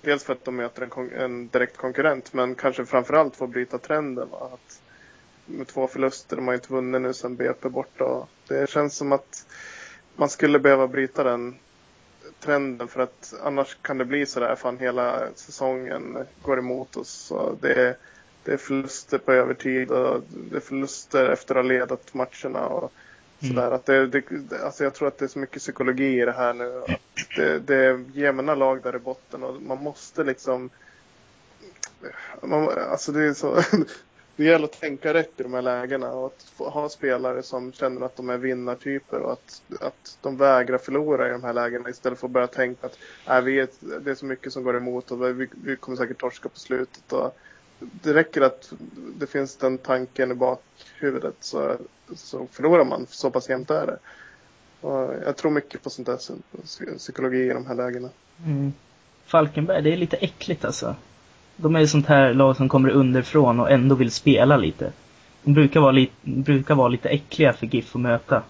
dels 0.02 0.24
för 0.24 0.32
att 0.32 0.44
de 0.44 0.56
möter 0.56 0.82
en, 0.82 1.12
en 1.12 1.48
direkt 1.48 1.76
konkurrent 1.76 2.32
men 2.32 2.54
kanske 2.54 2.84
framförallt 2.84 3.37
för 3.37 3.44
att 3.44 3.50
bryta 3.50 3.78
trenden. 3.78 4.28
Va? 4.30 4.50
Att 4.52 4.80
med 5.46 5.66
två 5.66 5.87
förluster, 5.87 6.37
de 6.37 6.46
har 6.46 6.54
inte 6.54 6.72
vunnit 6.72 7.00
nu 7.02 7.12
sen 7.12 7.37
BP 7.37 7.68
borta. 7.68 8.26
Det 8.48 8.70
känns 8.70 8.96
som 8.96 9.12
att 9.12 9.46
man 10.16 10.28
skulle 10.28 10.58
behöva 10.58 10.87
bryta 10.88 11.24
den 11.24 11.54
trenden 12.40 12.88
för 12.88 13.00
att 13.00 13.34
annars 13.44 13.76
kan 13.82 13.98
det 13.98 14.04
bli 14.04 14.26
sådär 14.26 14.54
fan 14.54 14.78
hela 14.78 15.20
säsongen 15.34 16.18
går 16.42 16.58
emot 16.58 16.96
oss. 16.96 17.08
Så 17.11 17.56
det, 17.61 17.96
det 18.48 18.54
är 18.54 18.58
förluster 18.58 19.18
på 19.18 19.32
övertid 19.32 19.90
och 19.90 20.22
det 20.50 20.56
är 20.56 20.61
förluster 20.61 21.28
efter 21.28 21.54
att 21.54 21.64
ha 21.64 21.68
ledat 21.68 22.14
matcherna. 22.14 22.66
Och 22.66 22.92
sådär. 23.40 23.70
Att 23.70 23.87
det, 23.87 24.06
det, 24.06 24.22
alltså 24.64 24.84
jag 24.84 24.94
tror 24.94 25.08
att 25.08 25.18
det 25.18 25.24
är 25.24 25.28
så 25.28 25.38
mycket 25.38 25.62
psykologi 25.62 26.22
i 26.22 26.24
det 26.24 26.32
här 26.32 26.54
nu. 26.54 26.82
Att 26.88 27.37
det, 27.37 27.58
det 27.58 27.76
är 27.76 28.04
jämna 28.14 28.54
lag 28.54 28.82
där 28.82 28.96
i 28.96 28.98
botten 28.98 29.42
och 29.42 29.62
man 29.62 29.82
måste 29.82 30.24
liksom 30.24 30.70
man, 32.42 32.68
alltså 32.68 33.12
det 33.12 33.24
är 33.24 33.34
så 33.34 33.62
det 34.37 34.44
gäller 34.44 34.64
att 34.64 34.80
tänka 34.80 35.14
rätt 35.14 35.40
i 35.40 35.42
de 35.42 35.54
här 35.54 35.62
lägena 35.62 36.12
och 36.12 36.26
att 36.26 36.42
få, 36.42 36.68
ha 36.68 36.88
spelare 36.88 37.42
som 37.42 37.72
känner 37.72 38.06
att 38.06 38.16
de 38.16 38.30
är 38.30 38.38
vinnartyper 38.38 39.18
och 39.18 39.32
att, 39.32 39.62
att 39.80 40.18
de 40.20 40.37
vägrar 40.37 40.78
förlora 40.78 41.28
i 41.28 41.32
de 41.32 41.44
här 41.44 41.52
lägena 41.52 41.90
istället 41.90 42.18
för 42.18 42.26
att 42.26 42.32
börja 42.32 42.46
tänka 42.46 42.87
att 42.87 42.98
äh, 43.28 43.40
vi 43.40 43.61
är, 43.61 43.68
det 44.00 44.11
är 44.11 44.14
så 44.14 44.26
mycket 44.26 44.52
som 44.52 44.62
går 44.62 44.76
emot 44.76 45.11
och 45.11 45.40
vi, 45.40 45.48
vi 45.64 45.76
kommer 45.76 45.96
säkert 45.96 46.18
torska 46.18 46.48
på 46.48 46.58
slutet. 46.58 47.12
Och 47.12 47.38
det 47.80 48.14
räcker 48.14 48.40
att 48.40 48.72
det 49.18 49.26
finns 49.26 49.56
den 49.56 49.78
tanken 49.78 50.30
i 50.30 50.34
bakhuvudet 50.34 51.34
så, 51.40 51.76
så 52.16 52.46
förlorar 52.52 52.84
man. 52.84 53.06
Så 53.10 53.30
pass 53.30 53.48
jämnt 53.48 53.70
är 53.70 53.86
det. 53.86 53.98
Och 54.80 55.14
jag 55.26 55.36
tror 55.36 55.50
mycket 55.50 55.82
på 55.82 55.90
sånt 55.90 56.06
där 56.06 56.18
psykologi 56.98 57.38
i 57.38 57.48
de 57.52 57.66
här 57.66 57.74
lägena. 57.74 58.08
Mm. 58.46 58.72
Falkenberg, 59.26 59.82
det 59.82 59.92
är 59.92 59.96
lite 59.96 60.16
äckligt 60.16 60.64
alltså. 60.64 60.94
De 61.56 61.76
är 61.76 61.80
ju 61.80 61.86
sånt 61.86 62.06
här 62.06 62.34
lag 62.34 62.56
som 62.56 62.68
kommer 62.68 62.90
underifrån 62.90 63.60
och 63.60 63.70
ändå 63.70 63.94
vill 63.94 64.10
spela 64.10 64.56
lite. 64.56 64.92
De 65.42 65.54
brukar 65.54 65.80
vara, 65.80 65.92
li- 65.92 66.10
brukar 66.22 66.74
vara 66.74 66.88
lite 66.88 67.08
äckliga 67.08 67.52
för 67.52 67.66
GIF 67.66 67.94
att 67.94 68.00
möta. 68.00 68.42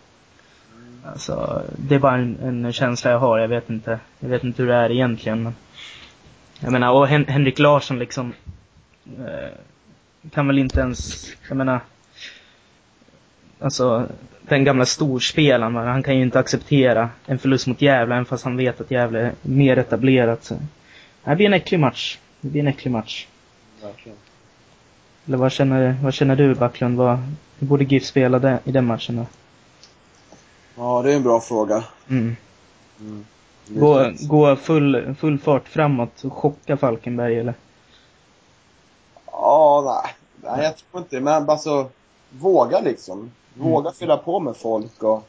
Alltså, 1.05 1.63
det 1.79 1.95
är 1.95 1.99
bara 1.99 2.15
en, 2.15 2.39
en 2.65 2.73
känsla 2.73 3.11
jag 3.11 3.19
har. 3.19 3.39
Jag 3.39 3.49
vet 3.49 3.71
inte. 3.71 4.01
Jag 4.19 4.29
vet 4.29 4.45
inte 4.45 4.63
hur 4.63 4.69
det 4.69 4.75
är 4.77 4.91
egentligen. 4.91 5.43
Men 5.43 5.55
jag 6.61 6.73
menar, 6.73 6.93
och 6.93 7.07
Hen- 7.09 7.27
Henrik 7.29 7.59
Larsson 7.59 7.99
liksom 7.99 8.33
kan 10.31 10.47
väl 10.47 10.59
inte 10.59 10.81
ens, 10.81 11.27
jag 11.49 11.57
menar, 11.57 11.81
alltså 13.59 14.09
den 14.43 14.65
gamla 14.65 14.87
storspelaren, 14.87 15.75
han 15.75 16.03
kan 16.03 16.17
ju 16.17 16.23
inte 16.23 16.39
acceptera 16.39 17.11
en 17.27 17.39
förlust 17.39 17.67
mot 17.67 17.83
Gävle, 17.83 18.15
även 18.15 18.25
fast 18.25 18.45
han 18.45 18.57
vet 18.57 18.81
att 18.81 18.91
Gävle 18.91 19.21
är 19.21 19.33
mer 19.43 19.77
etablerat. 19.77 20.45
Så. 20.45 20.59
Det 21.25 21.37
blir 21.37 21.47
en 21.47 21.55
äcklig 21.55 21.81
match. 21.81 22.19
Det 22.41 22.49
blir 22.49 22.61
en 22.61 22.69
äcklig 22.69 22.91
match. 22.91 23.27
Verkligen. 23.83 24.19
Eller 25.27 25.37
vad 25.37 25.53
känner, 25.53 25.97
vad 26.03 26.15
känner 26.15 26.37
du 26.37 26.55
Backlund? 26.55 26.97
Vad, 26.97 27.19
hur 27.59 27.67
borde 27.67 27.85
GIF 27.85 28.05
spela 28.05 28.39
det, 28.39 28.59
i 28.65 28.73
den 28.73 28.85
matchen 28.85 29.17
då? 29.17 29.27
Ja, 30.77 31.03
det 31.03 31.13
är 31.13 31.17
en 31.17 31.23
bra 31.23 31.41
fråga. 31.41 31.85
Mm. 32.09 32.37
Mm. 33.01 33.25
Gå, 33.69 34.13
gå 34.21 34.57
full, 34.57 35.15
full 35.19 35.39
fart 35.39 35.69
framåt 35.69 36.25
och 36.25 36.33
chocka 36.33 36.77
Falkenberg 36.77 37.39
eller? 37.39 37.55
Ja, 40.49 40.57
nej. 40.57 40.65
Jag 40.65 40.77
tror 40.77 41.03
inte. 41.03 41.21
Men 41.21 41.51
alltså, 41.51 41.89
våga 42.31 42.81
liksom. 42.81 43.31
Våga 43.55 43.89
Mm. 43.89 43.95
fylla 43.95 44.17
på 44.17 44.41
med 44.41 44.57
folk 44.57 45.03
och 45.03 45.23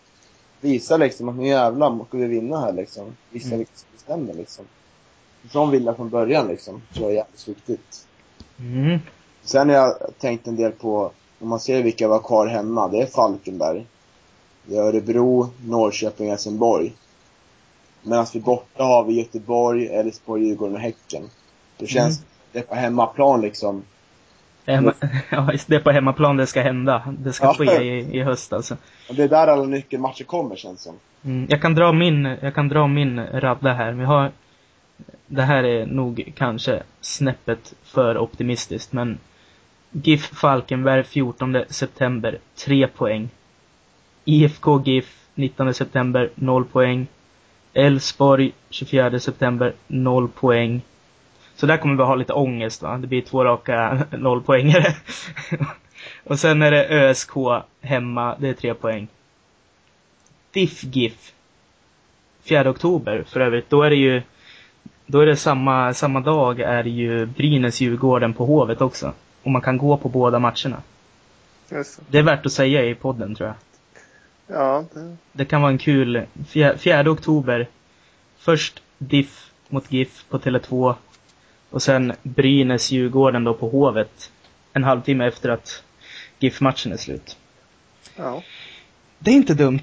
visa 0.62 0.98
liksom 0.98 1.30
att 1.30 1.36
nu 1.36 1.48
jävlar 1.48 2.06
ska 2.08 2.18
vi 2.18 2.26
vinna 2.26 2.60
här 2.60 2.74
liksom. 2.74 3.16
Visa 3.30 3.48
Mm. 3.48 3.58
vilka 3.58 3.72
som 3.76 3.88
bestämmer 3.94 4.34
liksom. 4.34 4.66
Från 5.52 5.72
vilja 5.72 5.94
från 5.94 6.10
början 6.10 6.48
liksom. 6.48 6.82
tror 6.94 7.06
jag 7.06 7.12
är 7.12 7.16
jävligt 7.16 7.48
viktigt. 7.48 8.08
Mm. 8.60 9.00
Sen 9.44 9.70
har 9.70 9.76
jag 9.76 9.94
tänkt 10.20 10.48
en 10.48 10.56
del 10.56 10.72
på, 10.72 11.12
om 11.40 11.48
man 11.50 11.60
ser 11.60 11.84
vilka 11.84 12.08
vi 12.08 12.14
har 12.14 12.20
kvar 12.20 12.48
hemma, 12.48 12.88
det 12.88 13.02
är 13.02 13.06
Falkenberg. 13.06 13.86
Det 14.66 14.76
är 14.78 14.82
Örebro, 14.82 15.50
Norrköping, 15.66 16.30
Helsingborg. 16.30 16.94
Medan 18.04 18.26
vi 18.34 18.40
borta 18.40 18.84
har 18.84 19.04
vi 19.04 19.14
Göteborg, 19.14 19.88
Elfsborg, 19.88 20.44
Djurgården 20.48 20.76
och 20.76 20.82
Häcken. 20.82 21.30
Det 21.78 21.88
känns, 21.88 22.18
Mm. 22.18 22.30
det 22.52 22.60
är 22.60 22.64
på 22.64 22.76
hemmaplan 22.76 23.42
liksom. 23.42 23.84
Hemma, 24.74 24.94
ja, 25.30 25.52
det 25.68 25.76
är 25.76 25.80
på 25.80 25.92
hemmaplan 25.92 26.38
det 26.38 26.48
ska 26.48 26.62
hända. 26.62 27.16
Det 27.20 27.34
ska 27.34 27.46
Ja. 27.46 27.54
ske 27.54 27.84
i, 27.84 28.18
i 28.18 28.24
höst 28.24 28.54
alltså. 28.54 28.78
Det 29.10 29.24
är 29.24 29.28
där 29.30 29.48
alla 29.48 29.64
nyckelmatcher 29.66 30.24
kommer 30.24 30.56
känns 30.56 30.84
som. 30.84 30.96
Mm, 31.26 31.48
jag 31.50 31.62
kan 31.62 31.76
dra 31.76 31.92
min, 31.92 32.36
jag 32.42 32.56
kan 32.56 32.68
dra 32.70 32.88
min 32.88 33.26
radda 33.34 33.74
här. 33.74 33.92
Vi 33.92 34.04
har, 34.04 34.32
det 35.28 35.42
här 35.42 35.64
är 35.64 35.86
nog 35.86 36.32
kanske 36.36 36.84
snäppet 37.02 37.74
för 37.84 38.18
optimistiskt, 38.18 38.94
men 38.94 39.18
GIF 39.92 40.26
Falkenberg 40.28 41.04
14 41.04 41.58
september, 41.70 42.38
3 42.66 42.88
poäng. 42.88 43.30
IFK 44.26 44.82
GIF 44.86 45.16
19 45.36 45.74
september, 45.74 46.30
0 46.36 46.66
poäng. 46.66 47.08
Elfsborg 47.74 48.52
24 48.70 49.20
september, 49.20 49.74
0 49.88 50.28
poäng. 50.28 50.82
Så 51.60 51.66
där 51.66 51.78
kommer 51.78 51.96
vi 51.96 52.04
ha 52.04 52.16
lite 52.16 52.34
ångest 52.34 52.82
va. 52.82 52.98
Det 52.98 53.08
blir 53.08 53.22
två 53.22 53.44
raka 53.44 54.06
nollpoängare. 54.18 54.96
Och 56.24 56.40
sen 56.40 56.62
är 56.62 56.72
det 56.72 56.88
ÖSK 56.90 57.32
hemma, 57.82 58.36
det 58.40 58.50
är 58.50 58.54
3 58.54 58.74
poäng. 58.74 59.08
DIF 60.52 60.84
GIF 60.84 61.32
4 62.44 62.70
oktober 62.70 63.24
för 63.28 63.40
övrigt. 63.40 63.70
Då 63.70 63.84
är 63.84 63.90
det 63.90 63.96
ju 63.96 64.22
då 65.06 65.20
är 65.20 65.26
det 65.26 65.36
samma, 65.36 65.94
samma 65.94 66.20
dag 66.20 66.60
är 66.60 66.84
det 66.84 66.90
ju 66.90 67.26
Brynäs-Djurgården 67.26 68.34
på 68.34 68.46
Hovet 68.46 68.82
också. 68.82 69.14
Och 69.44 69.52
man 69.52 69.62
kan 69.62 69.78
gå 69.78 69.98
på 69.98 70.10
båda 70.10 70.40
matcherna. 70.40 70.82
Just 71.72 72.00
det. 72.10 72.18
Är 72.18 72.24
värt 72.24 72.46
att 72.46 72.52
säga 72.52 72.86
i 72.86 72.96
podden 72.96 73.36
tror 73.36 73.48
jag. 73.50 73.56
Ja, 74.58 74.84
det, 74.94 75.16
Det 75.32 75.46
kan 75.46 75.62
vara 75.62 75.72
en 75.72 75.78
kul, 75.78 76.24
fjär- 76.48 76.78
4 76.78 77.12
oktober. 77.12 77.68
Först 78.38 78.84
DIF 78.98 79.52
mot 79.70 79.92
GIF 79.92 80.26
på 80.30 80.40
Tele2. 80.40 80.96
Och 81.70 81.82
sen 81.82 82.14
Brynäs-Djurgården 82.24 83.44
då 83.44 83.54
på 83.54 83.70
Hovet. 83.70 84.32
En 84.74 84.84
halvtimme 84.84 85.28
efter 85.28 85.50
att 85.50 85.84
GIF-matchen 86.40 86.92
är 86.94 86.98
slut. 86.98 87.38
ja, 88.16 88.44
Det 89.20 89.32
är 89.32 89.36
inte 89.36 89.54
dumt. 89.54 89.80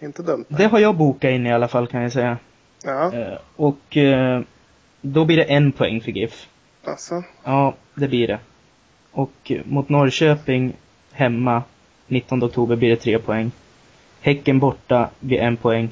inte 0.00 0.22
dumt. 0.22 0.44
Det 0.48 0.64
har 0.64 0.78
jag 0.78 0.94
bokat 0.96 1.28
in 1.30 1.46
i 1.46 1.52
alla 1.52 1.68
fall 1.68 1.86
kan 1.86 2.02
jag 2.02 2.12
säga. 2.12 2.38
Ja, 2.84 3.12
Eh, 3.14 3.38
Och 3.56 3.96
eh, 3.96 4.40
då 5.00 5.24
blir 5.24 5.36
det 5.36 5.44
en 5.44 5.72
poäng 5.72 6.00
för 6.00 6.10
GIF. 6.12 6.48
alltså. 6.84 7.22
Ja, 7.44 7.74
det 7.94 8.08
blir 8.08 8.26
det. 8.26 8.38
Och 9.12 9.32
eh, 9.44 9.60
mot 9.64 9.88
Norrköping 9.88 10.72
hemma 11.12 11.62
19 12.06 12.42
oktober 12.44 12.76
blir 12.76 12.90
det 12.90 12.96
tre 12.96 13.18
poäng. 13.18 13.50
Häcken 14.20 14.58
borta 14.58 15.10
blir 15.20 15.38
en 15.38 15.56
poäng. 15.56 15.88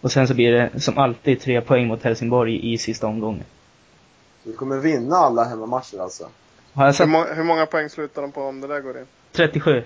Och 0.00 0.12
sen 0.12 0.28
så 0.28 0.34
blir 0.34 0.52
det 0.52 0.80
som 0.80 0.98
alltid 0.98 1.40
tre 1.40 1.60
poäng 1.60 1.86
mot 1.86 2.02
Helsingborg 2.02 2.72
i 2.72 2.78
sista 2.78 3.06
omgången. 3.06 3.44
Vi 4.46 4.52
kommer 4.52 4.78
vinna 4.78 5.16
alla 5.16 5.44
hemmamatcher 5.44 5.98
alltså. 5.98 6.28
Har 6.72 6.82
jag 6.84 6.86
Hur, 6.86 6.92
satt 6.92 7.08
må, 7.08 7.24
hur 7.24 7.44
många 7.44 7.66
poäng 7.66 7.88
slutar 7.90 8.22
de 8.22 8.32
på 8.32 8.42
om 8.42 8.60
det 8.60 8.66
där 8.66 8.80
går 8.80 8.98
in? 8.98 9.06
37? 9.32 9.82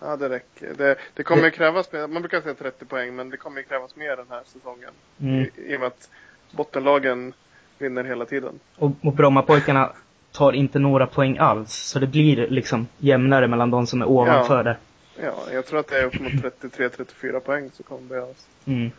Ja, 0.00 0.16
det 0.16 0.28
räcker. 0.28 0.74
Det, 0.76 0.96
det 1.14 1.22
kommer 1.22 1.42
Det- 1.42 1.48
ju 1.48 1.52
krävas 1.52 1.92
mer. 1.92 2.06
Man 2.06 2.22
brukar 2.22 2.40
säga 2.40 2.54
30 2.54 2.84
poäng, 2.84 3.16
men 3.16 3.30
det 3.30 3.36
kommer 3.36 3.56
ju 3.60 3.62
krävas 3.66 3.96
mer 3.96 4.16
den 4.16 4.26
här 4.30 4.42
säsongen. 4.46 4.90
Mm. 5.20 5.34
I, 5.34 5.50
I 5.72 5.76
och 5.76 5.80
med 5.80 5.86
att 5.86 6.08
bottenlagen 6.50 7.32
vinner 7.78 8.04
hela 8.04 8.24
tiden. 8.24 8.58
Och, 8.76 8.90
och 9.02 9.12
Brommapojkarna 9.12 9.92
tar 10.32 10.52
inte 10.52 10.78
några 10.78 11.06
poäng 11.06 11.38
alls. 11.38 11.72
Så 11.74 11.98
det 11.98 12.06
blir 12.06 12.48
liksom 12.48 12.86
jämnare 12.98 13.48
mellan 13.48 13.70
de 13.70 13.86
som 13.86 14.02
är 14.02 14.08
ovanför 14.08 14.56
Ja. 14.56 14.62
där. 14.62 14.78
Ja, 15.22 15.34
jag 15.52 15.66
tror 15.66 15.80
att 15.80 15.88
det 15.88 15.98
är 15.98 16.04
upp 16.04 16.20
mot 16.20 16.32
33-34 16.32 17.40
poäng 17.40 17.70
så 17.74 17.82
kommer 17.82 18.02
det 18.02 18.08
behövas. 18.08 18.46
Mm. 18.64 18.90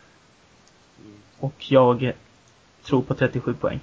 Och 1.38 1.54
jag 1.72 2.12
tror 2.84 3.02
på 3.02 3.14
37 3.14 3.54
poäng. 3.54 3.80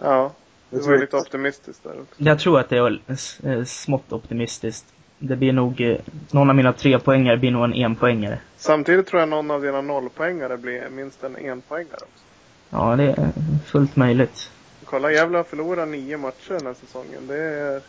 Ja, 0.00 0.32
det 0.70 0.86
var 0.86 0.98
lite 0.98 1.16
optimistiskt 1.16 1.84
där 1.84 1.90
också. 1.90 2.14
Jag 2.16 2.38
tror 2.38 2.60
att 2.60 2.68
det 2.68 2.76
är 2.76 3.64
smått 3.64 4.12
optimistiskt. 4.12 4.86
Det 5.18 5.36
blir 5.36 5.52
nog, 5.52 5.80
eh, 5.80 5.96
någon 6.30 6.50
av 6.50 6.56
mina 6.56 6.72
tre 6.72 6.98
poängare 6.98 7.36
blir 7.36 7.50
nog 7.50 7.64
en 7.64 7.74
enpoängare. 7.74 8.38
Samtidigt 8.56 9.06
tror 9.06 9.20
jag 9.20 9.28
någon 9.28 9.50
av 9.50 9.62
dina 9.62 9.80
nollpoängare 9.80 10.56
blir 10.56 10.88
minst 10.90 11.24
en 11.24 11.36
enpoängare 11.36 11.94
också. 11.94 12.24
Ja, 12.70 12.96
det 12.96 13.04
är 13.04 13.28
fullt 13.66 13.96
möjligt. 13.96 14.50
Kolla, 14.84 15.12
Gävle 15.12 15.36
har 15.36 15.44
förlorat 15.44 15.88
nio 15.88 16.16
matcher 16.16 16.48
den 16.54 16.66
här 16.66 16.74
säsongen. 16.74 17.26
Det 17.26 17.36
är 17.36 17.80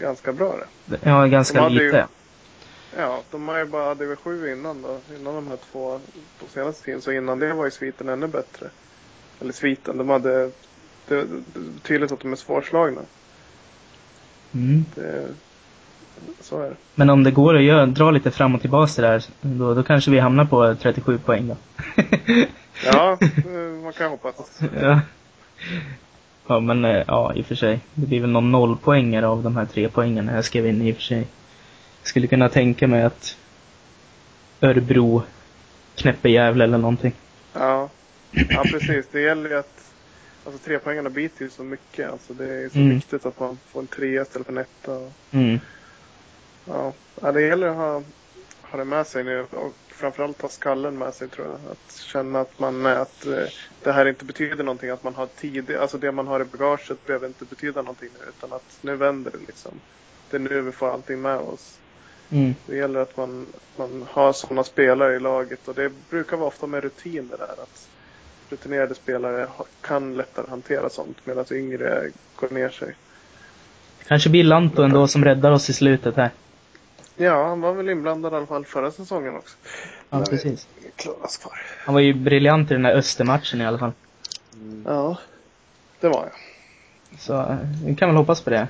ganska 0.00 0.32
bra 0.32 0.54
det. 0.86 0.98
Ja, 1.02 1.26
ganska 1.26 1.58
De 1.58 1.62
hade 1.62 1.74
ju- 1.74 1.86
lite. 1.86 2.06
Ja, 2.96 3.20
de 3.30 3.48
har 3.48 3.58
ju 3.58 3.64
bara 3.64 3.94
DV7 3.94 4.52
innan 4.52 4.82
då. 4.82 4.98
Innan 5.16 5.34
de 5.34 5.48
här 5.48 5.58
två 5.72 6.00
på 6.38 6.46
senaste 6.48 6.84
tiden. 6.84 7.00
Så 7.02 7.12
innan 7.12 7.38
det 7.38 7.52
var 7.52 7.64
ju 7.64 7.70
sviten 7.70 8.08
ännu 8.08 8.26
bättre. 8.26 8.70
Eller 9.40 9.52
sviten, 9.52 9.98
de 9.98 10.08
hade... 10.08 10.50
Det 11.08 11.14
är 11.14 11.26
tydligt 11.82 12.12
att 12.12 12.20
de 12.20 12.32
är 12.32 12.36
svårslagna. 12.36 13.00
Mm. 14.54 14.84
Det, 14.94 15.28
så 16.40 16.60
är 16.62 16.70
det. 16.70 16.76
Men 16.94 17.10
om 17.10 17.24
det 17.24 17.30
går 17.30 17.56
att 17.56 17.62
göra, 17.62 17.86
dra 17.86 18.10
lite 18.10 18.30
fram 18.30 18.54
och 18.54 18.60
tillbaka 18.60 19.02
där, 19.02 19.24
då, 19.40 19.74
då 19.74 19.82
kanske 19.82 20.10
vi 20.10 20.18
hamnar 20.18 20.44
på 20.44 20.74
37 20.74 21.18
poäng 21.18 21.48
då. 21.48 21.56
Ja, 22.84 23.18
eh, 23.20 23.82
man 23.82 23.92
kan 23.92 24.10
hoppas. 24.10 24.60
ja. 24.80 25.00
ja, 26.46 26.60
men 26.60 26.84
eh, 26.84 27.04
ja, 27.06 27.34
i 27.34 27.42
och 27.42 27.46
för 27.46 27.54
sig. 27.54 27.80
Det 27.94 28.06
blir 28.06 28.20
väl 28.20 28.30
någon 28.30 28.52
nollpoängare 28.52 29.26
av 29.26 29.42
de 29.42 29.56
här 29.56 29.66
tre 29.66 29.88
poängen 29.88 30.30
jag 30.34 30.44
skrev 30.44 30.66
in 30.66 30.82
i 30.82 30.92
och 30.92 30.96
för 30.96 31.02
sig. 31.02 31.26
Jag 32.00 32.08
skulle 32.08 32.26
kunna 32.26 32.48
tänka 32.48 32.86
mig 32.86 33.02
att 33.02 33.36
Örebro 34.60 35.22
knäpper 35.94 36.28
Gävle 36.28 36.64
eller 36.64 36.78
någonting. 36.78 37.12
Ja. 37.52 37.88
ja, 38.30 38.62
precis. 38.70 39.06
Det 39.12 39.20
gäller 39.20 39.50
ju 39.50 39.56
att... 39.56 39.92
Alltså 40.46 40.58
trepoängarna 40.64 41.10
biter 41.10 41.42
ju 41.44 41.50
så 41.50 41.62
mycket. 41.64 42.10
Alltså 42.10 42.34
det 42.34 42.44
är 42.54 42.68
så 42.68 42.78
Mm. 42.78 42.94
viktigt 42.94 43.26
att 43.26 43.40
man 43.40 43.58
får 43.68 43.80
en 43.80 43.86
trea 43.86 44.22
istället 44.22 44.46
för 44.46 44.52
en 44.52 44.58
etta. 44.58 44.92
och- 44.92 45.12
Mm. 45.30 45.58
Ja, 46.64 46.92
ja 47.20 47.32
det 47.32 47.40
gäller 47.42 47.66
att 47.68 47.76
ha, 47.76 48.02
ha 48.62 48.78
det 48.78 48.84
med 48.84 49.06
sig 49.06 49.24
nu 49.24 49.40
och 49.50 49.74
framförallt 49.88 50.42
ha 50.42 50.48
skallen 50.48 50.98
med 50.98 51.14
sig 51.14 51.28
tror 51.28 51.46
jag. 51.46 51.72
Att 51.72 51.92
känna 51.96 52.40
att 52.40 52.58
man 52.58 52.86
att 52.86 53.26
eh, 53.26 53.44
det 53.82 53.92
här 53.92 54.06
inte 54.06 54.24
betyder 54.24 54.64
någonting. 54.64 54.90
Att 54.90 55.04
man 55.04 55.14
har 55.14 55.26
tid, 55.26 55.70
alltså 55.76 55.98
det 55.98 56.12
man 56.12 56.26
har 56.26 56.40
i 56.40 56.44
bagaget 56.44 57.06
behöver 57.06 57.26
inte 57.26 57.44
betyda 57.44 57.82
någonting 57.82 58.08
nu 58.20 58.28
utan 58.28 58.52
att 58.52 58.78
nu 58.80 58.96
vänder 58.96 59.30
det 59.30 59.38
liksom. 59.46 59.80
Det 60.30 60.36
är 60.36 60.40
nu 60.40 60.60
vi 60.60 60.72
får 60.72 60.88
allting 60.90 61.20
med 61.22 61.36
oss. 61.38 61.78
Mm. 62.30 62.54
Det 62.66 62.76
gäller 62.76 63.00
att 63.00 63.16
man, 63.16 63.46
man 63.76 64.06
har 64.10 64.32
sådana 64.32 64.64
spelare 64.64 65.16
i 65.16 65.20
laget 65.20 65.68
och 65.68 65.74
det 65.74 65.92
brukar 66.10 66.36
vara 66.36 66.48
ofta 66.48 66.66
med 66.66 66.82
rutin 66.82 67.28
det 67.28 67.36
där. 67.36 67.62
Att 67.62 67.88
rutinerade 68.48 68.94
spelare 68.94 69.46
kan 69.80 70.16
lättare 70.16 70.46
hantera 70.48 70.90
sånt 70.90 71.16
medan 71.24 71.44
yngre 71.50 72.10
går 72.36 72.50
ner 72.50 72.68
sig. 72.68 72.94
Kanske 74.06 74.30
blir 74.30 74.44
Lanto 74.44 74.82
ändå 74.82 75.08
som 75.08 75.24
räddar 75.24 75.52
oss 75.52 75.70
i 75.70 75.72
slutet 75.72 76.16
här. 76.16 76.30
Ja, 77.16 77.48
han 77.48 77.60
var 77.60 77.72
väl 77.72 77.88
inblandad 77.88 78.32
i 78.32 78.36
alla 78.36 78.46
fall 78.46 78.64
förra 78.64 78.90
säsongen 78.90 79.36
också. 79.36 79.56
Ja, 80.10 80.24
precis. 80.30 80.68
Klaras 80.96 81.36
kvar. 81.36 81.52
Han 81.84 81.94
var 81.94 82.00
ju 82.00 82.14
briljant 82.14 82.70
i 82.70 82.74
den 82.74 82.82
där 82.82 82.94
Östermatchen 82.94 83.60
i 83.60 83.66
alla 83.66 83.78
fall. 83.78 83.92
Mm. 84.54 84.84
Ja, 84.86 85.18
det 86.00 86.08
var 86.08 86.22
jag. 86.22 86.32
Så 87.20 87.56
vi 87.84 87.94
kan 87.94 88.08
väl 88.08 88.16
hoppas 88.16 88.40
på 88.40 88.50
det. 88.50 88.68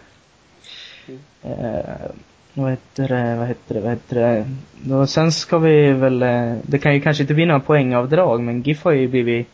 Mm. 1.07 1.20
Eh, 1.43 2.11
vad 2.55 2.70
heter 2.70 3.09
det, 3.09 3.37
vad 3.37 3.49
heter 3.49 3.74
det, 3.74 3.81
vad 3.81 3.91
heter 3.91 4.16
det? 4.16 4.47
Då, 4.81 5.07
sen 5.07 5.33
ska 5.33 5.59
vi 5.59 5.93
väl, 5.93 6.22
eh, 6.22 6.57
det 6.62 6.79
kan 6.79 6.95
ju 6.95 7.01
kanske 7.01 7.22
inte 7.22 7.35
bli 7.35 7.47
några 7.47 7.61
poängavdrag, 7.61 8.41
men 8.43 8.62
GIF 8.62 8.85
har 8.85 8.93
ju 8.93 9.09
blivit 9.09 9.49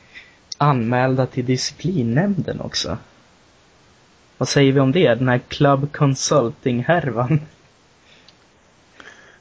anmälda 0.63 1.27
till 1.27 1.47
disciplinnämnden 1.47 2.61
också. 2.61 2.99
Vad 4.39 4.49
säger 4.49 4.73
vi 4.73 4.81
om 4.81 4.93
det? 4.93 5.15
Den 5.15 5.29
här 5.29 5.41
Club 5.49 5.93
Consulting-härvan. 5.93 7.41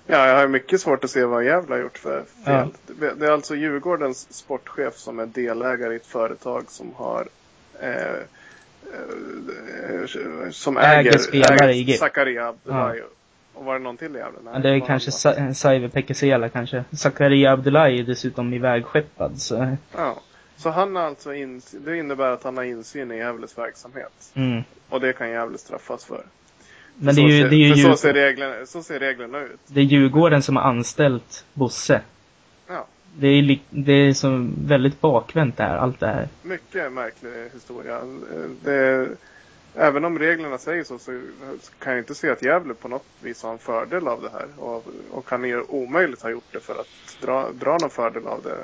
Ja, 0.07 0.27
jag 0.27 0.35
har 0.35 0.47
mycket 0.47 0.81
svårt 0.81 1.03
att 1.03 1.09
se 1.09 1.25
vad 1.25 1.45
Gävle 1.45 1.75
har 1.75 1.81
gjort 1.81 1.97
för 1.97 2.23
fel. 2.45 2.67
Ja. 2.97 3.05
Det, 3.17 3.25
är 3.25 3.31
alltså 3.31 3.55
Djurgårdens 3.55 4.33
sportchef 4.33 4.97
som 4.97 5.19
är 5.19 5.25
delägare 5.25 5.93
i 5.93 5.95
ett 5.95 6.05
företag 6.05 6.63
som 6.67 6.93
har 6.95 7.27
eh, 7.79 7.89
eh, 7.89 7.95
som 10.51 10.77
Äger 10.77 10.99
äger, 10.99 11.17
spelare 11.17 11.73
i 11.73 11.81
GIF. 11.81 11.99
Zakaria 11.99 12.47
Abdullahi. 12.47 13.01
Och 13.53 13.65
var 13.65 13.73
det 13.73 13.79
någon 13.79 13.97
till 13.97 14.15
i 14.15 14.19
Gävle? 14.19 14.39
Nej, 14.43 14.53
Ja, 14.53 14.59
det 14.59 14.69
är 14.69 14.79
kanske 14.79 15.11
Saive 15.53 15.89
Pekesela 15.89 16.49
kanske. 16.49 16.83
Zakaria 16.91 17.51
Abdullahi 17.51 17.99
är 17.99 18.03
dessutom 18.03 18.53
ivägskeppad 18.53 19.41
så, 19.41 19.77
Ja. 19.97 20.19
Så 20.61 20.69
han 20.69 20.95
har 20.95 21.03
alltså 21.03 21.29
ins- 21.33 21.75
det 21.85 21.97
innebär 21.97 22.31
att 22.31 22.43
han 22.43 22.57
har 22.57 22.63
insyn 22.63 23.11
i 23.11 23.17
Gävles 23.17 23.57
verksamhet. 23.57 24.31
mm. 24.33 24.61
Och 24.89 25.01
det 25.01 25.13
kan 25.13 25.29
Gävle 25.29 25.57
straffas 25.57 26.05
för. 26.05 26.23
Men 26.95 27.15
För 27.15 27.21
det 27.21 27.27
är 27.27 27.31
ju, 27.31 27.41
ser- 27.43 27.49
det 27.49 27.55
är 27.55 27.75
ju 27.75 27.83
för 27.83 27.91
så, 27.91 27.97
ser 27.97 28.13
reglerna, 28.13 28.65
så 28.65 28.83
ser 28.83 28.99
reglerna 28.99 29.39
ut. 29.39 29.59
det 29.67 29.79
är 29.79 29.83
Djurgården 29.83 30.41
som 30.41 30.55
har 30.55 30.63
anställt 30.63 31.45
Bosse. 31.53 32.01
Ja. 32.67 32.85
Det 33.15 33.27
är, 33.27 33.59
det 33.69 33.93
är 33.93 34.13
så 34.13 34.47
väldigt 34.65 35.01
bakvänt 35.01 35.57
det 35.57 35.63
här, 35.63 35.77
allt 35.77 35.99
det 35.99 36.07
här. 36.07 36.27
Mycket 36.41 36.91
märklig 36.91 37.31
historia. 37.53 38.01
Det, 38.63 39.07
även 39.75 40.05
om 40.05 40.19
reglerna 40.19 40.57
säger 40.57 40.83
så, 40.83 40.99
så 40.99 41.21
kan 41.79 41.91
jag 41.93 41.99
inte 42.01 42.15
se 42.15 42.29
att 42.29 42.43
Gävle 42.43 42.73
på 42.73 42.87
något 42.87 43.05
vis 43.21 43.43
har 43.43 43.51
en 43.51 43.57
fördel 43.57 44.07
av 44.07 44.21
det 44.21 44.29
här. 44.29 44.47
Och, 44.57 44.85
och 45.11 45.25
kan 45.25 45.43
ju 45.43 45.61
omöjligt 45.61 46.21
ha 46.21 46.29
gjort 46.29 46.51
det 46.51 46.59
för 46.59 46.73
att 46.81 46.87
dra, 47.21 47.49
dra 47.51 47.77
någon 47.77 47.89
fördel 47.89 48.27
av 48.27 48.41
det. 48.43 48.57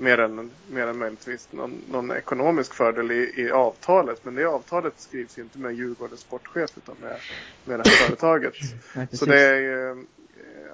Mer 0.00 0.18
än, 0.18 0.50
mer 0.70 0.86
än 0.86 0.98
möjligtvis 0.98 1.48
någon, 1.52 1.80
någon 1.90 2.10
ekonomisk 2.10 2.74
fördel 2.74 3.10
i, 3.10 3.34
i 3.36 3.50
avtalet. 3.50 4.24
Men 4.24 4.34
det 4.34 4.44
avtalet 4.44 4.94
skrivs 4.96 5.38
ju 5.38 5.42
inte 5.42 5.58
med 5.58 5.74
Djurgårdens 5.74 6.20
sportchef 6.20 6.70
utan 6.76 6.96
med, 7.00 7.16
med 7.64 7.78
det 7.78 7.88
här 7.88 7.96
företaget. 8.06 8.54
Ja, 8.94 9.06
Så 9.12 9.24
det 9.24 9.40
är 9.40 9.56
ju 9.56 10.04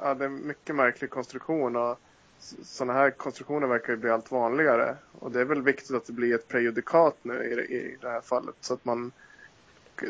ja, 0.03 0.14
det 0.14 0.24
är 0.24 0.29
en 0.29 0.47
mycket 0.47 0.74
märklig 0.74 1.11
konstruktion 1.11 1.77
och 1.77 1.99
sådana 2.62 2.93
här 2.93 3.11
konstruktioner 3.11 3.66
verkar 3.66 3.93
ju 3.93 3.97
bli 3.97 4.11
allt 4.11 4.31
vanligare. 4.31 4.97
Och 5.12 5.31
det 5.31 5.41
är 5.41 5.45
väl 5.45 5.62
viktigt 5.62 5.97
att 5.97 6.07
det 6.07 6.12
blir 6.12 6.35
ett 6.35 6.49
prejudikat 6.49 7.16
nu 7.22 7.35
i, 7.45 7.74
i 7.74 7.97
det 8.01 8.09
här 8.09 8.20
fallet 8.20 8.55
så 8.61 8.74
att 8.74 8.85
man 8.85 9.12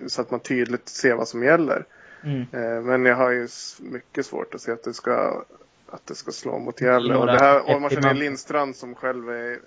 så 0.06 0.20
att 0.20 0.30
man 0.30 0.40
tydligt 0.40 0.88
ser 0.88 1.14
vad 1.14 1.28
som 1.28 1.42
gäller. 1.42 1.84
Mm. 2.22 2.40
Eh, 2.52 2.82
Men 2.82 3.04
jag 3.04 3.16
har 3.16 3.30
ju 3.30 3.48
mycket 3.80 4.26
svårt 4.26 4.54
att 4.54 4.60
se 4.60 4.72
att 4.72 4.82
det 4.82 4.94
ska 4.94 5.44
att 5.90 6.06
det 6.06 6.14
ska 6.14 6.32
slå 6.32 6.58
mot 6.58 6.80
Gävle. 6.80 7.14
Och, 7.16 7.26
det 7.26 7.38
här, 7.38 7.74
och 7.74 7.80
man 7.80 7.90
känner 7.90 8.14
Lindstrand 8.14 8.76
som 8.76 8.94
själv 8.94 9.30
är, 9.30 9.52
eh, 9.52 9.58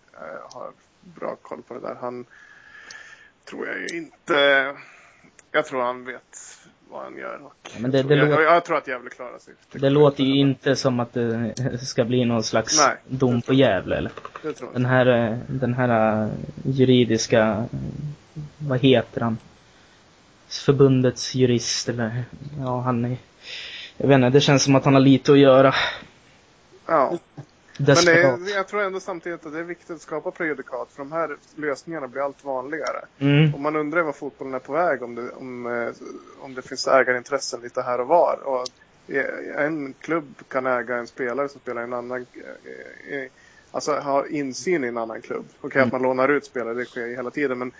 har 0.54 0.72
bra 1.02 1.36
koll 1.42 1.62
på 1.62 1.74
det 1.74 1.80
där. 1.80 1.96
Han 2.02 2.26
tror 3.50 3.68
jag 3.68 3.80
ju 3.80 3.98
inte... 3.98 4.34
Jag 5.52 5.66
tror 5.66 5.82
han 5.82 6.06
vet 6.06 6.38
vad 6.92 7.04
han 7.04 7.18
gör. 7.18 7.46
Och 7.46 7.54
Ja, 7.74 7.80
men 7.80 7.92
det- 7.92 7.98
jag, 7.98 8.08
det 8.08 8.18
tror, 8.28 8.42
jag, 8.44 8.56
jag 8.56 8.66
tror 8.66 8.78
att 8.78 8.88
Gävle 8.88 9.10
klarar 9.10 9.40
sig. 9.40 9.54
Det 9.72 9.90
låter 9.90 10.24
ju 10.24 10.40
inte 10.40 10.76
som 10.76 11.00
att 11.00 11.14
det 11.14 11.54
ska 11.82 12.06
bli 12.06 12.26
någon 12.26 12.44
slags 12.44 12.78
Nej, 12.88 12.96
dom 13.08 13.42
på 13.42 13.54
Gävle 13.54 13.98
eller? 13.98 14.12
Det 14.44 14.54
tror 14.54 14.70
jag 14.70 14.82
Den 14.82 14.86
här, 14.86 15.06
eh, 15.32 15.38
den 15.48 15.74
här 15.74 16.24
eh, 16.24 16.30
juridiska, 16.66 17.66
vad 18.58 18.80
heter 18.80 19.22
han? 19.22 19.38
Förbundets 20.48 21.36
jurist 21.36 21.90
eller, 21.90 22.24
ja 22.60 22.82
han 22.82 23.06
är, 23.06 23.18
jag 23.98 24.08
vet 24.08 24.16
inte, 24.16 24.30
det 24.30 24.42
känns 24.42 24.64
som 24.64 24.76
att 24.76 24.86
han 24.86 24.94
har 24.94 25.02
lite 25.02 25.32
att 25.32 25.40
göra. 25.40 25.74
Ja. 26.90 27.18
Men 27.78 28.08
är, 28.08 28.56
jag 28.56 28.68
tror 28.68 28.82
ändå 28.82 29.00
samtidigt 29.00 29.46
att 29.46 29.54
det 29.54 29.60
är 29.60 29.64
viktigt 29.64 29.92
att 29.92 30.02
skapa 30.02 30.32
prejudikat. 30.32 30.88
För 30.92 31.04
de 31.04 31.12
här 31.12 31.38
lösningarna 31.56 32.08
blir 32.08 32.22
allt 32.22 32.44
vanligare. 32.44 33.06
Mm. 33.20 33.54
Och 33.54 33.60
man 33.60 33.76
undrar 33.76 34.02
var 34.02 34.12
fotbollen 34.14 34.54
är 34.54 34.60
på 34.60 34.74
väg. 34.74 35.04
Om 35.04 35.16
det, 35.16 35.30
om, 35.30 35.66
eh, 35.66 35.90
om 36.40 36.54
det 36.56 36.62
finns 36.62 36.88
ägarintressen 36.88 37.62
lite 37.62 37.82
här 37.82 38.02
och 38.02 38.08
var. 38.08 38.40
Och 38.44 38.68
eh, 39.16 39.66
en 39.66 39.94
klubb 40.00 40.34
kan 40.48 40.66
äga 40.66 40.96
en 40.96 41.08
spelare 41.08 41.50
som 41.50 41.60
spelar 41.60 41.82
i 41.82 41.84
en 41.84 41.94
annan... 41.94 42.26
eh, 43.10 43.32
Alltså 43.72 43.92
ha 43.92 44.28
insyn 44.28 44.84
i 44.84 44.88
en 44.88 44.98
annan 44.98 45.22
klubb. 45.22 45.46
Okej 45.62 45.82
att 45.82 45.92
man 45.92 46.02
lånar 46.02 46.30
ut 46.30 46.46
spelare, 46.46 46.74
det 46.74 46.86
sker 46.86 47.06
ju 47.06 47.16
hela 47.16 47.32
tiden. 47.32 47.60
Men 47.60 47.72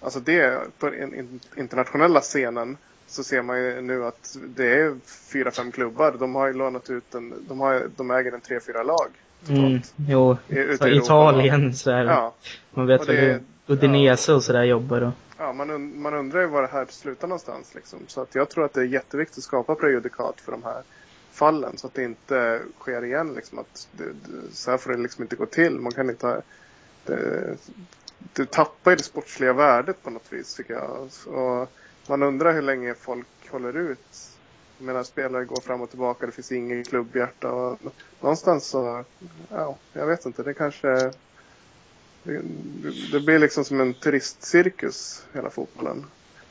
alltså 0.00 0.20
det, 0.20 0.60
på 0.78 0.90
den 0.90 1.14
in- 1.14 1.40
internationella 1.56 2.20
scenen 2.20 2.76
så 3.06 3.24
ser 3.24 3.42
man 3.42 3.58
ju 3.62 3.80
nu 3.80 4.04
att 4.04 4.36
det 4.56 4.66
är 4.80 4.96
fyra, 5.32 5.50
fem 5.50 5.72
klubbar. 5.72 6.16
De 6.18 6.34
har 6.34 6.46
ju 6.46 6.52
lånat 6.52 6.90
ut 6.90 7.14
en, 7.14 7.34
de, 7.48 7.60
har, 7.60 7.82
de 7.96 8.10
äger 8.10 8.32
en 8.32 8.40
tre, 8.40 8.60
fyra 8.60 8.82
lag. 8.82 9.08
Mm. 9.48 9.80
Jo, 10.08 10.36
I- 10.48 10.76
så 10.78 10.88
Italien 10.88 11.74
så 11.74 11.90
är 11.90 12.04
det. 12.04 12.10
Ja, 12.10 12.34
Man 12.70 12.86
vet 12.86 13.08
hur 13.08 13.40
Udinese 13.66 14.32
och 14.32 14.44
sådär 14.44 14.62
jobbar 14.62 15.00
och. 15.00 15.12
ja 15.38 15.52
man, 15.52 16.00
man 16.00 16.14
undrar 16.14 16.40
ju 16.40 16.46
var 16.46 16.62
det 16.62 16.68
här 16.68 16.86
slutar 16.90 17.28
någonstans. 17.28 17.74
Liksom. 17.74 17.98
Så 18.06 18.20
att 18.20 18.34
jag 18.34 18.48
tror 18.48 18.64
att 18.64 18.72
det 18.72 18.80
är 18.80 18.84
jätteviktigt 18.84 19.38
att 19.38 19.44
skapa 19.44 19.74
prejudikat 19.74 20.40
för 20.40 20.52
de 20.52 20.64
här 20.64 20.82
fallen. 21.32 21.76
Så 21.78 21.86
att 21.86 21.94
det 21.94 22.02
inte 22.04 22.60
sker 22.80 23.04
igen. 23.04 23.32
Liksom, 23.36 23.58
att 23.58 23.88
det, 23.92 24.04
det, 24.04 24.52
så 24.52 24.70
här 24.70 24.78
får 24.78 24.92
det 24.92 24.98
liksom 24.98 25.22
inte 25.22 25.36
gå 25.36 25.46
till. 25.46 25.80
Man 25.80 25.92
kan 25.92 26.10
inte 26.10 26.26
ha, 26.26 26.40
det, 27.04 27.56
det 28.32 28.50
tappar 28.50 28.90
ju 28.90 28.96
det 28.96 29.02
sportsliga 29.02 29.52
värdet 29.52 30.02
på 30.02 30.10
något 30.10 30.32
vis 30.32 30.54
tycker 30.54 30.74
jag. 30.74 31.08
Och 31.34 31.70
man 32.08 32.22
undrar 32.22 32.52
hur 32.52 32.62
länge 32.62 32.94
folk 32.94 33.26
håller 33.50 33.76
ut. 33.76 34.30
Menar 34.78 35.02
spelare 35.02 35.44
går 35.44 35.60
fram 35.60 35.80
och 35.80 35.90
tillbaka, 35.90 36.26
det 36.26 36.32
finns 36.32 36.52
ingen 36.52 36.84
klubbhjärta. 36.84 37.52
Och 37.52 37.78
någonstans 38.20 38.66
så, 38.66 39.04
ja, 39.50 39.76
jag 39.92 40.06
vet 40.06 40.26
inte, 40.26 40.42
det 40.42 40.54
kanske 40.54 41.12
det, 42.22 42.42
det 43.12 43.20
blir 43.20 43.38
liksom 43.38 43.64
som 43.64 43.80
en 43.80 43.94
turistcirkus, 43.94 45.24
hela 45.32 45.50
fotbollen. 45.50 46.04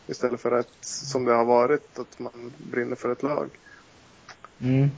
Istället 0.08 0.42
för 0.42 0.52
att, 0.52 0.78
som 0.82 1.26
det 1.26 1.34
har 1.34 1.46
varit, 1.46 2.00
att 2.00 2.20
man 2.20 2.54
brinner 2.58 2.96
för 2.96 3.12
ett 3.12 3.24
lag. 3.24 3.50
Mm. 4.60 4.90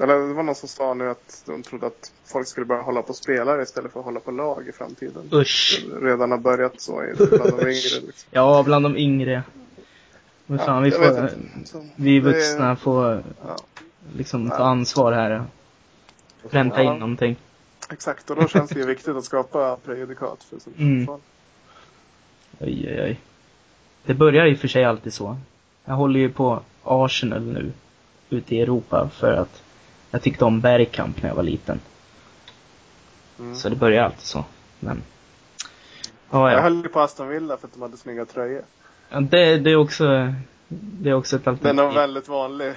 Eller 0.00 0.28
det 0.28 0.34
var 0.34 0.42
någon 0.42 0.54
som 0.54 0.68
sa 0.68 0.94
nu 0.94 1.10
att 1.10 1.42
de 1.46 1.62
trodde 1.62 1.86
att 1.86 2.12
folk 2.24 2.48
skulle 2.48 2.66
börja 2.66 2.82
hålla 2.82 3.02
på 3.02 3.14
spelare 3.14 3.62
istället 3.62 3.92
för 3.92 4.00
att 4.00 4.06
hålla 4.06 4.20
på 4.20 4.30
lag 4.30 4.68
i 4.68 4.72
framtiden. 4.72 5.28
Usch. 5.32 5.84
Redan 6.02 6.30
har 6.30 6.38
börjat 6.38 6.80
så 6.80 7.04
bland 7.16 7.58
de 7.58 7.60
yngre. 7.60 8.06
Liksom. 8.06 8.28
Ja, 8.30 8.62
bland 8.62 8.84
de 8.84 8.96
yngre. 8.96 9.42
Men 10.46 10.58
fan, 10.58 10.82
vi 10.82 10.90
får, 10.90 11.30
vi 11.96 12.20
det 12.20 12.28
är- 12.28 12.32
vuxna 12.32 12.76
får 12.76 13.22
Ja, 13.46 13.56
liksom 14.16 14.50
ta 14.50 14.56
ansvar 14.64 15.12
här 15.12 15.44
pränta 16.50 16.82
in 16.82 16.92
någonting. 16.92 17.36
exakt, 17.90 18.30
och 18.30 18.36
då 18.36 18.48
känns 18.48 18.70
det 18.70 18.80
ju 18.80 18.86
viktigt 18.86 19.16
att 19.16 19.24
skapa 19.24 19.76
prejudikat 19.84 20.44
för 20.44 20.58
sånt 20.60 20.78
Mm. 20.78 21.06
fall. 21.06 21.20
Oj, 22.60 22.86
oj, 22.88 23.02
oj. 23.02 23.20
Det 24.04 24.14
börjar 24.14 24.46
i 24.46 24.54
och 24.54 24.58
för 24.58 24.68
sig 24.68 24.84
alltid 24.84 25.12
så. 25.14 25.36
Jag 25.84 25.94
håller 25.94 26.20
ju 26.20 26.28
på 26.32 26.60
Arsenal 26.82 27.42
nu, 27.42 27.72
ute 28.30 28.54
i 28.56 28.60
Europa, 28.60 29.08
för 29.14 29.32
att 29.32 29.62
jag 30.10 30.22
tyckte 30.22 30.44
om 30.44 30.60
Bergkamp 30.60 31.22
när 31.22 31.28
jag 31.28 31.36
var 31.36 31.42
liten. 31.42 31.80
Mm. 33.38 33.56
Så 33.56 33.68
det 33.68 33.76
börjar 33.76 34.04
alltid 34.04 34.20
så. 34.20 34.44
Men... 34.80 35.02
Ja, 36.30 36.50
Jag 36.50 36.58
ja. 36.58 36.62
höll 36.62 36.82
ju 36.82 36.88
på 36.88 37.00
Aston 37.00 37.28
Villa 37.28 37.56
för 37.56 37.66
att 37.66 37.72
de 37.72 37.82
hade 37.82 37.96
snygga 37.96 38.24
tröjor. 38.24 38.62
Ja 39.12 39.20
det, 39.20 39.58
det 39.58 39.70
är 39.70 39.76
också, 39.76 40.34
det 40.68 41.10
är 41.10 41.14
också 41.14 41.36
ett 41.36 41.44
Den 41.44 41.52
alternativ. 41.54 41.84
var 41.84 41.92
väldigt 42.00 42.28
vanlig. 42.28 42.72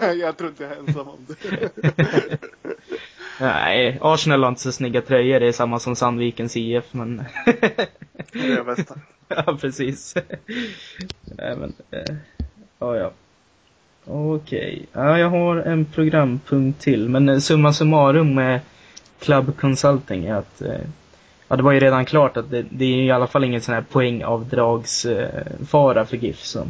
jag 0.20 0.36
tror 0.36 0.50
inte 0.50 0.62
jag 0.62 0.72
är 0.72 0.76
ensam 0.76 1.08
om 1.08 1.26
det. 1.26 2.38
Nej, 3.40 3.98
Arsenal 4.00 4.42
har 4.42 4.48
inte 4.48 4.60
så 4.60 4.72
snygga 4.72 5.02
tröjor, 5.02 5.40
det 5.40 5.46
är 5.48 5.52
samma 5.52 5.78
som 5.78 5.96
Sandvikens 5.96 6.56
IF, 6.56 6.84
men... 6.90 7.24
Det 8.32 8.52
är 8.52 8.64
bästa. 8.64 8.94
ja, 9.28 9.58
precis. 9.60 10.14
Nej, 11.22 11.56
men, 11.56 11.72
eh, 11.90 12.16
ja, 12.78 12.96
ja. 12.96 13.10
Okej. 14.06 14.86
Ja, 14.92 15.18
jag 15.18 15.30
har 15.30 15.56
en 15.56 15.84
programpunkt 15.84 16.80
till, 16.80 17.08
men 17.08 17.40
summa 17.40 17.72
summarum 17.72 18.34
med 18.34 18.60
Club 19.20 19.56
Consulting 19.56 20.24
är 20.26 20.34
att 20.34 20.62
eh, 20.62 20.80
Ja, 21.48 21.56
det 21.56 21.62
var 21.62 21.72
ju 21.72 21.80
redan 21.80 22.04
klart 22.04 22.36
att 22.36 22.50
det, 22.50 22.62
det 22.70 22.84
är 22.84 22.96
i 22.98 23.10
alla 23.10 23.26
fall 23.26 23.44
ingen 23.44 23.60
sån 23.60 23.74
här 23.74 23.82
poängavdragsfara 23.82 26.06
för 26.06 26.16
GIF. 26.16 26.42
Så 26.44 26.66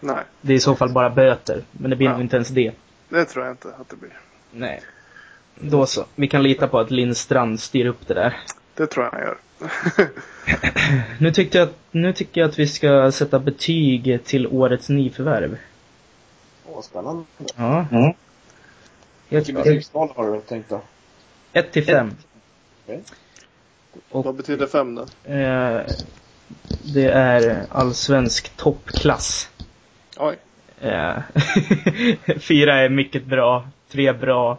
Nej, 0.00 0.24
det 0.40 0.52
är 0.52 0.56
i 0.56 0.60
så 0.60 0.76
fall 0.76 0.92
bara 0.92 1.10
böter, 1.10 1.62
men 1.72 1.90
det 1.90 1.96
blir 1.96 2.06
Ja. 2.06 2.12
nog 2.12 2.20
inte 2.20 2.36
ens 2.36 2.48
det. 2.48 2.72
det 3.08 3.24
tror 3.24 3.44
jag 3.44 3.52
inte 3.52 3.68
att 3.68 3.88
det 3.88 3.96
blir. 3.96 4.12
Nej. 4.50 4.80
Då 5.54 5.86
så. 5.86 6.04
Vi 6.14 6.28
kan 6.28 6.42
lita 6.42 6.68
på 6.68 6.78
att 6.78 6.90
Lindstrand 6.90 7.60
styr 7.60 7.86
upp 7.86 8.06
det 8.06 8.14
där. 8.14 8.36
Det 8.74 8.86
tror 8.86 9.04
jag 9.04 9.12
han 9.12 9.20
gör. 9.20 9.36
Nu, 11.18 11.32
tyckte 11.32 11.58
jag, 11.58 11.68
att- 11.68 11.78
nu 11.90 12.12
tycker 12.12 12.40
jag 12.40 12.48
att 12.50 12.58
vi 12.58 12.66
ska 12.66 13.12
sätta 13.12 13.38
betyg 13.38 14.18
till 14.24 14.46
årets 14.46 14.88
nyförvärv. 14.88 15.56
Åh, 16.66 16.82
spännande. 16.82 17.24
Ja. 17.56 17.86
Mm. 17.92 18.12
Vilken 19.28 19.54
betygsskala 19.54 20.12
har 20.16 20.32
du 20.34 20.40
tänkt 20.40 20.68
då? 20.70 20.80
1 21.52 21.72
till 21.72 21.84
5. 21.84 22.10
Okej. 24.10 24.22
Vad 24.24 24.34
betyder 24.34 24.66
fem 24.66 24.94
då? 24.94 25.02
Eh, 25.32 25.80
det 26.94 27.04
är 27.04 27.66
allsvensk 27.70 28.56
toppklass. 28.56 29.50
Oj. 30.16 30.36
Eh, 30.80 31.18
fyra 32.38 32.74
är 32.76 32.88
mycket 32.88 33.24
bra, 33.24 33.68
tre 33.90 34.12
bra, 34.12 34.58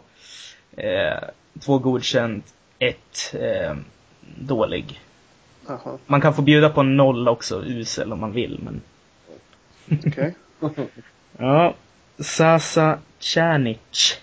eh, 0.76 1.18
två 1.60 1.78
godkänt, 1.78 2.44
ett 2.78 3.34
eh, 3.34 3.76
dålig. 4.38 5.00
Jaha, 5.66 5.98
Man 6.06 6.20
kan 6.20 6.34
få 6.34 6.42
bjuda 6.42 6.70
på 6.70 6.80
en 6.80 6.96
noll 6.96 7.28
också, 7.28 7.64
usel 7.64 8.12
om 8.12 8.20
man 8.20 8.32
vill, 8.32 8.60
men 8.62 8.80
okej. 10.06 10.34
Ja, 11.38 11.74
Sasa 12.18 12.98
Czernic. 13.18 14.20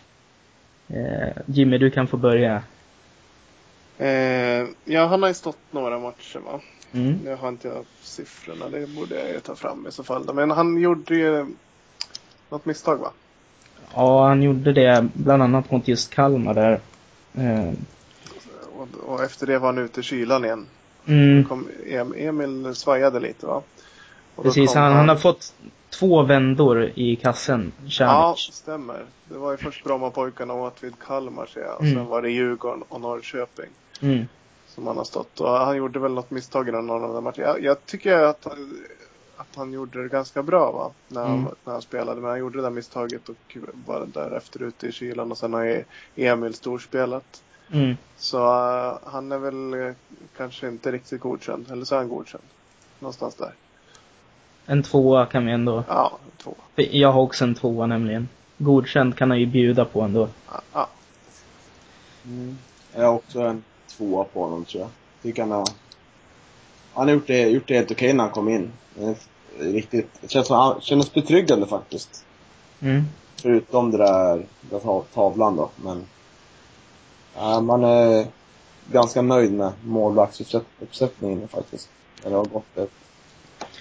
Eh, 0.87 1.37
Jimmy, 1.45 1.77
du 1.77 1.91
kan 1.91 2.07
få 2.07 2.17
börja. 2.17 2.63
Eh, 3.97 4.67
ja, 4.85 5.05
han 5.05 5.21
har 5.21 5.27
ju 5.29 5.33
stått 5.33 5.57
några 5.71 5.99
matcher 5.99 6.39
va. 6.39 6.59
Mm. 6.91 7.19
Nu 7.23 7.35
har 7.35 7.49
inte 7.49 7.67
jag 7.67 7.85
siffrorna, 8.01 8.69
det 8.69 8.87
borde 8.87 9.15
jag 9.19 9.29
ju 9.29 9.39
ta 9.39 9.55
fram 9.55 9.87
i 9.87 9.91
så 9.91 10.03
fall. 10.03 10.33
Men 10.33 10.51
han 10.51 10.77
gjorde 10.77 11.15
ju 11.15 11.45
något 12.49 12.65
misstag 12.65 12.97
va? 12.97 13.11
Ja, 13.95 14.27
han 14.27 14.43
gjorde 14.43 14.73
det 14.73 15.07
bland 15.13 15.43
annat 15.43 15.71
mot 15.71 15.87
just 15.87 16.13
Kalmar 16.13 16.53
där. 16.53 16.79
Eh, 17.37 17.73
Och, 18.77 18.87
och 19.13 19.23
efter 19.23 19.47
det 19.47 19.59
var 19.59 19.65
han 19.67 19.77
ute 19.77 19.99
i 19.99 20.03
kylan 20.03 20.45
igen. 20.45 20.65
Mm, 21.05 21.43
Kom, 21.45 21.67
Em- 21.85 22.13
Emil 22.27 22.75
svajade 22.75 23.19
lite 23.19 23.45
va? 23.45 23.61
Precis, 24.41 24.73
kom 24.73 24.81
han, 24.81 24.93
han 24.93 25.09
har 25.09 25.15
fått 25.15 25.53
två 25.89 26.23
vändor 26.23 26.91
i 26.95 27.15
kassen, 27.15 27.71
Ja, 27.85 27.89
Czernic. 27.89 28.55
stämmer. 28.55 29.05
Det 29.29 29.37
var 29.37 29.51
ju 29.51 29.57
först 29.57 29.83
Brommapojkarna 29.83 30.53
och 30.53 30.67
Åtvid 30.67 30.93
Kalmar 30.99 31.45
ser 31.45 31.61
jag. 31.61 31.75
Och 31.75 31.81
Mm. 31.83 31.95
sen 31.95 32.05
var 32.05 32.21
det 32.21 32.29
Djurgården 32.31 32.83
och 32.89 33.01
Norrköping. 33.01 33.69
Mm. 34.01 34.27
Som 34.67 34.87
han 34.87 34.97
har 34.97 35.03
stått. 35.03 35.39
Och 35.39 35.49
han 35.49 35.77
gjorde 35.77 35.99
väl 35.99 36.11
något 36.13 36.31
misstag 36.31 36.69
i 36.69 36.71
någon 36.71 36.89
av 36.89 37.13
de 37.13 37.23
matcherna. 37.23 37.43
Jag, 37.43 37.63
jag 37.63 37.85
tycker 37.85 38.23
att 38.23 38.45
han, 38.45 38.77
att 39.37 39.55
han 39.55 39.73
gjorde 39.73 40.03
det 40.03 40.09
ganska 40.09 40.43
bra 40.43 40.71
va. 40.71 40.91
När 41.07 41.21
han, 41.21 41.39
Mm. 41.39 41.51
när 41.63 41.73
han 41.73 41.81
spelade. 41.81 42.21
Men 42.21 42.29
han 42.29 42.39
gjorde 42.39 42.57
det 42.57 42.61
där 42.61 42.69
misstaget 42.69 43.29
och 43.29 43.57
var 43.85 44.07
därefter 44.13 44.63
ute 44.63 44.87
i 44.87 44.91
kylan. 44.91 45.31
Och 45.31 45.37
sen 45.37 45.53
har 45.53 45.63
ju 45.63 45.83
Emil 46.15 46.53
storspelat. 46.53 47.43
Mm. 47.71 47.97
Så 48.17 48.37
eh, 48.37 48.97
han 49.11 49.31
är 49.31 49.37
väl 49.37 49.73
eh, 49.73 49.93
kanske 50.37 50.67
inte 50.67 50.91
riktigt 50.91 51.21
godkänd. 51.21 51.71
Eller 51.71 51.85
så 51.85 51.95
är 51.95 51.99
han 51.99 52.09
godkänd. 52.09 52.43
Någonstans 52.99 53.35
där. 53.35 53.53
En 54.65 54.83
tvåa 54.83 55.25
kan 55.25 55.45
vi 55.45 55.51
ändå... 55.51 55.83
Ja, 55.87 56.17
två. 56.37 56.55
Jag 56.75 57.11
har 57.11 57.21
också 57.21 57.43
en 57.43 57.55
tvåa 57.55 57.85
nämligen. 57.87 58.29
Godkänd 58.57 59.17
kan 59.17 59.29
han 59.29 59.39
ju 59.39 59.45
bjuda 59.45 59.85
på 59.85 60.01
ändå. 60.01 60.29
Ja, 60.51 60.61
ja. 60.73 60.87
Mm. 62.25 62.57
Jag 62.95 63.05
har 63.05 63.13
också 63.13 63.39
en 63.39 63.63
tvåa 63.97 64.23
på 64.23 64.43
honom 64.43 64.65
tror 64.65 64.81
jag. 64.81 64.89
Tycker 65.21 65.41
han 65.41 65.51
har... 65.51 65.67
Han 66.93 67.07
har 67.07 67.13
gjort 67.13 67.27
det, 67.27 67.49
gjort 67.49 67.67
det 67.67 67.75
helt 67.75 67.91
okej 67.91 68.13
när 68.13 68.23
han 68.23 68.33
kom 68.33 68.49
in. 68.49 68.71
Riktigt, 69.59 70.09
det 70.21 70.31
känns, 70.31 70.49
han 70.49 70.81
kändes 70.81 71.13
betryggande 71.13 71.67
faktiskt. 71.67 72.25
Mm. 72.79 73.03
Förutom 73.41 73.91
det 73.91 73.97
där, 73.97 74.35
den 74.35 74.45
där 74.69 74.79
tav- 74.79 75.05
tavlan 75.13 75.55
då, 75.55 75.69
men... 75.75 76.03
Ja, 77.35 77.61
man 77.61 77.83
är 77.83 78.25
ganska 78.91 79.21
nöjd 79.21 79.53
med 79.53 79.71
målvaktsuppsättningen 79.83 81.47
faktiskt. 81.47 81.89
Det 82.23 82.29
har 82.29 82.45
gått 82.45 82.77
ett, 82.77 82.91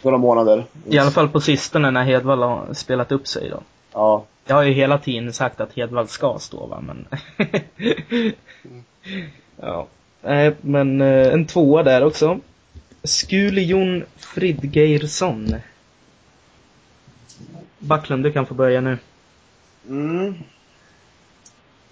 några 0.02 0.18
månader. 0.18 0.66
I 0.86 0.98
alla 0.98 1.10
fall 1.10 1.28
på 1.28 1.40
sistone 1.40 1.90
när 1.90 2.04
Hedvall 2.04 2.42
har 2.42 2.74
spelat 2.74 3.12
upp 3.12 3.26
sig 3.26 3.50
då. 3.50 3.60
Ja. 3.92 4.24
Jag 4.44 4.56
har 4.56 4.62
ju 4.62 4.72
hela 4.72 4.98
tiden 4.98 5.32
sagt 5.32 5.60
att 5.60 5.72
Hedvall 5.72 6.08
ska 6.08 6.38
stå 6.38 6.66
va, 6.66 6.80
men... 6.80 7.08
Nej, 10.26 10.56
men 10.60 11.00
eh, 11.00 11.32
en 11.32 11.46
tvåa 11.46 11.82
där 11.82 12.04
också. 12.04 12.40
Skule-Jon 13.02 14.04
Fridgeirsson. 14.16 15.54
Backlund, 17.78 18.24
du 18.24 18.32
kan 18.32 18.46
få 18.46 18.54
börja 18.54 18.80
nu. 18.80 18.98
Mm. 19.88 20.34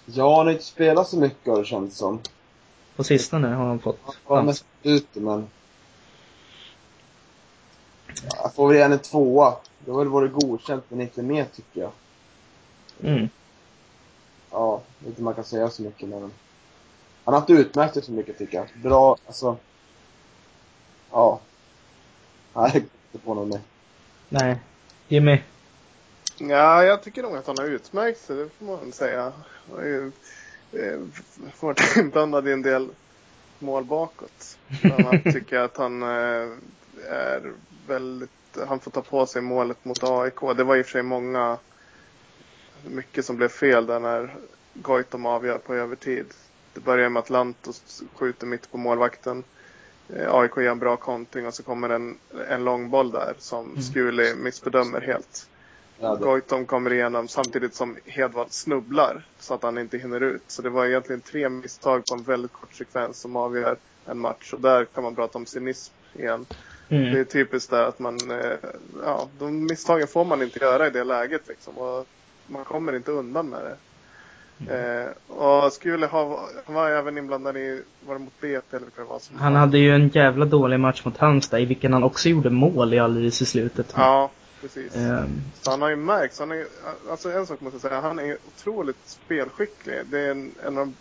Ja, 0.05 0.37
han 0.37 0.45
har 0.45 0.53
inte 0.53 0.65
spelat 0.65 1.07
så 1.07 1.17
mycket 1.17 1.47
har 1.47 1.59
det 1.59 1.65
känts 1.65 1.97
som. 1.97 2.19
På 2.95 3.03
sistone 3.03 3.47
har 3.47 3.65
han 3.65 3.79
fått 3.79 3.99
Han 4.05 4.15
var 4.23 4.43
mest 4.43 4.65
ute, 4.83 5.19
men... 5.19 5.47
Jag 8.43 8.55
får 8.55 8.67
väl 8.67 8.77
ge 8.77 8.83
en 8.83 8.99
tvåa. 8.99 9.55
Det 9.79 9.91
har 9.91 9.99
väl 9.99 10.07
varit 10.07 10.33
godkänt, 10.33 10.83
men 10.89 11.01
inte 11.01 11.21
mer 11.21 11.45
tycker 11.55 11.81
jag. 11.81 11.91
Mm. 13.03 13.29
Ja, 14.51 14.81
inte 15.07 15.21
man 15.21 15.33
kan 15.33 15.43
säga 15.43 15.69
så 15.69 15.81
mycket, 15.81 16.09
men... 16.09 16.31
Han 17.25 17.33
har 17.33 17.41
inte 17.41 17.53
utmärkt 17.53 17.93
sig 17.93 18.03
så 18.03 18.11
mycket 18.11 18.37
tycker 18.37 18.57
jag. 18.57 18.67
Bra, 18.83 19.17
alltså... 19.27 19.57
Ja. 21.11 21.39
Nej, 22.53 22.71
jag 22.73 22.75
inte 22.75 23.25
på 23.25 23.33
något 23.33 23.47
mer. 23.47 23.61
Nej. 24.29 24.59
Jimmy. 25.07 25.41
Ja, 26.37 26.83
jag 26.83 27.03
tycker 27.03 27.23
nog 27.23 27.37
att 27.37 27.47
han 27.47 27.57
har 27.57 27.65
utmärkt 27.65 28.21
sig, 28.21 28.35
det 28.35 28.49
får 28.49 28.65
man 28.65 28.91
säga. 28.91 29.21
Han 29.21 29.77
har 29.77 29.83
ju 29.83 30.11
eh, 30.71 30.99
varit 31.59 31.97
inblandad 31.97 32.47
i 32.47 32.51
en 32.51 32.61
del 32.61 32.89
mål 33.59 33.83
bakåt. 33.83 34.57
Bland 34.81 35.05
annat 35.07 35.23
tycker 35.33 35.55
jag 35.55 35.65
att 35.65 35.77
han 35.77 36.03
eh, 36.03 36.49
är 37.09 37.51
väldigt, 37.87 38.57
han 38.67 38.79
får 38.79 38.91
ta 38.91 39.01
på 39.01 39.25
sig 39.25 39.41
målet 39.41 39.85
mot 39.85 40.03
AIK. 40.03 40.39
Det 40.57 40.63
var 40.63 40.75
i 40.75 40.81
och 40.81 40.85
för 40.85 40.91
sig 40.91 41.03
många, 41.03 41.57
mycket 42.85 43.25
som 43.25 43.37
blev 43.37 43.49
fel 43.49 43.85
där 43.85 43.99
när 43.99 44.35
Goitom 44.73 45.25
avgör 45.25 45.57
på 45.57 45.73
övertid. 45.73 46.25
Det 46.75 46.81
börjar 46.81 47.09
med 47.09 47.19
att 47.19 47.29
Lantos 47.29 48.03
skjuter 48.15 48.47
mitt 48.47 48.71
på 48.71 48.77
målvakten. 48.77 49.43
Eh, 50.15 50.35
AIK 50.35 50.57
gör 50.57 50.71
en 50.71 50.79
bra 50.79 50.97
kontring 50.97 51.47
och 51.47 51.53
så 51.53 51.63
kommer 51.63 51.89
en, 51.89 52.17
en 52.49 52.63
lång 52.63 52.89
boll 52.89 53.11
där 53.11 53.33
som 53.39 53.65
Mm. 53.69 53.81
Skuli 53.81 54.35
missbedömer 54.35 55.01
helt. 55.01 55.47
Ja, 55.99 56.15
Goitom 56.15 56.65
kommer 56.65 56.93
igenom 56.93 57.27
samtidigt 57.27 57.75
som 57.75 57.97
Hedvall 58.05 58.49
snubblar 58.49 59.25
så 59.39 59.53
att 59.53 59.63
han 59.63 59.77
inte 59.77 59.97
hinner 59.97 60.21
ut. 60.23 60.43
Så 60.47 60.61
det 60.61 60.69
var 60.69 60.85
egentligen 60.85 61.21
tre 61.21 61.49
misstag 61.49 62.05
på 62.05 62.13
en 62.15 62.23
väldigt 62.23 62.53
kort 62.53 62.73
sekvens 62.73 63.19
som 63.19 63.35
avgör 63.35 63.77
en 64.05 64.19
match. 64.19 64.53
Och 64.53 64.61
där 64.61 64.85
kan 64.85 65.03
man 65.03 65.15
prata 65.15 65.37
om 65.37 65.45
cynism 65.45 65.93
igen. 66.13 66.45
Det 66.87 66.95
är 66.95 67.01
Mm. 67.11 67.25
typiskt 67.25 67.69
där 67.71 67.83
att 67.83 67.99
man, 67.99 68.31
eh, 68.31 68.57
ja, 69.03 69.29
de 69.39 69.65
misstagen 69.65 70.07
får 70.07 70.25
man 70.25 70.41
inte 70.41 70.59
göra 70.59 70.87
i 70.87 70.89
det 70.89 71.03
läget 71.03 71.47
liksom. 71.47 71.77
Och 71.77 72.05
man 72.47 72.65
kommer 72.65 72.95
inte 72.95 73.11
undan 73.11 73.49
med 73.49 73.63
det. 73.63 73.77
Eh, 74.69 75.35
och 75.37 75.73
skulle 75.73 76.05
ha, 76.05 76.49
han 76.65 76.75
var 76.75 76.89
även 76.89 77.17
inblandad 77.17 77.57
i, 77.57 77.81
var 78.07 78.13
det 78.15 78.19
mot 78.19 78.41
BP 78.41 78.75
eller 78.75 78.85
vilka 78.85 79.01
det 79.01 79.07
var 79.07 79.19
som 79.19 79.37
Han 79.39 79.55
hade 79.55 79.77
ju 79.77 79.95
en 79.95 80.07
jävla 80.09 80.45
dålig 80.45 80.79
match 80.79 81.05
mot 81.05 81.17
Halmstad 81.17 81.59
i 81.61 81.65
vilken 81.65 81.93
han 81.93 82.03
också 82.03 82.29
gjorde 82.29 82.49
mål 82.49 82.93
i 82.93 82.99
alldeles 82.99 83.41
i 83.41 83.45
slutet. 83.45 83.93
Ja, 83.97 84.31
precis. 84.61 84.95
Ehm, 84.95 85.41
Så 85.61 85.71
han 85.71 85.81
har 85.81 85.89
ju 85.89 85.95
märkt, 85.95 86.39
han 86.39 86.51
är, 86.51 86.65
alltså 87.09 87.31
en 87.31 87.45
sak 87.47 87.61
måste 87.61 87.75
jag 87.75 87.81
säga, 87.81 88.01
han 88.01 88.19
är 88.19 88.37
otroligt 88.47 88.97
spelskicklig. 89.05 89.95
Det 90.05 90.19
är 90.19 90.31
en, 90.31 90.51
en 90.65 90.77
av 90.77 90.85
de 90.85 90.93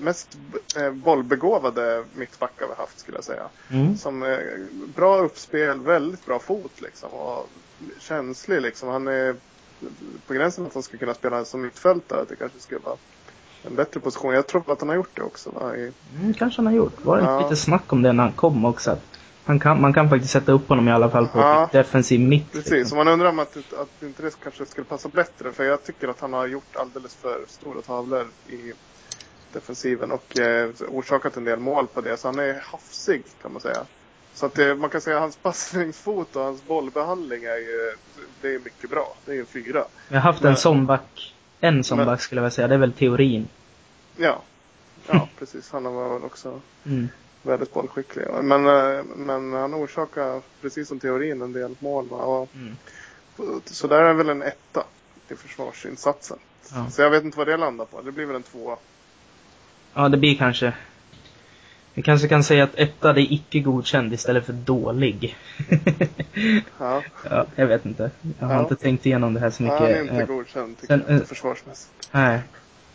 mest 0.00 0.38
eh, 0.76 0.90
bollbegåvade 0.90 2.04
mittbackar 2.14 2.66
vi 2.66 2.74
haft 2.74 2.98
skulle 3.00 3.16
jag 3.16 3.24
säga. 3.24 3.48
mm. 3.70 3.96
Som 3.96 4.22
eh, 4.22 4.38
bra 4.96 5.18
uppspel, 5.18 5.80
väldigt 5.80 6.26
bra 6.26 6.38
fot 6.38 6.80
liksom 6.80 7.10
och 7.10 7.48
känslig 7.98 8.62
liksom. 8.62 8.88
Han 8.88 9.08
är 9.08 9.36
på 10.26 10.34
gränsen 10.34 10.66
att 10.66 10.74
han 10.74 10.82
ska 10.82 10.96
kunna 10.98 11.14
spela 11.14 11.44
som 11.44 11.62
mittfältare. 11.62 12.20
Att 12.20 12.28
det 12.28 12.36
kanske 12.36 12.58
skulle 12.60 12.80
vara 12.80 12.96
en 13.62 13.74
bättre 13.74 14.00
position. 14.00 14.34
Jag 14.34 14.46
tror 14.46 14.72
att 14.72 14.80
han 14.80 14.88
har 14.88 14.96
gjort 14.96 15.16
det 15.16 15.22
också. 15.22 15.50
Va? 15.50 15.76
I, 15.76 15.92
Mm, 16.20 16.34
kanske 16.34 16.58
han 16.58 16.66
har 16.66 16.72
gjort. 16.74 17.04
Var 17.04 17.16
det 17.16 17.20
inte 17.20 17.32
Ja. 17.32 17.40
lite 17.42 17.56
snack 17.56 17.92
om 17.92 18.02
det 18.02 18.12
när 18.12 18.22
han 18.24 18.32
kom 18.32 18.64
också? 18.64 18.90
Att 18.90 19.02
han 19.44 19.58
kan, 19.60 19.80
man 19.80 19.92
kan 19.92 20.08
faktiskt 20.10 20.32
sätta 20.32 20.52
upp 20.52 20.68
honom 20.68 20.88
i 20.88 20.92
alla 20.92 21.10
fall 21.10 21.26
på 21.28 21.38
Ja. 21.38 21.68
defensiv 21.72 22.20
mitt. 22.20 22.52
precis, 22.52 22.70
liksom. 22.70 22.88
så 22.88 22.96
man 22.96 23.08
undrar 23.08 23.28
om 23.28 23.38
att, 23.38 23.56
att 23.56 24.02
inte 24.02 24.22
det 24.22 24.40
kanske 24.42 24.66
skulle 24.66 24.84
passa 24.84 25.08
bättre. 25.08 25.52
För 25.52 25.64
jag 25.64 25.84
tycker 25.84 26.08
att 26.08 26.20
han 26.20 26.32
har 26.32 26.46
gjort 26.46 26.76
alldeles 26.76 27.14
för 27.14 27.44
stora 27.48 27.82
tavlor 27.82 28.26
i 28.48 28.72
defensiven 29.52 30.12
och 30.12 30.38
eh, 30.38 30.70
orsakat 30.88 31.36
en 31.36 31.44
del 31.44 31.58
mål 31.58 31.86
på 31.86 32.00
det. 32.00 32.16
Så 32.16 32.28
han 32.28 32.38
är 32.38 32.60
hafsig 32.72 33.22
kan 33.42 33.52
man 33.52 33.60
säga. 33.62 33.80
Så 34.38 34.46
att 34.46 34.54
det, 34.54 34.74
man 34.74 34.90
kan 34.90 35.00
säga 35.00 35.16
att 35.16 35.22
hans 35.22 35.36
passningsfot 35.36 36.36
och 36.36 36.42
hans 36.42 36.64
bollbehandling 36.66 37.44
är 37.44 37.56
ju, 37.56 37.94
det 38.40 38.54
är 38.54 38.58
mycket 38.58 38.90
bra. 38.90 39.14
Det 39.24 39.30
är 39.30 39.34
ju 39.34 39.40
en 39.40 39.46
fyra. 39.46 39.84
Vi 40.08 40.14
har 40.14 40.22
haft 40.22 40.42
Men- 40.42 40.50
en 40.52 40.56
sån 40.56 40.86
back. 40.86 41.34
En 41.60 41.84
sån 41.84 41.98
Men- 41.98 42.06
back 42.06 42.20
skulle 42.20 42.38
jag 42.38 42.42
vilja 42.42 42.50
säga. 42.50 42.68
Det 42.68 42.74
är 42.74 42.78
väl 42.78 42.92
teorin. 42.92 43.48
Ja, 44.16 44.42
ja 45.06 45.28
precis. 45.38 45.70
Han 45.72 45.84
var 45.94 46.14
väl 46.14 46.24
också 46.24 46.60
Mm. 46.86 47.08
väldigt 47.42 47.74
bollskicklig. 47.74 48.24
Men, 48.42 48.66
eh, 48.66 49.04
men 49.16 49.52
han 49.52 49.74
orsakar, 49.74 50.42
precis 50.60 50.88
som 50.88 50.98
teorin, 51.00 51.42
en 51.42 51.52
del 51.52 51.74
mål. 51.78 52.08
Och, 52.10 52.48
Mm. 52.54 52.76
så 53.64 53.86
där 53.86 54.02
är 54.02 54.12
väl 54.12 54.28
en 54.28 54.42
etta 54.42 54.84
till 55.28 55.36
försvarsinsatsen. 55.36 56.38
Ja. 56.74 56.90
Så 56.90 57.02
jag 57.02 57.10
vet 57.10 57.24
inte 57.24 57.38
vad 57.38 57.46
det 57.46 57.56
landar 57.56 57.84
på. 57.84 58.02
Det 58.02 58.12
blir 58.12 58.26
väl 58.26 58.36
en 58.36 58.42
tvåa. 58.42 58.76
ja, 59.94 60.08
det 60.08 60.16
blir 60.16 60.36
kanske... 60.36 60.72
Vi 61.98 62.02
kanske 62.02 62.28
kan 62.28 62.44
säga 62.44 62.64
att 62.64 62.74
etta 62.74 63.12
det 63.12 63.20
är 63.20 63.32
icke 63.32 63.60
godkänd 63.60 64.12
istället 64.12 64.46
för 64.46 64.52
dålig. 64.52 65.36
Ja, 66.78 67.02
ja, 67.30 67.46
jag 67.56 67.66
vet 67.66 67.86
inte. 67.86 68.10
Jag 68.38 68.46
har 68.46 68.54
Ja. 68.54 68.60
inte 68.60 68.76
tänkt 68.76 69.06
igenom 69.06 69.34
det 69.34 69.40
här 69.40 69.50
så 69.50 69.62
mycket. 69.62 69.78
han 69.78 69.88
är 69.88 70.00
inte 70.02 70.24
godkänd 70.24 70.76
tycker 70.80 70.86
sen, 70.86 71.00
jag, 71.06 71.10
eh, 71.10 71.14
inte 71.16 71.28
försvarsmässigt. 71.28 72.08
Nej. 72.12 72.40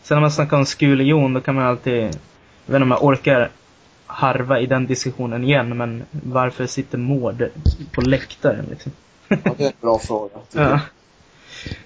Sen 0.04 0.16
när 0.16 0.22
man 0.22 0.32
snackar 0.32 0.58
om 0.58 0.66
Skule-Jon, 0.66 1.34
då 1.34 1.42
kan 1.42 1.56
man 1.56 1.64
alltid... 1.64 1.94
Jag 2.04 2.10
vet 2.66 2.76
inte 2.76 2.84
om 2.84 2.92
jag 2.92 3.04
orkar 3.04 3.50
harva 4.06 4.60
i 4.60 4.66
den 4.66 4.86
diskussionen 4.88 5.44
igen, 5.44 5.78
men 5.78 6.04
varför 6.12 6.66
sitter 6.68 6.98
Mård 6.98 7.50
på 7.92 8.02
läktaren 8.02 8.66
liksom? 8.70 8.92
ja, 9.28 9.38
det 9.58 9.64
är 9.64 9.68
en 9.68 9.74
bra 9.82 10.00
fråga. 10.00 10.36
Ja. 10.52 10.80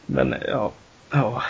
Men, 0.06 0.36
ja. 0.48 0.72
Ja. 1.12 1.44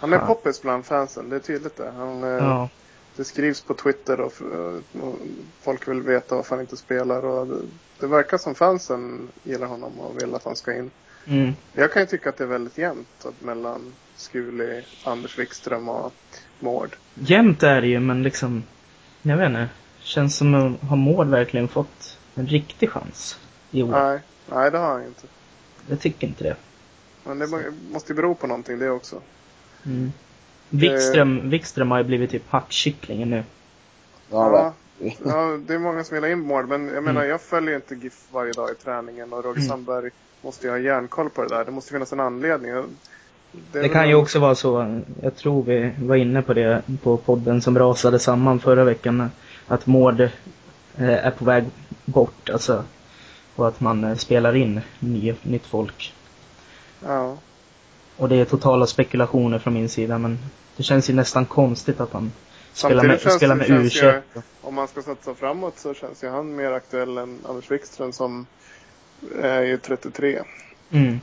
Han 0.00 0.12
är 0.12 0.18
poppis 0.18 0.62
bland 0.62 0.84
fansen, 0.84 1.28
det 1.28 1.36
är 1.36 1.40
tydligt 1.40 1.76
det. 1.76 1.92
Han, 1.96 2.22
eh, 2.24 2.28
Ja. 2.30 2.68
Det 3.16 3.24
skrivs 3.24 3.60
på 3.62 3.74
Twitter 3.74 4.20
och, 4.20 4.32
och 5.02 5.18
folk 5.60 5.88
vill 5.88 6.02
veta 6.02 6.34
varför 6.36 6.56
han 6.56 6.60
inte 6.60 6.76
spelar. 6.76 7.24
Och 7.24 7.46
det, 7.46 7.60
det 8.00 8.06
verkar 8.06 8.38
som 8.38 8.54
fansen 8.54 9.28
gillar 9.42 9.66
honom 9.66 10.00
och 10.00 10.22
vill 10.22 10.34
att 10.34 10.44
han 10.44 10.56
ska 10.56 10.74
in. 10.76 10.90
Mm. 11.26 11.52
Jag 11.72 11.92
kan 11.92 12.02
ju 12.02 12.06
tycka 12.06 12.28
att 12.28 12.36
det 12.36 12.44
är 12.44 12.48
väldigt 12.48 12.78
jämnt 12.78 13.26
mellan 13.38 13.92
Skuli, 14.16 14.84
Anders 15.04 15.38
Wikström 15.38 15.88
och 15.88 16.12
Mård. 16.60 16.96
Jämnt 17.14 17.62
är 17.62 17.80
det 17.80 17.86
ju, 17.86 18.00
men 18.00 18.22
liksom... 18.22 18.62
Jag 19.22 19.36
vet 19.36 19.48
inte. 19.48 19.68
Känns 19.98 20.36
som 20.36 20.54
att 20.54 20.88
har 20.88 20.96
Mård 20.96 21.26
verkligen 21.26 21.68
fått 21.68 22.18
en 22.34 22.46
riktig 22.46 22.90
chans 22.90 23.38
i 23.70 23.82
år. 23.82 23.90
Nej, 23.90 24.20
nej 24.50 24.70
det 24.70 24.78
har 24.78 24.92
han 24.92 25.04
inte. 25.06 25.26
Jag 25.88 26.00
tycker 26.00 26.26
inte 26.26 26.44
det. 26.44 26.56
Men 27.24 27.38
det 27.38 27.46
må- 27.46 27.92
måste 27.92 28.12
ju 28.12 28.16
bero 28.16 28.34
på 28.34 28.46
någonting 28.46 28.78
det 28.78 28.90
också. 28.90 29.20
Mm. 29.86 30.12
Wikström, 30.78 31.50
Wikström 31.50 31.90
har 31.90 31.98
ju 31.98 32.04
blivit 32.04 32.30
typ 32.30 32.42
hackkycklingen 32.48 33.30
nu. 33.30 33.44
Ja, 34.30 34.72
Ja, 35.24 35.58
det 35.66 35.74
är 35.74 35.78
många 35.78 36.04
som 36.04 36.14
vill 36.14 36.24
ha 36.24 36.30
in 36.30 36.40
mål, 36.40 36.66
men 36.66 36.86
jag 36.94 37.04
menar 37.04 37.20
Mm. 37.20 37.30
jag 37.30 37.40
följer 37.40 37.74
inte 37.76 37.94
GIF 37.94 38.24
varje 38.32 38.52
dag 38.52 38.70
i 38.70 38.74
träningen 38.74 39.32
och 39.32 39.44
Roger 39.44 39.56
Mm. 39.56 39.68
Sandberg 39.68 40.10
måste 40.42 40.66
ju 40.66 40.70
ha 40.70 40.78
järnkoll 40.78 41.30
på 41.30 41.42
det 41.42 41.48
där. 41.48 41.64
Det 41.64 41.70
måste 41.70 41.92
finnas 41.92 42.12
en 42.12 42.20
anledning. 42.20 42.72
Det 43.72 43.80
väl 43.80 43.88
kan 43.90 44.08
ju 44.08 44.14
en- 44.14 44.20
också 44.22 44.38
vara 44.38 44.54
så, 44.54 45.00
jag 45.22 45.36
tror 45.36 45.62
vi 45.62 45.92
var 46.02 46.16
inne 46.16 46.42
på 46.42 46.54
det 46.54 46.82
på 47.02 47.16
podden 47.16 47.62
som 47.62 47.78
rasade 47.78 48.18
samman 48.18 48.60
förra 48.60 48.84
veckan, 48.84 49.30
att 49.68 49.86
Mård 49.86 50.20
eh, 50.20 50.28
är 51.26 51.30
på 51.30 51.44
väg 51.44 51.64
bort, 52.04 52.50
alltså. 52.50 52.84
Och 53.56 53.68
att 53.68 53.80
man 53.80 54.04
eh, 54.04 54.16
spelar 54.16 54.56
in 54.56 54.80
ny, 54.98 55.34
nytt 55.42 55.66
folk. 55.66 56.12
Ja. 57.06 57.36
Och 58.16 58.28
det 58.28 58.36
är 58.36 58.44
totala 58.44 58.86
spekulationer 58.86 59.58
från 59.58 59.74
min 59.74 59.88
sida, 59.88 60.18
men 60.18 60.38
det 60.76 60.82
känns 60.82 61.10
ju 61.10 61.14
nästan 61.14 61.46
konstigt 61.46 62.00
att 62.00 62.12
han 62.12 62.32
spelar 62.72 63.04
med, 63.04 63.20
spelar 63.20 63.54
med 63.54 63.66
känns 63.66 63.92
U21. 64.02 64.20
ju- 64.34 64.42
Om 64.62 64.74
man 64.74 64.88
ska 64.88 65.02
satsa 65.02 65.34
framåt 65.34 65.78
så 65.78 65.94
känns 65.94 66.24
ju 66.24 66.28
han 66.28 66.56
mer 66.56 66.72
aktuell 66.72 67.18
än 67.18 67.38
Anders 67.48 67.70
Wikström 67.70 68.12
som 68.12 68.46
är 69.42 69.60
ju 69.62 69.78
33. 69.78 70.42
Mm. 70.90 71.20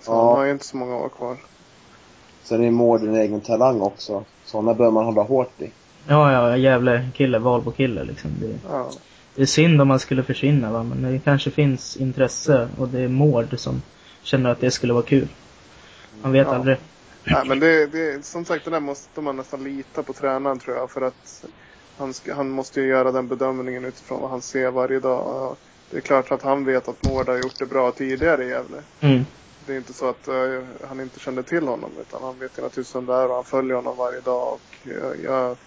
Så 0.00 0.12
Ja. 0.12 0.26
han 0.28 0.36
har 0.36 0.44
ju 0.44 0.50
inte 0.50 0.64
så 0.66 0.76
många 0.76 0.96
år 0.96 1.08
kvar. 1.08 1.36
Sen 2.42 2.64
är 2.64 2.70
Mård 2.70 3.02
en 3.02 3.14
egen 3.16 3.40
talang 3.40 3.80
också. 3.80 4.24
Sådana 4.44 4.74
bör 4.74 4.90
man 4.90 5.04
hålla 5.04 5.22
hårt 5.22 5.62
i. 5.62 5.70
Ja, 6.08 6.32
ja, 6.32 6.56
jävla 6.56 7.00
kille, 7.14 7.38
Valbo-kille 7.38 8.04
liksom. 8.04 8.30
Det, 8.40 8.54
Ja. 8.70 8.90
det 9.34 9.42
är 9.42 9.46
synd 9.46 9.80
om 9.80 9.90
han 9.90 9.98
skulle 9.98 10.22
försvinna 10.22 10.72
va, 10.72 10.82
men 10.82 11.12
det 11.12 11.18
kanske 11.18 11.50
finns 11.50 11.96
intresse 11.96 12.68
och 12.78 12.88
det 12.88 13.00
är 13.00 13.08
Mård 13.08 13.58
som 13.58 13.82
känner 14.22 14.50
att 14.50 14.60
det 14.60 14.70
skulle 14.70 14.92
vara 14.92 15.02
kul. 15.04 15.28
Man 16.22 16.32
vet 16.32 16.46
Ja. 16.46 16.54
aldrig. 16.54 16.76
Nej, 17.30 17.44
men 17.48 17.60
det, 17.60 17.86
det, 17.86 18.26
som 18.26 18.44
sagt, 18.44 18.64
det 18.64 18.70
där 18.70 18.80
måste 18.80 19.20
man 19.20 19.36
nästan 19.36 19.64
lita 19.64 20.04
på 20.04 20.14
tränaren 20.14 20.58
tror 20.58 20.76
jag. 20.76 20.90
För 20.92 21.02
att 21.02 21.44
han, 21.96 22.12
han 22.34 22.50
måste 22.50 22.80
ju 22.80 22.86
göra 22.88 23.12
den 23.12 23.28
bedömningen 23.28 23.84
utifrån 23.84 24.20
vad 24.20 24.30
han 24.30 24.42
ser 24.42 24.70
varje 24.70 25.00
dag. 25.00 25.58
Det 25.90 25.96
är 25.96 26.00
klart 26.00 26.32
att 26.32 26.42
han 26.42 26.64
vet 26.64 26.88
att 26.88 27.02
Mård 27.02 27.28
har 27.28 27.36
gjort 27.38 27.58
det 27.58 27.66
bra 27.66 27.92
tidigare 27.92 28.44
i 28.44 28.48
Gävle. 28.48 28.84
Mm. 29.02 29.24
Det 29.58 29.72
är 29.74 29.76
inte 29.78 29.94
så 29.94 30.08
att 30.08 30.28
eh, 30.28 30.64
han 30.88 31.00
inte 31.00 31.20
kände 31.20 31.44
till 31.44 31.68
honom 31.68 31.98
utan 31.98 32.22
han 32.22 32.38
vet 32.38 32.58
ju 32.58 32.62
naturligtvis 32.62 32.96
vem 32.96 33.06
det 33.06 33.14
är 33.14 33.28
och 33.28 33.34
han 33.34 33.44
följer 33.44 33.76
honom 33.76 33.96
varje 33.96 34.20
dag. 34.20 34.54
Och 34.54 34.78
jag, 34.82 35.20
jag, 35.22 35.58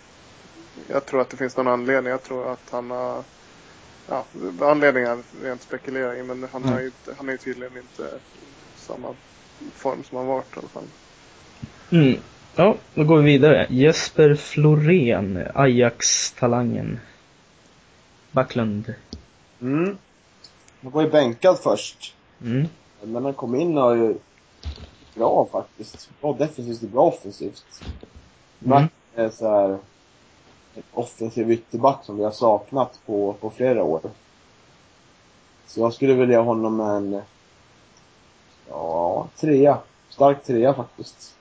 jag 0.87 1.07
tror 1.07 1.21
att 1.21 1.29
det 1.29 1.37
finns 1.37 1.57
någon 1.57 1.67
anledning. 1.67 2.11
Jag 2.11 2.23
tror 2.23 2.51
att 2.53 2.69
han 2.71 2.91
har 2.91 3.25
Ja, 4.05 4.29
anledningar 4.61 5.23
rent 5.43 5.63
spekulera 5.63 6.17
i 6.17 6.23
men 6.23 6.43
han, 6.43 6.63
Mm. 6.63 6.73
har 6.73 6.79
ju, 6.81 6.91
han 7.17 7.27
är 7.29 7.31
ju 7.33 7.37
tydligen 7.37 7.77
inte 7.77 8.21
samma 8.75 9.17
form 9.73 10.03
som 10.03 10.17
han 10.17 10.27
varit 10.27 10.57
i 10.57 10.59
alla 10.59 10.69
fall. 10.69 10.93
Mm. 11.91 12.19
Ja, 12.55 12.75
då 12.93 13.03
går 13.03 13.17
vi 13.17 13.23
vidare. 13.23 13.67
Jesper 13.69 14.35
Florén, 14.35 15.43
Ajax-talangen. 15.53 16.99
Backlund. 18.31 18.93
Mm. 19.61 19.97
Han 20.81 20.91
var 20.91 21.01
ju 21.01 21.09
bänkad 21.09 21.59
först. 21.59 22.15
Mm. 22.43 22.67
Men 23.01 23.23
han 23.23 23.33
kom 23.33 23.55
in 23.55 23.77
och 23.77 23.97
ju 23.97 24.15
bra 25.15 25.47
faktiskt. 25.51 26.09
Bra 26.21 26.33
defensivt 26.33 26.83
och 26.83 26.89
bra 26.89 27.03
offensivt. 27.03 27.81
Mm. 28.65 28.81
Mac 28.81 28.87
är 29.15 29.29
så 29.29 29.49
här 29.49 29.69
en 30.75 30.83
offensiv 30.93 31.51
ytterback 31.51 32.05
som 32.05 32.17
vi 32.17 32.23
har 32.23 32.31
saknat 32.31 32.99
på, 33.05 33.33
på 33.33 33.49
flera 33.49 33.83
år. 33.83 34.01
Så 35.67 35.79
jag 35.79 35.93
skulle 35.93 36.13
vilja 36.13 36.37
ha 36.37 36.45
honom 36.45 36.79
en, 36.79 37.21
ja, 38.69 39.27
trea. 39.35 39.77
Stark 40.09 40.43
trea 40.43 40.73
faktiskt. 40.73 41.36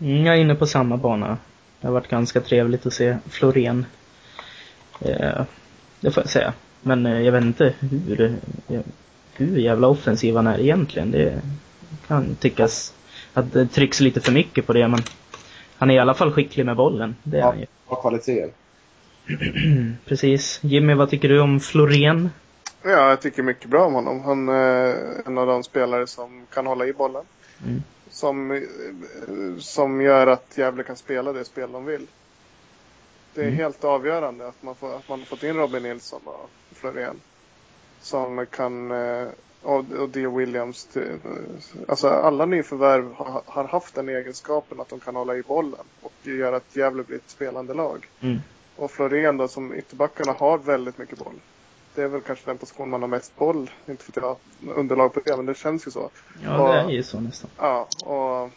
Mm, 0.00 0.26
jag 0.26 0.36
är 0.36 0.40
inne 0.40 0.54
på 0.54 0.66
samma 0.66 0.96
bana. 0.96 1.38
Det 1.80 1.86
har 1.86 1.94
varit 1.94 2.08
ganska 2.08 2.40
trevligt 2.40 2.86
att 2.86 2.92
se 2.92 3.16
Florén. 3.28 3.86
Eh, 5.00 5.42
det 6.00 6.10
får 6.10 6.22
jag 6.22 6.30
säga. 6.30 6.52
Men 6.82 7.06
eh, 7.06 7.20
jag 7.20 7.32
vet 7.32 7.44
inte 7.44 7.74
hur, 7.80 8.20
eh, 8.68 8.80
hur 9.32 9.58
jävla 9.58 9.88
offensiv 9.88 10.36
han 10.36 10.46
är 10.46 10.58
egentligen. 10.60 11.10
Det 11.10 11.40
kan 12.08 12.34
tyckas 12.34 12.94
att 13.34 13.52
det 13.52 13.66
trycks 13.66 14.00
lite 14.00 14.20
för 14.20 14.32
mycket 14.32 14.66
på 14.66 14.72
det, 14.72 14.88
men 14.88 15.00
han 15.76 15.90
är 15.90 15.94
i 15.94 15.98
alla 15.98 16.14
fall 16.14 16.32
skicklig 16.32 16.66
med 16.66 16.76
bollen. 16.76 17.16
Det 17.22 17.36
är 17.36 17.40
Ja. 17.40 17.46
han 17.46 17.58
ju. 17.60 17.66
Bra 17.88 17.96
kvaliteter. 18.00 18.50
Precis. 20.04 20.58
Jimmy, 20.62 20.94
vad 20.94 21.10
tycker 21.10 21.28
du 21.28 21.40
om 21.40 21.60
Florén? 21.60 22.30
Ja, 22.82 23.08
jag 23.08 23.20
tycker 23.20 23.42
mycket 23.42 23.70
bra 23.70 23.84
om 23.86 23.94
honom. 23.94 24.20
Han 24.24 24.48
är 24.48 24.94
en 25.26 25.38
av 25.38 25.46
de 25.46 25.62
spelare 25.62 26.06
som 26.06 26.46
kan 26.54 26.66
hålla 26.66 26.86
i 26.86 26.92
bollen. 26.92 27.24
Mm. 27.66 27.82
Som, 28.16 28.50
eh, 28.50 28.62
som 29.58 30.00
gör 30.00 30.26
att 30.26 30.58
Gävle 30.58 30.82
kan 30.82 30.96
spela 30.96 31.32
det 31.32 31.44
spel 31.44 31.72
de 31.72 31.84
vill. 31.84 32.06
Det 33.34 33.40
är 33.40 33.44
Mm. 33.46 33.56
helt 33.56 33.84
avgörande 33.84 34.48
att 34.48 34.62
man, 34.62 34.74
får, 34.74 34.96
att 34.96 35.08
man 35.08 35.18
har 35.18 35.26
fått 35.26 35.42
in 35.42 35.56
Robin 35.56 35.82
Nilsson 35.82 36.20
och 36.24 36.50
Florén. 36.72 37.20
Som 38.00 38.46
kan, 38.50 38.90
eh, 38.90 39.28
och, 39.62 39.84
och 39.92 40.08
Dio 40.08 40.36
Williams. 40.36 40.84
till- 40.84 41.18
Alltså 41.88 42.08
alla 42.08 42.46
nyförvärv 42.46 43.12
har, 43.14 43.42
har 43.46 43.64
haft 43.64 43.94
den 43.94 44.08
egenskapen 44.08 44.80
att 44.80 44.88
de 44.88 45.00
kan 45.00 45.16
hålla 45.16 45.36
i 45.36 45.42
bollen. 45.42 45.84
Och 46.02 46.12
gör 46.22 46.52
att 46.52 46.76
Gävle 46.76 47.02
blir 47.02 47.16
ett 47.16 47.30
spelande 47.30 47.74
lag. 47.74 48.08
Mm. 48.20 48.36
Och 48.76 48.90
Florén 48.90 49.36
då 49.36 49.48
som 49.48 49.74
ytterbackarna 49.74 50.32
har 50.32 50.58
väldigt 50.58 50.98
mycket 50.98 51.18
boll. 51.18 51.40
Det 51.96 52.02
är 52.02 52.08
väl 52.08 52.20
kanske 52.20 52.50
den 52.50 52.58
position 52.58 52.90
man 52.90 53.00
har 53.02 53.08
mest 53.08 53.36
boll. 53.36 53.70
Inte 53.86 54.04
för 54.04 54.10
att 54.12 54.16
jag 54.16 54.22
har 54.72 54.78
underlag 54.80 55.14
på 55.14 55.20
det, 55.24 55.36
men 55.36 55.46
det 55.46 55.56
känns 55.56 55.86
ju 55.86 55.90
så. 55.90 56.10
Ja, 56.44 56.72
det 56.72 56.78
är 56.78 56.90
ju 56.90 57.02
så 57.02 57.20
nästan. 57.20 57.50
Ja, 57.58 57.88
och 58.04 58.50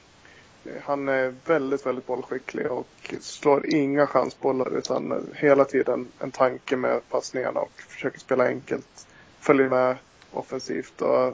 han 0.83 1.09
är 1.09 1.33
väldigt, 1.45 1.85
väldigt 1.85 2.07
bollskicklig 2.07 2.71
och 2.71 3.13
slår 3.21 3.73
inga 3.73 4.07
chansbollar 4.07 4.77
utan 4.77 5.27
hela 5.33 5.65
tiden 5.65 6.07
en 6.19 6.31
tanke 6.31 6.75
med 6.75 7.09
passningarna 7.09 7.59
och 7.59 7.71
försöker 7.87 8.19
spela 8.19 8.47
enkelt. 8.47 9.07
Följer 9.39 9.69
med 9.69 9.95
offensivt 10.31 11.01
och 11.01 11.27
äh, 11.27 11.33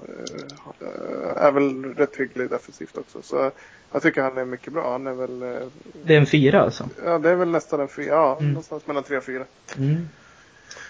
är 1.36 1.52
väl 1.52 1.84
rätt 1.96 2.16
hygglig 2.16 2.50
defensivt 2.50 2.98
också. 2.98 3.22
Så 3.22 3.52
jag 3.92 4.02
tycker 4.02 4.22
han 4.22 4.38
är 4.38 4.46
mycket 4.46 4.74
bra. 4.74 4.92
Han 4.92 5.08
är 5.08 5.14
väl, 5.14 5.42
eh, 5.44 5.68
Det 6.04 6.14
är 6.16 6.20
en 6.20 6.26
fyra 6.26 6.62
alltså? 6.62 6.90
ja 7.06 7.20
det 7.20 7.30
är 7.30 7.36
väl 7.36 7.50
nästan 7.52 7.80
en 7.80 7.88
fyra, 7.88 8.14
ja 8.16 8.38
Mm. 8.40 8.50
någonstans 8.50 8.88
mellan 8.88 9.04
tre 9.04 9.18
och 9.18 9.24
fyra. 9.24 9.46
Mm. 9.78 10.10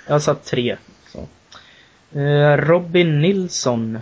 Jag 0.05 0.13
har 0.13 0.19
satt 0.19 0.45
tre. 0.45 0.77
Så. 1.07 1.27
Eh, 2.19 2.57
Robin 2.57 3.21
Nilsson. 3.21 3.99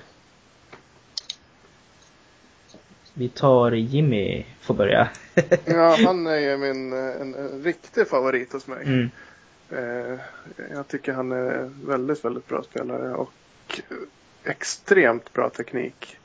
Vi 3.13 3.29
tar 3.29 3.71
Jimmy, 3.71 4.45
får 4.61 4.73
börja. 4.73 5.09
Ja, 5.65 5.97
han 6.05 6.27
är 6.27 6.37
ju 6.37 6.57
min, 6.57 6.93
eh, 6.93 7.21
en, 7.21 7.35
en 7.35 7.63
riktig 7.63 8.07
favorit 8.07 8.53
hos 8.53 8.67
mig. 8.67 8.85
Mm. 8.85 9.09
Eh, 9.69 10.19
jag 10.71 10.87
tycker 10.87 11.13
han 11.13 11.31
är 11.31 11.71
väldigt, 11.85 12.25
väldigt 12.25 12.47
bra 12.47 12.63
spelare 12.63 13.13
och 13.13 13.31
extremt 14.43 15.33
bra 15.33 15.49
teknik. 15.49 16.17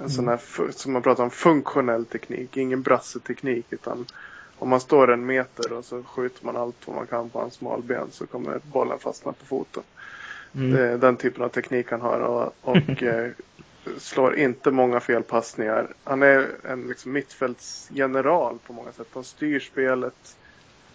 En 0.00 0.10
sån 0.10 0.28
här, 0.28 0.40
som 0.70 0.92
man 0.92 1.02
pratar 1.02 1.24
om, 1.24 1.30
funktionell 1.30 2.04
teknik. 2.04 2.56
Ingen 2.56 2.82
brasseteknik 2.82 3.66
utan 3.70 4.06
om 4.58 4.68
man 4.68 4.80
står 4.80 5.12
en 5.12 5.26
meter 5.26 5.72
och 5.72 5.84
så 5.84 6.02
skjuter 6.02 6.46
man 6.46 6.56
allt 6.56 6.86
vad 6.86 6.96
man 6.96 7.06
kan 7.06 7.30
på 7.30 7.40
hans 7.40 7.54
smalben 7.54 8.08
så 8.10 8.26
kommer 8.26 8.60
bollen 8.72 8.98
fastna 8.98 9.32
på 9.32 9.46
foten. 9.46 9.82
Mm. 10.54 10.72
Det 10.72 10.88
är 10.88 10.98
den 10.98 11.16
typen 11.16 11.44
av 11.44 11.48
teknik 11.48 11.90
han 11.90 12.00
har 12.00 12.20
och, 12.20 12.54
och 12.62 13.02
eh, 13.02 13.30
slår 13.98 14.36
inte 14.36 14.70
många 14.70 15.00
felpassningar. 15.00 15.88
Han 16.04 16.22
är 16.22 16.48
en 16.64 16.82
liksom, 16.88 17.12
mittfältsgeneral 17.12 18.58
på 18.66 18.72
många 18.72 18.92
sätt. 18.92 19.08
Han 19.14 19.24
styr 19.24 19.60
spelet. 19.60 20.36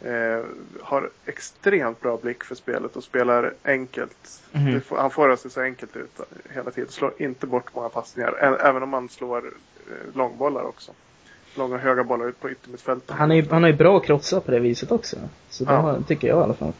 Eh, 0.01 0.43
har 0.81 1.09
extremt 1.25 2.01
bra 2.01 2.17
blick 2.17 2.43
för 2.43 2.55
spelet 2.55 2.95
och 2.95 3.03
spelar 3.03 3.53
enkelt. 3.63 4.41
Det 4.51 4.81
får, 4.81 4.97
han 4.97 5.11
får 5.11 5.27
det 5.27 5.33
att 5.33 5.39
se 5.39 5.49
så 5.49 5.61
enkelt 5.61 5.95
ut 5.95 6.19
hela 6.49 6.71
tiden. 6.71 6.89
Slår 6.89 7.13
inte 7.17 7.47
bort 7.47 7.75
många 7.75 7.89
passningar. 7.89 8.57
Även 8.61 8.83
om 8.83 8.93
han 8.93 9.09
slår 9.09 9.37
eh, 9.47 10.15
långbollar 10.15 10.63
också. 10.63 10.91
Långa 11.55 11.77
höga 11.77 12.03
bollar 12.03 12.27
ut 12.29 12.39
på 12.39 12.49
yttermittfältet. 12.51 13.15
Han, 13.15 13.31
är 13.31 13.45
han 13.49 13.63
har 13.63 13.69
ju 13.69 13.75
bra 13.75 13.97
att 13.97 14.05
krotsa 14.05 14.41
på 14.41 14.51
det 14.51 14.59
viset 14.59 14.91
också. 14.91 15.17
Så 15.49 15.63
det 15.63 15.73
Ja. 15.73 15.97
tycker 16.07 16.27
jag 16.27 16.39
i 16.39 16.43
alla 16.43 16.53
fall. 16.53 16.73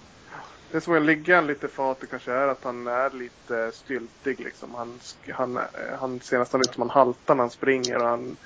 Det 0.72 0.82
som 0.82 1.04
ligger 1.04 1.36
han 1.36 1.48
lite 1.48 1.68
för 1.68 1.84
hatet 1.84 2.10
kanske 2.10 2.32
är 2.32 2.48
att 2.48 2.64
han 2.64 2.88
är 2.88 3.10
lite 3.10 3.72
styltig 3.74 4.40
liksom. 4.40 4.76
Han, 4.76 5.00
han, 5.32 5.58
eh, 5.58 5.64
han 6.00 6.20
ser 6.20 6.40
nästan 6.40 6.62
ut 6.62 6.74
som 6.74 6.82
han 6.82 6.90
haltar 6.90 7.36
när 7.36 7.44
han 7.44 7.50
springer 7.50 7.98
och 7.98 8.08
han, 8.10 8.38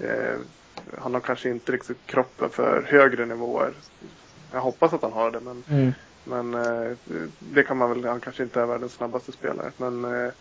eh, 0.00 0.34
han 0.98 1.14
har 1.14 1.20
kanske 1.20 1.48
inte 1.50 1.72
riktigt 1.72 2.06
kroppen 2.06 2.50
för 2.50 2.82
högre 2.88 3.26
nivåer. 3.26 3.72
Jag 4.52 4.60
hoppas 4.60 4.92
att 4.92 5.02
han 5.02 5.12
har 5.12 5.30
det 5.30 5.40
men, 5.40 5.62
Mm. 5.68 5.92
men 6.24 6.54
eh, 6.54 6.96
det 7.38 7.62
kan 7.62 7.76
man 7.76 7.90
väl, 7.90 8.04
han 8.04 8.20
kanske 8.20 8.42
inte 8.42 8.60
är 8.60 8.66
världens 8.66 8.92
snabbaste 8.92 9.32
spelare. 9.32 9.70
Men 9.76 10.04
eh, 10.04 10.32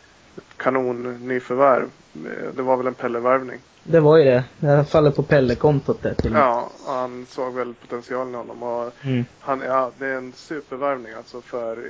kanon 0.58 1.28
nyförvärv. 1.28 1.90
Eh, 2.16 2.54
det 2.56 2.62
var 2.62 2.78
väl 2.78 2.88
en 2.88 2.94
Pelle-värvning. 2.94 3.60
Det 3.84 4.00
var 4.00 4.18
ju 4.18 4.24
det. 4.24 4.44
Det 4.60 4.86
faller 4.86 5.12
på 5.12 5.24
Pelle-kontot 5.24 6.02
det 6.02 6.14
till 6.14 6.34
Ja, 6.34 6.70
han 6.88 7.26
såg 7.30 7.54
väl 7.54 7.74
potentialen 7.74 8.34
i 8.34 8.38
honom 8.38 8.64
och 8.64 8.92
Mm. 9.02 9.26
han, 9.40 9.62
ja, 9.62 9.92
det 9.98 10.06
är 10.08 10.18
en 10.18 10.34
supervärvning 10.36 11.14
alltså 11.14 11.42
för 11.42 11.90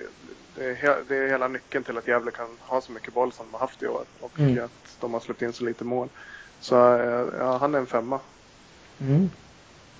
det 0.55 0.65
är, 0.65 0.73
he, 0.75 0.95
det 1.07 1.17
är 1.17 1.27
hela 1.27 1.47
nyckeln 1.47 1.83
till 1.83 1.97
att 1.97 2.07
Gävle 2.07 2.31
kan 2.31 2.47
ha 2.59 2.81
så 2.81 2.91
mycket 2.91 3.13
boll 3.13 3.31
som 3.31 3.45
de 3.45 3.53
har 3.53 3.59
haft 3.59 3.83
i 3.83 3.87
år 3.87 4.03
och 4.19 4.39
Mm. 4.39 4.63
att 4.65 4.97
de 4.99 5.13
har 5.13 5.19
släppt 5.19 5.41
in 5.41 5.53
så 5.53 5.63
lite 5.63 5.83
mål. 5.83 6.07
Så 6.59 6.95
eh, 6.95 7.25
ja, 7.39 7.57
han 7.57 7.75
är 7.75 7.79
en 7.79 7.85
femma. 7.85 8.19
Mm. 8.99 9.29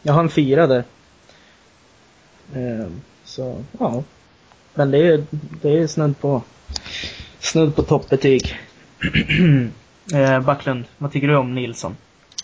Jag 0.02 0.14
har 0.14 0.20
en 0.24 0.30
fyra 0.30 0.68
där. 0.68 0.84
Eh, 2.56 2.88
så, 3.24 3.64
ja. 3.80 4.04
Men 4.74 4.92
det 4.92 4.98
är, 5.08 5.26
det 5.62 5.78
är 5.80 5.88
snudd 5.88 6.20
på, 6.20 6.42
snudd 7.46 7.76
på 7.76 7.84
toppbetyg. 7.84 8.60
eh, 10.14 10.40
Backlund, 10.40 10.86
vad 10.98 11.12
tycker 11.12 11.28
du 11.28 11.36
om 11.36 11.56
Nilsson? 11.56 11.98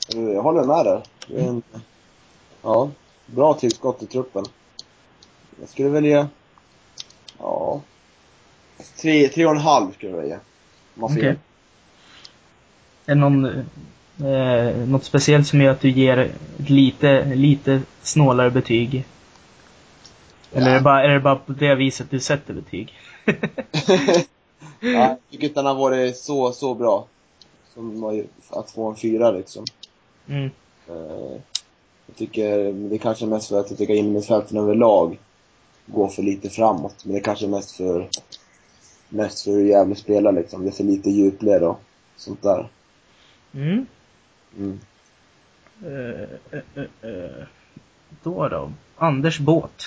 Jag 0.07 0.41
håller 0.41 0.63
med 0.63 0.85
där. 0.85 1.03
Det 1.27 1.41
är 1.41 1.47
en, 1.47 1.63
ja, 2.61 2.89
bra 3.25 3.53
tillskott 3.53 4.03
i 4.03 4.05
truppen. 4.05 4.45
Jag 5.59 5.69
skulle 5.69 5.89
välja, 5.89 6.27
ja, 7.39 7.81
tre, 9.01 9.27
tre 9.27 9.45
och 9.45 9.51
en 9.51 9.57
halv 9.57 9.91
skulle 9.91 10.11
jag 10.11 10.17
välja. 10.17 10.39
Okej. 10.99 11.23
ge. 11.23 11.35
Är 13.05 13.15
någon, 13.15 13.45
eh, 13.45 14.75
något 14.87 15.03
speciellt 15.03 15.47
som 15.47 15.61
gör 15.61 15.71
att 15.71 15.81
du 15.81 15.89
ger 15.89 16.17
ett 16.17 16.69
lite, 16.69 17.25
lite 17.25 17.81
snålare 18.01 18.51
betyg? 18.51 19.05
Eller 20.51 20.69
är, 20.69 20.73
det 20.73 20.81
bara, 20.81 21.03
är 21.03 21.09
det 21.09 21.19
bara 21.19 21.35
på 21.35 21.51
det 21.51 21.75
viset 21.75 22.11
du 22.11 22.19
sätter 22.19 22.53
betyg? 22.53 22.93
ja, 24.81 24.89
jag 24.89 25.17
tycker 25.29 25.47
inte 25.47 25.59
den 25.59 25.65
har 25.65 25.75
varit 25.75 26.17
så, 26.17 26.51
så 26.51 26.73
bra. 26.75 27.07
Som 27.73 28.03
att 28.49 28.71
få 28.71 28.89
en 28.89 28.95
fyra 28.95 29.31
liksom. 29.31 29.65
Mm. 30.27 30.49
Eh, 30.87 31.39
Jag 32.05 32.15
tycker, 32.15 32.73
det 32.73 32.95
är 32.95 32.99
kanske 32.99 33.25
mest 33.25 33.47
för 33.49 33.59
att 33.59 33.69
jag 33.69 33.77
tycker 33.77 33.93
innermittfälten 33.93 34.57
överlag 34.57 35.19
går 35.85 36.07
för 36.07 36.23
lite 36.23 36.49
framåt. 36.49 37.05
Men 37.05 37.13
det 37.13 37.19
är 37.19 37.23
kanske 37.23 37.47
mest 37.47 37.71
för, 37.71 38.09
mest 39.09 39.43
för 39.43 39.51
hur 39.51 39.65
Gävle 39.65 39.95
spelar 39.95 40.31
liksom. 40.31 40.63
Det 40.63 40.69
är 40.69 40.71
för 40.71 40.83
lite 40.83 41.09
djupled 41.09 41.63
och 41.63 41.79
sånt 42.15 42.41
där. 42.41 42.69
Mm. 43.53 43.85
Mm. 44.57 44.79
Eh, 45.85 46.29
eh, 46.51 46.83
eh. 47.01 47.45
Då 48.23 48.47
då. 48.47 48.71
Anders 48.97 49.39
Båt. 49.39 49.83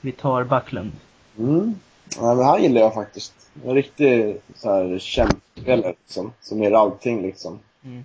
Vi 0.00 0.12
tar 0.12 0.44
Backlund. 0.44 0.92
Mm. 1.38 1.74
Ja, 2.16 2.34
men 2.34 2.44
han 2.44 2.62
gillar 2.62 2.80
jag 2.80 2.94
faktiskt. 2.94 3.32
En 3.64 3.74
riktig 3.74 4.40
så 4.54 4.70
här 4.70 4.98
kämpspelare 4.98 5.94
liksom. 6.06 6.32
Som 6.40 6.62
gör 6.62 6.72
allting 6.72 7.22
liksom. 7.22 7.58
Mm. 7.84 8.04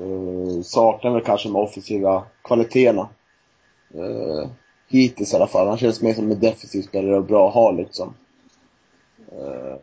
Uh, 0.00 0.62
saknar 0.62 1.10
väl 1.10 1.24
kanske 1.24 1.48
de 1.48 1.56
offensiva 1.56 2.24
kvaliteterna. 2.42 3.08
Uh, 3.94 4.48
hittills 4.88 5.32
i 5.32 5.36
alla 5.36 5.46
fall. 5.46 5.68
Han 5.68 5.78
känns 5.78 6.02
mer 6.02 6.14
som 6.14 6.30
en 6.30 6.40
defensiv 6.40 6.82
spelare 6.82 7.16
och 7.16 7.24
bra 7.24 7.48
att 7.48 7.54
ha 7.54 7.70
liksom. 7.70 8.14
Eh, 9.32 9.76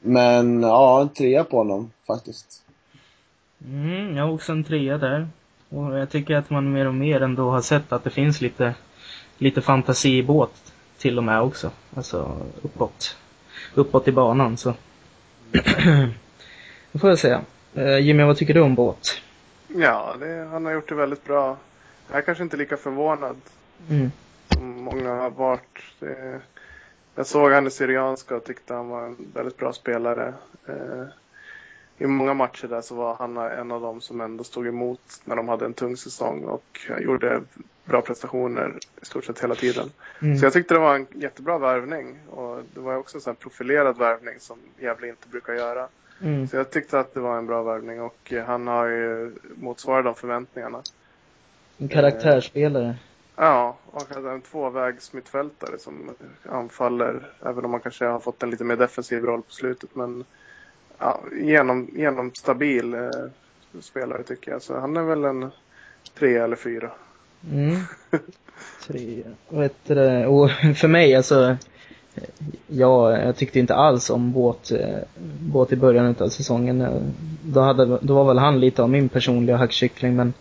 men 0.00 0.62
ja, 0.62 1.00
en 1.00 1.08
trea 1.08 1.44
på 1.44 1.56
honom 1.56 1.90
faktiskt. 2.06 2.62
Mm, 3.64 4.16
jag 4.16 4.24
har 4.24 4.32
också 4.32 4.52
en 4.52 4.64
trea 4.64 4.98
där. 4.98 5.28
Och 5.68 5.98
jag 5.98 6.10
tycker 6.10 6.36
att 6.36 6.50
man 6.50 6.72
mer 6.72 6.86
och 6.86 6.94
mer 6.94 7.20
ändå 7.20 7.50
har 7.50 7.60
sett 7.60 7.92
att 7.92 8.04
det 8.04 8.10
finns 8.10 8.40
lite, 8.40 8.74
lite 9.38 9.62
fantasi 9.62 10.18
i 10.18 10.22
båt 10.22 10.72
till 10.98 11.18
och 11.18 11.24
med 11.24 11.40
också. 11.40 11.70
Alltså 11.96 12.36
uppåt. 12.62 13.16
Uppåt 13.74 14.08
i 14.08 14.12
banan 14.12 14.56
så. 14.56 14.74
Det 16.92 16.98
får 16.98 17.10
jag 17.10 17.18
säga. 17.18 17.40
Eh, 17.74 17.98
Jimmy, 17.98 18.22
vad 18.22 18.36
tycker 18.36 18.54
du 18.54 18.60
om 18.60 18.74
båt? 18.74 19.08
Ja, 19.68 20.14
det, 20.20 20.48
han 20.50 20.64
har 20.64 20.72
gjort 20.72 20.88
det 20.88 20.94
väldigt 20.94 21.24
bra. 21.24 21.56
Jag 22.08 22.18
är 22.18 22.22
kanske 22.22 22.44
inte 22.44 22.56
lika 22.56 22.76
förvånad 22.76 23.36
Mm. 23.90 24.10
som 24.54 24.82
många 24.82 25.14
har 25.14 25.30
varit. 25.30 25.78
Det, 26.00 26.40
jag 27.14 27.26
såg 27.26 27.52
han 27.52 27.66
i 27.66 27.70
Syrianska 27.70 28.36
och 28.36 28.44
tyckte 28.44 28.74
han 28.74 28.88
var 28.88 29.06
en 29.06 29.16
väldigt 29.34 29.56
bra 29.56 29.72
spelare. 29.72 30.34
Eh, 30.68 31.04
I 31.98 32.06
många 32.06 32.34
matcher 32.34 32.66
där 32.68 32.80
så 32.80 32.94
var 32.94 33.14
han 33.14 33.36
en 33.36 33.72
av 33.72 33.80
dem 33.80 34.00
som 34.00 34.20
ändå 34.20 34.44
stod 34.44 34.66
emot 34.66 35.00
när 35.24 35.36
de 35.36 35.48
hade 35.48 35.64
en 35.64 35.74
tung 35.74 35.96
säsong 35.96 36.44
och 36.44 36.78
gjorde 37.00 37.40
bra 37.88 38.02
prestationer 38.02 38.78
i 39.02 39.04
stort 39.04 39.24
sett 39.24 39.42
hela 39.42 39.54
tiden. 39.54 39.90
Mm. 40.22 40.38
Så 40.38 40.46
jag 40.46 40.52
tyckte 40.52 40.74
det 40.74 40.80
var 40.80 40.94
en 40.94 41.06
jättebra 41.10 41.58
värvning 41.58 42.18
och 42.30 42.62
det 42.74 42.80
var 42.80 42.96
också 42.96 43.30
en 43.30 43.36
profilerad 43.36 43.98
värvning 43.98 44.34
som 44.38 44.58
Gävle 44.78 45.08
inte 45.08 45.28
brukar 45.28 45.52
göra. 45.52 45.88
Mm. 46.22 46.48
Så 46.48 46.56
jag 46.56 46.70
tyckte 46.70 47.00
att 47.00 47.14
det 47.14 47.20
var 47.20 47.38
en 47.38 47.46
bra 47.46 47.62
värvning 47.62 48.00
och 48.00 48.32
eh, 48.32 48.44
han 48.44 48.66
har 48.66 48.86
ju 48.86 49.34
motsvarat 49.54 50.04
de 50.04 50.14
förväntningarna. 50.14 50.82
En 51.78 51.88
karaktärsspelare. 51.88 52.96
Ja, 53.36 53.76
och 53.90 54.16
en 54.16 54.40
tvåvägs 54.40 55.12
mittfältare 55.12 55.78
som 55.78 56.10
anfaller, 56.48 57.32
även 57.42 57.64
om 57.64 57.70
man 57.70 57.80
kanske 57.80 58.04
har 58.04 58.20
fått 58.20 58.42
en 58.42 58.50
lite 58.50 58.64
mer 58.64 58.76
defensiv 58.76 59.24
roll 59.24 59.42
på 59.42 59.52
slutet. 59.52 59.94
Men 59.94 60.24
ja, 60.98 61.20
genom, 61.32 61.88
genom 61.92 62.34
stabil 62.34 62.94
eh, 62.94 63.10
spelare 63.80 64.22
tycker 64.22 64.50
jag. 64.50 64.62
Så 64.62 64.78
han 64.78 64.96
är 64.96 65.02
väl 65.02 65.24
en 65.24 65.50
tre 66.14 66.36
eller 66.36 66.56
fyra. 66.56 66.90
Mm. 67.50 67.76
Tre. 68.86 69.22
Vad 69.48 69.62
heter 69.62 69.94
det? 69.94 70.26
Och 70.26 70.50
för 70.76 70.88
mig 70.88 71.14
alltså. 71.14 71.56
Ja, 72.66 73.18
jag 73.18 73.36
tyckte 73.36 73.58
inte 73.58 73.74
alls 73.74 74.10
om 74.10 74.32
båt, 74.32 74.70
eh, 74.70 74.98
båt 75.40 75.72
i 75.72 75.76
början 75.76 76.14
av 76.18 76.28
säsongen. 76.28 76.80
Eh, 76.80 77.00
då, 77.42 77.60
hade, 77.60 77.98
då 78.00 78.14
var 78.14 78.24
väl 78.24 78.38
han 78.38 78.60
lite 78.60 78.82
av 78.82 78.90
min 78.90 79.08
personliga 79.08 79.56
hackkyckling 79.56 80.16
men 80.16 80.32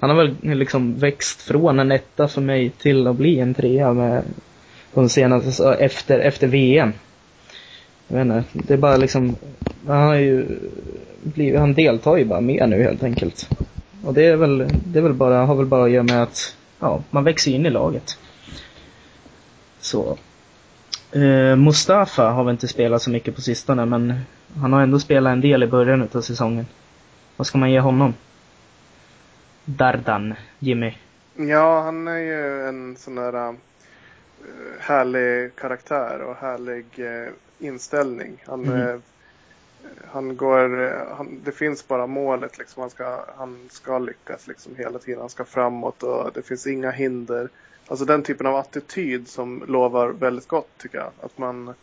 han 0.00 0.10
har 0.10 0.16
väl 0.16 0.36
liksom 0.42 0.94
växt 0.94 1.42
från 1.42 1.78
en 1.78 1.92
etta 1.92 2.28
för 2.28 2.40
mig 2.40 2.70
till 2.70 3.06
att 3.06 3.16
bli 3.16 3.38
en 3.38 3.54
trea 3.54 3.92
med 3.92 4.22
de 4.94 5.08
senaste, 5.08 5.74
efter, 5.74 6.18
efter 6.18 6.46
VM. 6.46 6.92
Jag 8.08 8.16
vet 8.16 8.26
inte, 8.26 8.44
det 8.52 8.74
är 8.74 8.78
bara 8.78 8.96
liksom, 8.96 9.36
han 9.86 10.02
har 10.02 10.14
ju 10.14 10.46
blivit, 11.22 11.60
han 11.60 11.74
deltar 11.74 12.16
ju 12.16 12.24
bara 12.24 12.40
mer 12.40 12.66
nu 12.66 12.82
helt 12.82 13.02
enkelt. 13.02 13.48
Och 14.04 14.14
det 14.14 14.24
är 14.26 14.36
väl, 14.36 14.68
det 14.86 14.98
är 14.98 15.02
väl 15.02 15.14
bara, 15.14 15.46
har 15.46 15.54
väl 15.54 15.66
bara 15.66 15.84
att 15.84 15.90
göra 15.90 16.02
med 16.02 16.22
att, 16.22 16.56
ja, 16.78 17.02
man 17.10 17.24
växer 17.24 17.50
in 17.50 17.66
i 17.66 17.70
laget. 17.70 18.18
Så. 19.80 20.18
Eh, 21.12 21.56
Mustafa 21.56 22.30
har 22.30 22.44
väl 22.44 22.52
inte 22.52 22.68
spelat 22.68 23.02
så 23.02 23.10
mycket 23.10 23.34
på 23.34 23.40
sistone, 23.40 23.84
men 23.86 24.14
han 24.60 24.72
har 24.72 24.82
ändå 24.82 24.98
spelat 24.98 25.32
en 25.32 25.40
del 25.40 25.62
i 25.62 25.66
början 25.66 26.08
av 26.12 26.20
säsongen. 26.20 26.66
Vad 27.36 27.46
ska 27.46 27.58
man 27.58 27.70
ge 27.72 27.80
honom? 27.80 28.14
Dardan, 29.64 30.34
Jimmy. 30.58 30.94
Ja, 31.36 31.80
han 31.82 32.08
är 32.08 32.18
ju 32.18 32.68
en 32.68 32.96
sån 32.96 33.14
där 33.14 33.48
uh, 33.48 33.54
härlig 34.80 35.56
karaktär 35.56 36.22
och 36.22 36.36
härlig 36.36 36.84
uh, 36.98 37.28
inställning. 37.58 38.42
Han, 38.46 38.64
Mm. 38.64 38.80
uh, 38.80 39.00
han 40.04 40.36
går, 40.36 40.94
han, 41.16 41.40
det 41.44 41.52
finns 41.52 41.88
bara 41.88 42.06
målet 42.06 42.58
liksom. 42.58 42.80
Han 42.80 42.90
ska, 42.90 43.24
han 43.36 43.68
ska 43.70 43.98
lyckas 43.98 44.46
liksom 44.46 44.76
hela 44.76 44.98
tiden. 44.98 45.20
Han 45.20 45.30
ska 45.30 45.44
framåt 45.44 46.02
och 46.02 46.30
det 46.34 46.42
finns 46.42 46.66
inga 46.66 46.90
hinder. 46.90 47.48
Alltså 47.86 48.04
den 48.04 48.22
typen 48.22 48.46
av 48.46 48.56
attityd 48.56 49.28
som 49.28 49.64
lovar 49.68 50.08
väldigt 50.08 50.48
gott 50.48 50.78
tycker 50.78 50.98
jag. 50.98 51.10
Att 51.20 51.38
man, 51.38 51.74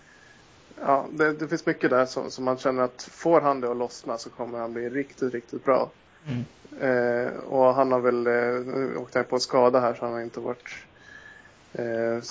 ja, 0.81 1.05
det, 1.11 1.33
det 1.33 1.47
finns 1.47 1.65
mycket 1.65 1.89
där 1.89 2.05
som, 2.05 2.31
som 2.31 2.45
man 2.45 2.57
känner 2.57 2.83
att 2.83 3.03
får 3.11 3.41
han 3.41 3.61
det 3.61 3.71
att 3.71 3.77
lossna 3.77 4.17
så 4.17 4.29
kommer 4.29 4.59
han 4.59 4.73
bli 4.73 4.89
riktigt, 4.89 5.33
riktigt 5.33 5.65
bra. 5.65 5.89
Mm. 6.27 6.45
Eh, 6.79 7.33
och 7.33 7.73
han 7.75 7.91
har 7.91 7.99
väl 7.99 8.27
eh, 8.27 9.01
åkt 9.01 9.29
på 9.29 9.35
en 9.35 9.39
skada 9.39 9.79
här 9.79 9.93
så 9.93 10.05
han 10.05 10.13
har 10.13 10.21
inte 10.21 10.39
varit 10.39 10.69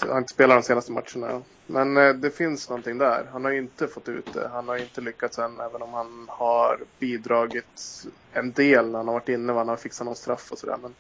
han 0.01 0.11
har 0.11 0.19
inte 0.19 0.33
spelat 0.33 0.57
de 0.57 0.63
senaste 0.63 0.93
matcherna. 0.93 1.43
Men 1.67 1.97
eh, 1.97 2.15
det 2.15 2.31
finns 2.31 2.69
någonting 2.69 2.99
där. 2.99 3.27
Han 3.33 3.45
har 3.45 3.53
ju 3.53 3.59
inte 3.59 3.89
fått 3.89 4.09
ut 4.09 4.33
det. 4.33 4.51
Han 4.53 4.69
har 4.69 4.77
inte 4.77 5.01
lyckats 5.01 5.39
än 5.39 5.61
även 5.61 5.83
om 5.83 5.95
han 5.95 6.27
har 6.29 6.79
bidragit 6.99 8.05
en 8.33 8.53
del 8.53 8.91
när 8.91 8.99
han 8.99 9.07
har 9.09 9.15
varit 9.15 9.29
inne. 9.29 9.53
Han 9.53 9.69
har 9.69 9.77
fixat 9.77 10.05
någon 10.05 10.17
straff 10.17 10.53
och 10.53 10.59
sådär. 10.59 10.77
Men, 10.83 10.95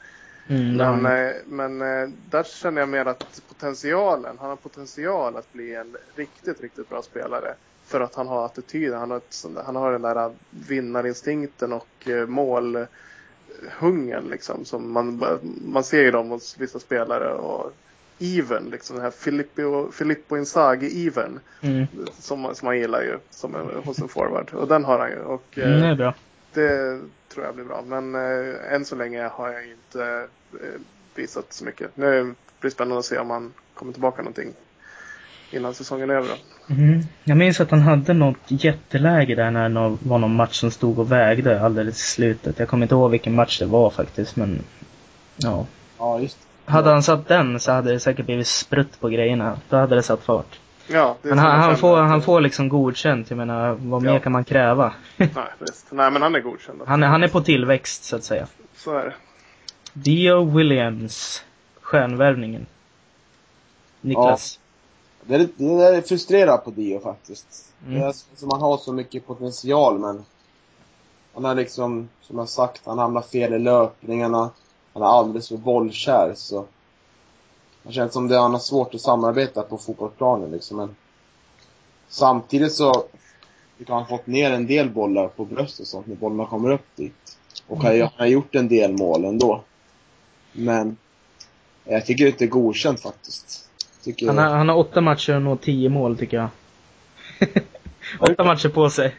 Mm, 0.51 0.77
men, 0.77 1.07
eh, 1.07 1.33
men 1.47 1.83
eh, 1.83 2.09
där 2.31 2.43
känner 2.43 2.81
jag 2.83 2.89
mer 2.89 3.07
att 3.07 3.43
potentialen, 3.49 4.37
han 4.41 4.49
har 4.49 4.57
potential 4.57 5.37
att 5.37 5.53
bli 5.53 5.75
en 5.75 5.97
riktigt, 6.15 6.61
riktigt 6.61 6.89
bra 6.89 7.03
spelare. 7.03 7.55
För 7.85 8.01
att 8.01 8.15
han 8.15 8.29
har 8.29 8.47
attityden, 8.47 8.99
han 8.99 9.11
har, 9.11 9.17
ett, 9.17 9.45
han 9.65 9.77
har 9.77 9.93
den 9.93 10.03
där 10.03 10.33
vinnarinstinkten 10.51 11.73
och 11.73 12.09
eh, 12.09 12.27
målhungern 12.27 12.89
liksom. 14.31 14.65
Som 14.65 14.93
man, 14.93 15.25
man 15.65 15.85
ser 15.85 16.03
ju 16.03 16.11
dem 16.11 16.31
hos 16.31 16.59
vissa 16.59 16.79
spelare 16.79 17.33
och 17.33 17.73
even 18.21 18.71
liksom 18.71 18.97
den 18.97 19.05
här 19.05 19.11
Filippo, 19.11 19.93
Filippo 19.93 20.37
Inzaghi-even. 20.37 21.41
Mm. 21.61 21.87
Som, 22.19 22.55
som 22.55 22.67
man 22.67 22.79
gillar 22.79 23.03
ju 23.03 23.19
som 23.31 23.55
hos 23.85 23.99
en 23.99 24.09
forward. 24.09 24.51
Och 24.55 24.69
den 24.69 24.85
har 24.85 24.99
han 24.99 25.11
ju. 25.11 25.19
Och, 25.19 25.59
eh, 25.59 25.65
Mm, 25.69 25.81
det 25.81 25.87
är 25.87 25.95
bra. 25.95 26.15
det 26.55 27.01
tror 27.35 27.45
jag 27.47 27.55
blir 27.55 27.65
bra. 27.65 27.83
Men 27.87 28.15
eh, 28.15 28.73
än 28.75 28.85
så 28.85 28.97
länge 28.97 29.23
har 29.33 29.53
jag 29.53 29.63
inte 29.67 30.27
eh, 30.53 30.81
visat 31.15 31.53
så 31.53 31.65
mycket. 31.65 31.97
Nu 31.97 32.23
blir 32.23 32.35
det 32.61 32.71
spännande 32.71 32.99
att 32.99 33.05
se 33.05 33.19
om 33.19 33.31
han 33.31 33.53
kommer 33.75 33.93
tillbaka 33.93 34.23
någonting 34.23 34.53
innan 35.53 35.75
säsongen 35.75 36.11
är 36.11 36.15
över. 36.15 36.37
Mm. 36.71 37.01
Jag 37.25 37.37
minns 37.39 37.61
att 37.61 37.71
han 37.71 37.81
hade 37.81 38.13
något 38.13 38.37
jätteläge 38.47 39.35
där 39.35 39.51
när 39.51 39.69
det 39.69 39.97
var 40.03 40.19
någon 40.19 40.35
match 40.35 40.61
som 40.61 40.71
stod 40.71 40.99
och 40.99 41.13
vägde 41.13 41.61
alldeles 41.63 41.97
i 41.99 42.07
slutet. 42.07 42.59
Jag 42.59 42.69
kommer 42.69 42.85
inte 42.85 42.95
ihåg 42.95 43.11
vilken 43.11 43.35
match 43.35 43.59
det 43.59 43.67
var 43.67 43.91
faktiskt, 43.91 44.37
men 44.37 44.63
ja. 45.37 45.67
Ja, 45.99 46.21
just 46.21 46.39
Hade 46.71 46.91
han 46.91 47.03
satt 47.03 47.29
den 47.29 47.61
så 47.61 47.73
hade 47.73 47.93
det 47.93 48.01
säkert 48.01 48.27
blivit 48.27 48.47
sprutt 48.47 49.01
på 49.01 49.09
grejerna. 49.09 49.59
Då 49.69 49.77
hade 49.77 49.95
det 49.97 50.03
satt 50.03 50.23
fart. 50.23 50.59
Ja, 50.89 51.17
Men 51.23 51.39
han, 51.39 51.61
han, 51.61 51.77
får, 51.77 51.97
han 51.97 52.23
får 52.23 52.41
liksom 52.41 52.69
godkänt. 52.69 53.31
Jag 53.31 53.37
menar, 53.37 53.73
vad 53.81 54.05
Ja. 54.05 54.13
mer 54.13 54.19
kan 54.19 54.33
man 54.33 54.45
kräva? 54.45 54.93
Nej, 55.17 55.29
visst. 55.59 55.87
Nej, 55.91 56.11
men 56.11 56.23
han 56.23 56.35
är 56.35 56.41
godkänd. 56.41 56.81
Han, 56.87 57.03
är- 57.03 57.07
han 57.07 57.23
är 57.23 57.29
på 57.29 57.41
tillväxt, 57.41 58.05
så 58.05 58.17
att 58.17 58.25
säga. 58.25 58.47
Så 58.77 58.97
är 58.97 59.05
det. 59.05 59.15
Dio 59.93 60.45
Williams. 60.45 61.45
Stjärnvärvningen. 61.81 62.67
Niklas. 64.01 64.59
Det 65.23 65.35
är, 65.35 65.49
det 65.57 65.97
är 65.97 66.01
frustrerad 66.03 66.65
på 66.65 66.71
Dio 66.71 67.01
faktiskt. 67.01 67.73
Mm. 67.87 68.01
Det 68.01 68.07
är 68.07 68.15
som 68.37 68.51
han 68.51 68.61
har 68.61 68.77
så 68.79 68.93
mycket 68.93 69.27
potential 69.27 69.99
men 69.99 70.25
han 71.35 71.45
har 71.45 71.55
liksom, 71.55 72.09
som 72.23 72.39
jag 72.39 72.49
sagt, 72.49 72.81
han 72.85 72.99
hamnar 72.99 73.23
fel 73.23 73.55
i 73.55 73.59
löpningarna. 73.59 74.51
Han 74.93 75.03
är 75.03 75.07
alldeles 75.07 75.49
för 75.49 75.57
bollkär 75.57 76.33
så 76.37 76.65
det 77.83 77.93
känns 77.93 78.13
som 78.13 78.29
det 78.29 78.39
han 78.39 78.53
har 78.53 78.59
svårt 78.59 78.95
att 78.95 79.01
samarbeta 79.01 79.63
på 79.63 79.79
fotbollsplanen 79.79 80.51
liksom 80.51 80.77
men 80.77 80.97
samtidigt 82.09 82.73
så 82.73 83.05
jag 83.87 83.95
han 83.95 84.03
har 84.03 84.09
fått 84.09 84.27
ner 84.27 84.51
en 84.51 84.67
del 84.67 84.91
bollar 84.91 85.29
på 85.29 85.45
bröst 85.45 85.81
och 85.81 85.87
sånt 85.87 86.07
när 86.07 86.17
bollarna 86.17 86.47
kommer 86.47 86.71
upp 86.71 86.87
dit. 86.97 87.39
Och 87.67 87.83
han, 87.83 88.09
har 88.17 88.27
gjort 88.27 88.55
en 88.55 88.69
del 88.69 88.93
mål 88.93 89.25
ändå. 89.25 89.63
Men 90.53 90.97
jag 91.85 92.07
tycker 92.07 92.27
inte 92.27 92.47
godkänt 92.47 93.01
faktiskt. 93.01 93.69
Tycker 94.05 94.27
Han, 94.27 94.39
har, 94.39 94.45
han 94.45 94.69
har 94.69 94.77
åtta 94.77 95.01
matcher 95.01 95.35
och 95.35 95.43
når 95.43 95.57
tio 95.57 95.89
mål, 95.89 96.19
tycker 96.19 96.37
jag. 96.37 96.49
åtta 98.21 98.45
matcher 98.45 98.69
på 98.69 98.91
sig. 98.91 99.15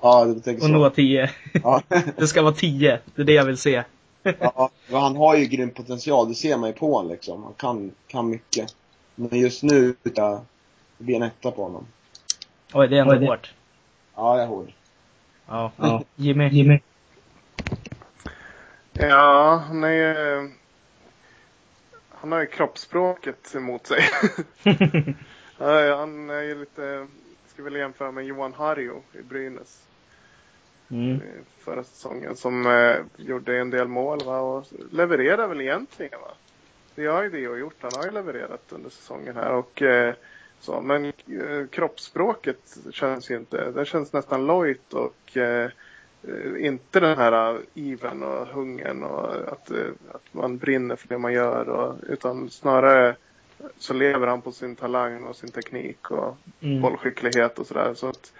Ja, 0.00 0.24
du 0.24 0.40
tänker 0.40 0.62
och 0.62 0.66
så. 0.66 0.68
nå 0.68 0.90
tio. 0.90 1.30
Ja. 1.52 1.82
det 2.16 2.26
ska 2.26 2.42
vara 2.42 2.54
tio. 2.54 3.00
Det 3.14 3.22
är 3.22 3.26
det 3.26 3.32
jag 3.32 3.44
vill 3.44 3.56
se. 3.56 3.82
Ja, 4.22 4.70
han 4.90 5.16
har 5.16 5.36
ju 5.36 5.44
grym 5.46 5.70
potential, 5.70 6.28
det 6.28 6.34
ser 6.34 6.56
man 6.56 6.68
ju 6.70 6.74
på 6.76 6.92
honom 6.94 7.10
liksom. 7.12 7.42
Han 7.42 7.54
kan, 7.54 7.92
kan 8.06 8.30
mycket. 8.30 8.74
Men 9.14 9.38
just 9.38 9.62
nu, 9.62 9.94
utan, 10.04 10.40
det 10.98 11.04
blir 11.04 11.16
en 11.16 11.22
etta 11.22 11.50
på 11.50 11.62
honom. 11.62 11.86
Oj, 12.74 12.88
det 12.88 12.96
är 12.96 13.00
ändå 13.00 13.12
Oj, 13.14 13.18
det- 13.18 13.26
hårt. 13.26 13.54
Ja, 14.14 14.34
jag 14.34 14.42
är 14.42 14.48
hård. 14.48 14.72
Ja. 15.46 15.72
Ja. 15.76 16.02
Jimmy. 16.16 16.48
Jimmy. 16.48 16.80
Ja, 18.92 19.62
han 19.68 19.84
är 19.84 19.88
ju... 19.90 20.50
Han 22.10 22.32
har 22.32 22.40
ju 22.40 22.46
kroppsspråket 22.46 23.54
emot 23.54 23.86
sig. 23.86 24.00
Han 25.96 26.30
är 26.30 26.42
ju 26.42 26.60
lite... 26.60 27.06
Skulle 27.46 27.64
vilja 27.64 27.78
jämföra 27.80 28.10
med 28.12 28.24
Johan 28.24 28.54
Harjo 28.54 29.02
i 29.12 29.22
Brynäs 29.22 29.82
mm. 30.92 31.14
eh, 31.14 31.20
förra 31.58 31.84
säsongen. 31.84 32.36
Som 32.36 32.66
eh, 32.66 32.96
gjorde 33.16 33.58
en 33.58 33.70
del 33.70 33.88
mål 33.88 34.18
va? 34.24 34.40
och 34.40 34.66
levererar 34.90 35.48
väl 35.48 35.60
egentligen. 35.60 36.20
Va? 36.20 36.34
Det 36.94 37.06
har 37.06 37.22
ju 37.22 37.30
det 37.30 37.38
gjort. 37.38 37.76
Han 37.80 37.90
har 37.96 38.04
ju 38.04 38.10
levererat 38.10 38.62
under 38.68 38.90
säsongen 38.90 39.36
här. 39.36 39.52
Och, 39.52 39.82
eh, 39.82 40.14
så, 40.60 40.80
men 40.80 41.04
eh, 41.04 41.66
kroppsspråket 41.70 42.76
känns 42.90 43.30
ju 43.30 43.36
inte... 43.36 43.70
Det 43.70 43.84
känns 43.84 44.12
nästan 44.12 44.46
lojt 44.46 44.92
och 44.92 45.36
eh, 45.36 45.70
eh, 46.22 46.66
inte 46.66 47.00
den 47.00 47.18
här 47.18 47.60
iven 47.74 48.22
och 48.22 48.46
hungern 48.46 49.02
och 49.02 49.52
att, 49.52 49.70
eh, 49.70 49.90
att 50.12 50.34
man 50.34 50.58
brinner 50.58 50.96
för 50.96 51.08
det 51.08 51.18
man 51.18 51.32
gör. 51.32 51.68
Och, 51.68 51.96
utan 52.08 52.50
snarare 52.50 53.16
så 53.78 53.94
lever 53.94 54.26
han 54.26 54.42
på 54.42 54.52
sin 54.52 54.76
talang 54.76 55.24
och 55.24 55.36
sin 55.36 55.50
teknik 55.50 56.10
och 56.10 56.36
Mm. 56.60 56.80
bollskicklighet 56.80 57.58
och 57.58 57.66
sådär. 57.66 57.94
Så 57.94 58.08
att 58.08 58.32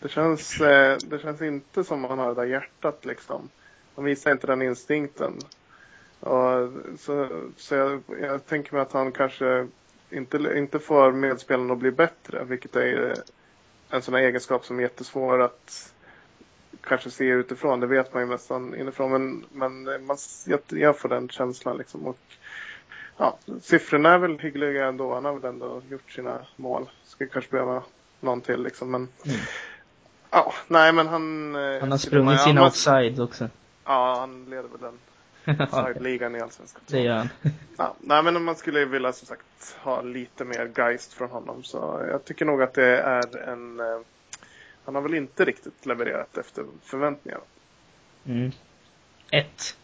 det 0.00 0.08
känns, 0.08 0.60
eh, 0.60 0.96
det 1.04 1.18
känns 1.18 1.42
inte 1.42 1.84
som 1.84 2.04
att 2.04 2.10
han 2.10 2.18
har 2.18 2.28
det 2.28 2.40
där 2.40 2.48
hjärtat 2.48 3.04
liksom. 3.04 3.48
Han 3.96 4.04
visar 4.04 4.30
inte 4.30 4.46
den 4.46 4.62
instinkten. 4.62 5.38
Och 6.20 6.68
så 6.98 7.28
så 7.56 7.74
jag, 7.74 8.02
jag 8.20 8.46
tänker 8.46 8.72
mig 8.72 8.82
att 8.82 8.92
han 8.92 9.12
kanske 9.12 9.66
inte, 10.10 10.36
inte 10.56 10.78
får 10.78 11.12
medspelarna 11.12 11.72
att 11.72 11.78
bli 11.78 11.90
bättre, 11.90 12.44
vilket 12.44 12.76
är 12.76 13.14
en 13.90 14.02
sån 14.02 14.14
här 14.14 14.22
egenskap 14.22 14.64
som 14.64 14.78
är 14.78 14.82
jättesvår 14.82 15.42
att 15.42 15.92
kanske 16.80 17.10
se 17.10 17.24
utifrån. 17.24 17.80
Det 17.80 17.86
vet 17.86 18.14
man 18.14 18.22
ju 18.22 18.28
nästan 18.28 18.74
inifrån. 18.74 19.10
Men, 19.10 19.44
men 19.52 20.06
man, 20.06 20.16
jag, 20.46 20.60
jag 20.68 20.98
får 20.98 21.08
den 21.08 21.28
känslan 21.28 21.76
liksom. 21.76 22.06
Och, 22.06 22.18
ja, 23.16 23.38
siffrorna 23.62 24.14
är 24.14 24.18
väl 24.18 24.38
hyggliga 24.38 24.86
ändå. 24.86 25.14
Han 25.14 25.24
har 25.24 25.32
väl 25.32 25.44
ändå 25.44 25.82
gjort 25.90 26.10
sina 26.10 26.46
mål. 26.56 26.90
Ska 27.04 27.26
kanske 27.26 27.50
behöva 27.50 27.82
någon 28.20 28.40
till 28.40 28.62
liksom. 28.62 28.90
Men, 28.90 29.08
Mm 29.24 29.38
ja, 30.30 30.52
nej 30.68 30.92
men 30.92 31.06
han... 31.08 31.54
eh, 31.56 31.80
Han 31.80 31.90
har 31.90 31.98
sprungit 31.98 32.40
sina 32.40 32.66
offside 32.66 33.20
också. 33.20 33.48
Ja, 33.84 34.16
han 34.20 34.44
leder 34.44 34.68
väl 34.68 34.80
den 34.80 34.98
offside-ligan 35.68 36.36
i 36.36 36.40
Allsvenskan. 36.40 36.82
det 36.86 37.00
gör 37.00 37.14
han. 37.16 37.28
Ja, 37.76 37.94
nej 38.00 38.22
men 38.22 38.44
man 38.44 38.56
skulle 38.56 38.78
ju 38.78 38.84
vilja 38.84 39.12
som 39.12 39.26
sagt 39.26 39.76
ha 39.82 40.02
lite 40.02 40.44
mer 40.44 40.70
geist 40.76 41.12
från 41.12 41.30
honom. 41.30 41.62
Så 41.64 42.06
jag 42.10 42.24
tycker 42.24 42.44
nog 42.44 42.62
att 42.62 42.74
det 42.74 42.98
är 43.00 43.38
en... 43.48 43.80
Eh, 43.80 43.98
han 44.84 44.94
har 44.94 45.02
väl 45.02 45.14
inte 45.14 45.44
riktigt 45.44 45.86
levererat 45.86 46.38
efter 46.38 46.64
förväntningarna. 46.84 47.42
Mm. 48.26 48.52
Ett. 49.30 49.76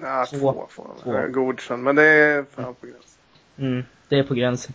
Nej, 0.00 0.26
Två. 0.26 0.52
två, 0.52 0.66
får 0.70 0.84
han. 0.84 0.96
Två. 1.02 1.32
Godkänd, 1.40 1.82
men 1.82 1.96
det 1.96 2.02
är 2.02 2.44
fan 2.54 2.74
på 2.74 2.86
gränsen. 2.86 3.18
Mm. 3.56 3.84
Det 4.08 4.18
är 4.18 4.22
på 4.22 4.34
gränsen. 4.34 4.74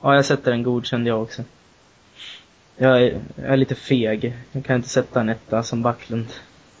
Ja, 0.00 0.14
jag 0.14 0.24
sätter 0.24 0.52
en 0.52 0.62
godkänd 0.62 1.06
jag 1.08 1.22
också. 1.22 1.42
Jag 2.76 3.02
är, 3.02 3.20
jag 3.36 3.46
är 3.52 3.56
lite 3.56 3.74
feg. 3.74 4.34
Jag 4.52 4.64
kan 4.64 4.76
inte 4.76 4.88
sätta 4.88 5.20
en 5.20 5.28
etta 5.28 5.62
som 5.62 5.82
Backlund. 5.82 6.26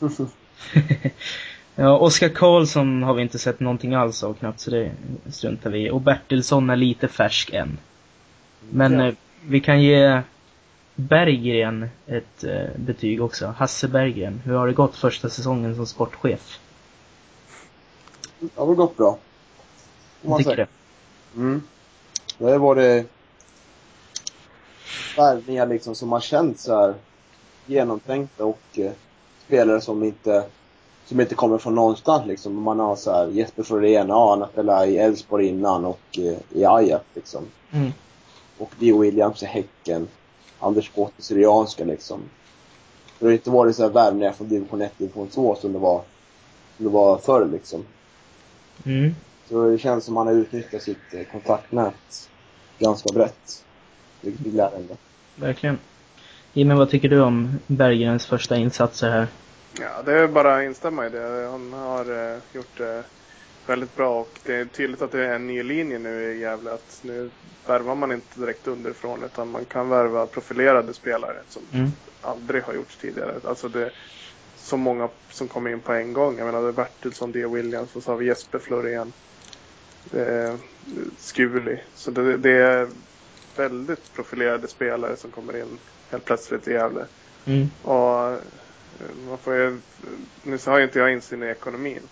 ja, 1.74 1.98
Oskar 1.98 2.28
Karlsson 2.28 3.02
har 3.02 3.14
vi 3.14 3.22
inte 3.22 3.38
sett 3.38 3.60
någonting 3.60 3.94
alls 3.94 4.22
av 4.22 4.34
knappt, 4.34 4.60
så 4.60 4.70
det 4.70 4.92
struntar 5.30 5.70
vi. 5.70 5.90
Och 5.90 6.00
Bertilsson 6.00 6.70
är 6.70 6.76
lite 6.76 7.08
färsk 7.08 7.50
än. 7.52 7.78
Men 8.70 8.92
Ja. 8.92 9.06
eh, 9.08 9.14
vi 9.46 9.60
kan 9.60 9.82
ge 9.82 10.20
Berggren 10.94 11.88
ett 12.06 12.44
eh, 12.44 12.66
betyg 12.76 13.22
också. 13.22 13.46
Hasse 13.58 13.88
Berggren. 13.88 14.40
Hur 14.44 14.54
har 14.54 14.66
det 14.66 14.72
gått 14.72 14.96
första 14.96 15.28
säsongen 15.30 15.76
som 15.76 15.86
sportchef? 15.86 16.58
Det 18.40 18.48
har 18.54 18.66
väl 18.66 18.76
gått 18.76 18.96
bra. 18.96 19.18
Får 20.22 20.28
man 20.30 20.38
Tycker 20.38 20.54
säga. 20.54 20.66
det. 21.34 21.40
Mm. 21.40 21.62
Det 22.38 22.44
har 22.50 22.58
varit 22.58 23.06
värvningar 25.18 25.66
liksom 25.66 25.94
som 25.94 26.12
har 26.12 26.20
känts 26.20 26.62
så 26.62 26.80
här 26.80 26.94
genomtänkta 27.66 28.44
och 28.44 28.78
eh, 28.78 28.92
spelare 29.46 29.80
som 29.80 30.02
inte 30.02 30.44
som 31.06 31.20
inte 31.20 31.34
kommer 31.34 31.58
från 31.58 31.74
någonstans 31.74 32.26
liksom. 32.26 32.62
Man 32.62 32.80
har 32.80 32.96
så 32.96 33.12
här 33.12 33.26
Jesper 33.26 33.62
Florén, 33.62 34.08
ja 34.08 34.30
han 34.30 34.40
har 34.40 34.48
spelat 34.48 34.88
i 34.88 34.96
Elfsborg 34.96 35.46
innan 35.46 35.84
och 35.84 36.18
eh, 36.18 36.58
i 36.60 36.64
Ajax 36.64 37.04
liksom. 37.14 37.44
Mm. 37.70 37.92
Och 38.58 38.70
Dio 38.78 38.98
Williams 38.98 39.42
i 39.42 39.46
Häcken. 39.46 40.08
Anders 40.58 40.94
Bott 40.94 41.12
i 41.16 41.22
Syrianska 41.22 41.84
liksom. 41.84 42.20
Det 43.18 43.26
har 43.26 43.32
inte 43.32 43.50
varit 43.50 43.76
så 43.76 43.82
här 43.82 43.90
värvningar 43.90 44.32
från 44.32 44.48
division 44.48 44.82
1 44.82 44.98
division 44.98 45.28
2 45.28 45.54
som 45.54 45.72
det 45.72 45.78
var, 45.78 46.02
som 46.76 46.86
det 46.86 46.92
var 46.92 47.18
förr 47.18 47.48
liksom. 47.52 47.84
Mm. 48.86 49.14
Så 49.48 49.70
det 49.70 49.78
känns 49.78 50.04
som 50.04 50.16
att 50.16 50.26
han 50.26 50.34
har 50.34 50.42
utnyttjat 50.42 50.82
sitt 50.82 51.14
eh, 51.14 51.22
kontaktnät 51.32 52.30
ganska 52.78 53.12
brett. 53.14 53.64
Vilket 54.24 54.46
är 54.46 54.50
glädjande. 54.50 54.96
Verkligen. 55.36 55.78
Jimmy, 56.52 56.74
vad 56.74 56.90
tycker 56.90 57.08
du 57.08 57.20
om 57.20 57.58
Berggrens 57.66 58.26
första 58.26 58.56
insatser 58.56 59.10
här? 59.10 59.26
Ja, 59.80 60.02
det 60.04 60.12
är 60.12 60.28
bara 60.28 60.56
att 60.56 60.64
instämma 60.64 61.06
i 61.06 61.10
det. 61.10 61.48
Han 61.50 61.72
har 61.72 62.32
eh, 62.34 62.38
gjort 62.52 62.78
det 62.78 63.02
väldigt 63.66 63.96
bra 63.96 64.20
och 64.20 64.38
det 64.44 64.54
är 64.54 64.64
tydligt 64.64 65.02
att 65.02 65.12
det 65.12 65.24
är 65.26 65.34
en 65.34 65.46
ny 65.46 65.62
linje 65.62 65.98
nu 65.98 66.32
i 66.32 66.40
Gävle. 66.40 66.72
Att 66.72 66.98
nu 67.02 67.30
värvar 67.66 67.94
man 67.94 68.12
inte 68.12 68.40
direkt 68.40 68.66
underifrån 68.66 69.24
utan 69.24 69.50
man 69.50 69.64
kan 69.64 69.88
värva 69.88 70.26
profilerade 70.26 70.94
spelare 70.94 71.36
som 71.48 71.62
Mm. 71.72 71.90
aldrig 72.22 72.62
har 72.62 72.74
gjorts 72.74 72.96
tidigare. 72.96 73.34
Alltså 73.44 73.68
det 73.68 73.82
är 73.84 73.92
så 74.56 74.76
många 74.76 75.08
som 75.30 75.48
kommer 75.48 75.70
in 75.70 75.80
på 75.80 75.92
en 75.92 76.12
gång. 76.12 76.38
Jag 76.38 76.46
menar 76.46 76.62
det 76.62 76.68
är 76.68 76.72
Bertilsson, 76.72 77.32
D. 77.32 77.46
Williams 77.46 77.96
och 77.96 78.02
så 78.02 78.10
har 78.10 78.16
vi 78.16 78.26
Jesper 78.26 78.58
Florén. 78.58 79.12
Är 80.12 80.56
Skuli. 81.18 81.78
Så 81.94 82.10
det, 82.10 82.36
det 82.36 82.50
är 82.50 82.88
väldigt 83.56 84.14
profilerade 84.14 84.68
spelare 84.68 85.16
som 85.16 85.30
kommer 85.30 85.56
in 85.56 85.78
helt 86.10 86.24
plötsligt 86.24 86.68
i 86.68 86.72
Gävle. 86.72 87.06
Mm. 87.44 87.70
Och 87.82 88.30
eh, 88.30 88.38
man 89.28 89.38
får 89.38 89.54
ju, 89.54 89.80
nu 90.42 90.58
har 90.66 90.78
ju 90.78 90.84
inte 90.84 90.98
jag 90.98 91.12
insyn 91.12 91.42
i 91.42 91.46
ekonomin. 91.46 92.02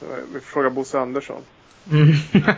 Så 0.00 0.06
Vi 0.32 0.40
får 0.40 0.46
fråga 0.46 0.70
Bosse 0.70 0.98
Andersson. 0.98 1.42
Mm. 1.92 2.12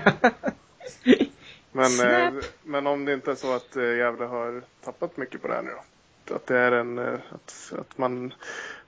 Men, 1.73 1.85
eh, 1.85 2.31
Snap. 2.31 2.45
men 2.63 2.87
om 2.87 3.05
det 3.05 3.15
inte 3.15 3.31
är 3.31 3.35
så 3.35 3.57
att 3.57 3.77
eh, 3.77 3.83
Gävle 3.83 4.25
har 4.25 4.63
tappat 4.85 5.17
mycket 5.17 5.43
på 5.43 5.49
det 5.49 5.55
här 5.55 5.63
nu 5.63 5.71
då. 5.71 6.35
Att 6.35 6.47
det 6.47 6.59
är 6.59 6.73
en, 6.73 6.99
eh, 6.99 7.15
att, 7.31 7.73
att 7.79 7.99
man, 7.99 8.35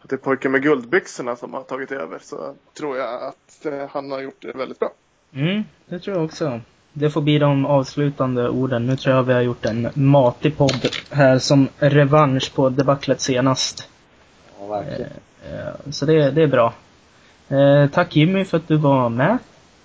att 0.00 0.10
det 0.10 0.16
är 0.16 0.18
pojken 0.18 0.52
med 0.52 0.62
guldbyxorna 0.62 1.36
som 1.36 1.54
har 1.54 1.62
tagit 1.62 1.92
över 1.92 2.18
så 2.18 2.54
tror 2.74 2.96
jag 2.96 3.22
att 3.22 3.66
eh, 3.66 3.88
han 3.90 4.10
har 4.10 4.20
gjort 4.20 4.42
det 4.42 4.52
väldigt 4.52 4.78
bra. 4.78 4.92
mm, 5.32 5.62
det 5.86 5.98
tror 6.00 6.16
jag 6.16 6.24
också. 6.24 6.60
Det 6.97 7.11
får 7.11 7.20
bli 7.20 7.38
de 7.38 7.66
avslutande 7.66 8.49
orden. 8.49 8.86
Nu 8.86 8.97
tror 8.97 9.14
jag 9.16 9.22
vi 9.22 9.32
har 9.32 9.40
gjort 9.40 9.64
en 9.64 9.88
matig 9.95 10.57
podd 10.57 10.88
här 11.11 11.38
som 11.38 11.68
revansch 11.78 12.55
på 12.55 12.68
debaclet 12.68 13.20
senast. 13.20 13.88
Ja, 14.61 14.66
verkligen. 14.66 15.11
Eh, 15.53 15.90
Så 15.90 16.07
det, 16.07 16.30
det 16.30 16.42
är 16.42 16.47
bra. 16.47 16.72
Eh, 17.49 17.86
Tack 17.90 18.16
Jimmy 18.16 18.45
för 18.45 18.57
att 18.57 18.68
du 18.68 18.76
var 18.76 19.09
med. 19.09 19.38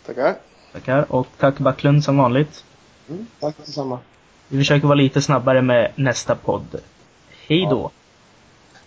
Tackar. 0.06 0.36
Tackar. 0.74 1.06
Och 1.12 1.28
tack 1.38 1.58
Backlund 1.60 2.04
som 2.04 2.18
vanligt. 2.18 2.64
Mm, 3.10 3.28
tack 3.40 3.56
detsamma. 3.58 4.00
Vi 4.48 4.58
försöker 4.58 4.88
vara 4.88 4.96
lite 4.96 5.22
snabbare 5.22 5.62
med 5.62 5.92
nästa 5.96 6.36
podd. 6.36 6.76
Hej 7.48 7.68
då! 7.70 7.92